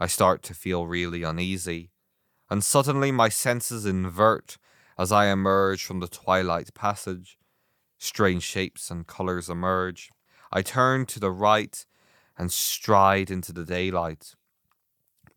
I 0.00 0.06
start 0.06 0.42
to 0.44 0.54
feel 0.54 0.86
really 0.86 1.22
uneasy, 1.22 1.90
and 2.48 2.64
suddenly 2.64 3.12
my 3.12 3.28
senses 3.28 3.84
invert 3.84 4.56
as 4.96 5.12
I 5.12 5.26
emerge 5.26 5.84
from 5.84 6.00
the 6.00 6.08
twilight 6.08 6.72
passage. 6.72 7.38
Strange 7.98 8.44
shapes 8.44 8.90
and 8.90 9.06
colours 9.06 9.50
emerge. 9.50 10.10
I 10.50 10.62
turn 10.62 11.04
to 11.06 11.20
the 11.20 11.30
right 11.30 11.84
and 12.38 12.52
stride 12.52 13.30
into 13.30 13.52
the 13.52 13.64
daylight. 13.64 14.34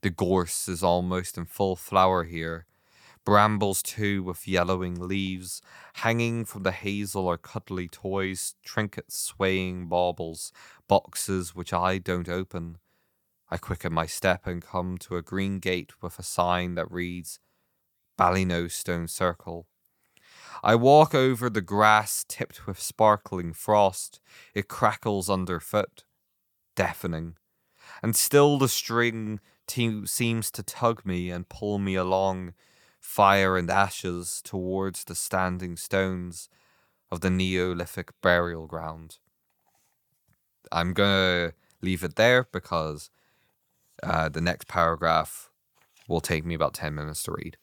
The 0.02 0.12
gorse 0.12 0.70
is 0.70 0.84
almost 0.84 1.38
in 1.38 1.46
full 1.46 1.76
flower 1.76 2.24
here. 2.24 2.68
Brambles, 3.24 3.84
too, 3.84 4.24
with 4.24 4.48
yellowing 4.48 4.96
leaves, 5.00 5.62
hanging 5.96 6.44
from 6.46 6.64
the 6.64 6.72
hazel 6.72 7.28
are 7.28 7.38
cuddly 7.38 7.88
toys, 7.88 8.56
trinkets, 8.64 9.18
swaying 9.18 9.88
baubles, 9.88 10.52
boxes 10.88 11.54
which 11.54 11.72
I 11.72 12.00
don't 12.00 12.30
open. 12.30 12.78
I 13.50 13.58
quicken 13.58 13.94
my 13.94 14.06
step 14.06 14.48
and 14.48 14.62
come 14.62 14.98
to 15.00 15.18
a 15.18 15.22
green 15.22 15.60
gate 15.60 16.02
with 16.02 16.18
a 16.18 16.24
sign 16.24 16.76
that 16.76 16.90
reads 16.90 17.40
Ballynoe 18.18 18.72
Stone 18.72 19.10
Circle. 19.10 19.68
I 20.64 20.76
walk 20.76 21.14
over 21.14 21.50
the 21.50 21.62
grass 21.62 22.26
tipped 22.28 22.66
with 22.66 22.80
sparkling 22.80 23.54
frost. 23.54 24.20
It 24.56 24.68
crackles 24.68 25.30
underfoot, 25.30 26.06
deafening. 26.82 27.36
And 28.04 28.16
still 28.16 28.58
the 28.58 28.70
string 28.70 29.40
te- 29.68 30.06
seems 30.06 30.52
to 30.52 30.64
tug 30.64 31.06
me 31.06 31.30
and 31.30 31.48
pull 31.50 31.78
me 31.78 31.96
along, 31.96 32.54
fire 33.00 33.58
and 33.58 33.70
ashes, 33.70 34.42
towards 34.44 35.04
the 35.04 35.16
standing 35.16 35.78
stones 35.78 36.50
of 37.12 37.22
the 37.22 37.30
Neolithic 37.30 38.12
burial 38.22 38.68
ground. 38.68 39.18
I'm 40.72 40.94
gonna 40.94 41.54
leave 41.82 42.04
it 42.04 42.16
there 42.16 42.48
because 42.52 43.10
uh, 44.02 44.30
the 44.30 44.42
next 44.42 44.68
paragraph 44.68 45.50
will 46.08 46.22
take 46.22 46.46
me 46.46 46.56
about 46.56 46.74
10 46.74 46.96
minutes 46.96 47.24
to 47.24 47.32
read. 47.34 47.58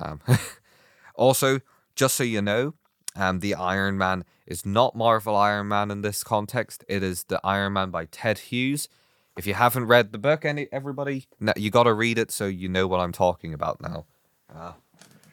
Um, 0.00 0.20
also, 1.14 1.60
just 1.94 2.14
so 2.14 2.24
you 2.24 2.40
know, 2.40 2.74
um, 3.16 3.40
the 3.40 3.54
Iron 3.54 3.98
Man 3.98 4.24
is 4.46 4.66
not 4.66 4.94
Marvel 4.94 5.36
Iron 5.36 5.68
Man 5.68 5.90
in 5.90 6.02
this 6.02 6.24
context. 6.24 6.84
It 6.88 7.02
is 7.02 7.24
the 7.24 7.40
Iron 7.44 7.74
Man 7.74 7.90
by 7.90 8.06
Ted 8.06 8.38
Hughes. 8.38 8.88
If 9.36 9.46
you 9.46 9.54
haven't 9.54 9.86
read 9.86 10.12
the 10.12 10.18
book, 10.18 10.44
any 10.44 10.68
everybody, 10.70 11.26
you 11.56 11.70
got 11.70 11.84
to 11.84 11.92
read 11.92 12.18
it 12.18 12.30
so 12.30 12.46
you 12.46 12.68
know 12.68 12.86
what 12.86 13.00
I'm 13.00 13.12
talking 13.12 13.52
about 13.52 13.80
now. 13.80 14.06
Uh. 14.54 14.72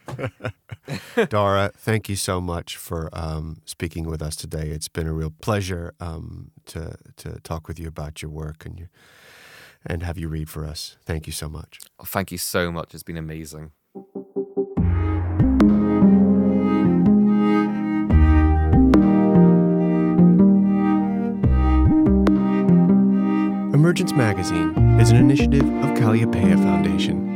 Dara, 1.29 1.71
thank 1.75 2.09
you 2.09 2.15
so 2.15 2.41
much 2.41 2.75
for 2.75 3.09
um, 3.13 3.61
speaking 3.65 4.05
with 4.05 4.21
us 4.21 4.35
today. 4.35 4.69
It's 4.69 4.87
been 4.87 5.07
a 5.07 5.13
real 5.13 5.33
pleasure 5.41 5.93
um, 5.99 6.51
to 6.67 6.95
to 7.17 7.39
talk 7.41 7.67
with 7.67 7.79
you 7.79 7.87
about 7.87 8.21
your 8.21 8.31
work 8.31 8.65
and 8.65 8.79
your 8.79 8.89
and 9.85 10.03
have 10.03 10.17
you 10.17 10.27
read 10.27 10.49
for 10.49 10.65
us. 10.65 10.97
Thank 11.05 11.27
you 11.27 11.33
so 11.33 11.49
much. 11.49 11.79
Oh, 11.99 12.05
thank 12.05 12.31
you 12.31 12.37
so 12.37 12.71
much. 12.71 12.93
It's 12.93 13.03
been 13.03 13.17
amazing. 13.17 13.71
Emergence 23.91 24.13
Magazine 24.13 24.73
is 25.01 25.11
an 25.11 25.17
initiative 25.17 25.67
of 25.83 25.97
Kalliopeia 25.97 26.55
Foundation. 26.63 27.29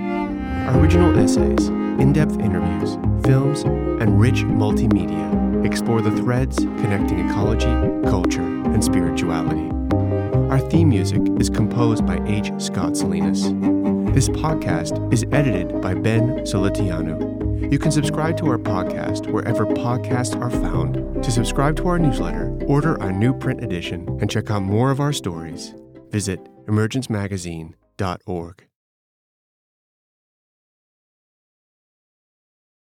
Our 0.69 0.79
original 0.79 1.19
essays, 1.19 1.67
in 1.67 2.13
depth 2.13 2.39
interviews, 2.39 2.95
films, 3.25 3.63
and 3.63 4.17
rich 4.17 4.43
multimedia 4.43 5.65
explore 5.65 6.01
the 6.01 6.11
threads 6.11 6.59
connecting 6.59 7.19
ecology, 7.29 7.65
culture, 8.09 8.39
and 8.41 8.81
spirituality. 8.81 9.69
Our 10.49 10.61
theme 10.69 10.87
music 10.87 11.23
is 11.41 11.49
composed 11.49 12.05
by 12.05 12.25
H. 12.25 12.53
Scott 12.57 12.95
Salinas. 12.95 13.43
This 14.13 14.29
podcast 14.29 15.11
is 15.11 15.25
edited 15.33 15.81
by 15.81 15.93
Ben 15.93 16.45
Solitiano. 16.45 17.69
You 17.69 17.79
can 17.79 17.91
subscribe 17.91 18.37
to 18.37 18.47
our 18.47 18.57
podcast 18.57 19.29
wherever 19.29 19.65
podcasts 19.65 20.39
are 20.39 20.51
found. 20.51 21.21
To 21.21 21.31
subscribe 21.31 21.75
to 21.75 21.87
our 21.89 21.99
newsletter, 21.99 22.57
order 22.65 22.97
our 23.01 23.11
new 23.11 23.37
print 23.37 23.61
edition, 23.61 24.07
and 24.21 24.31
check 24.31 24.49
out 24.49 24.61
more 24.61 24.89
of 24.89 25.01
our 25.01 25.11
stories, 25.11 25.73
visit 26.15 26.39
emergencemagazine.org. 26.69 28.74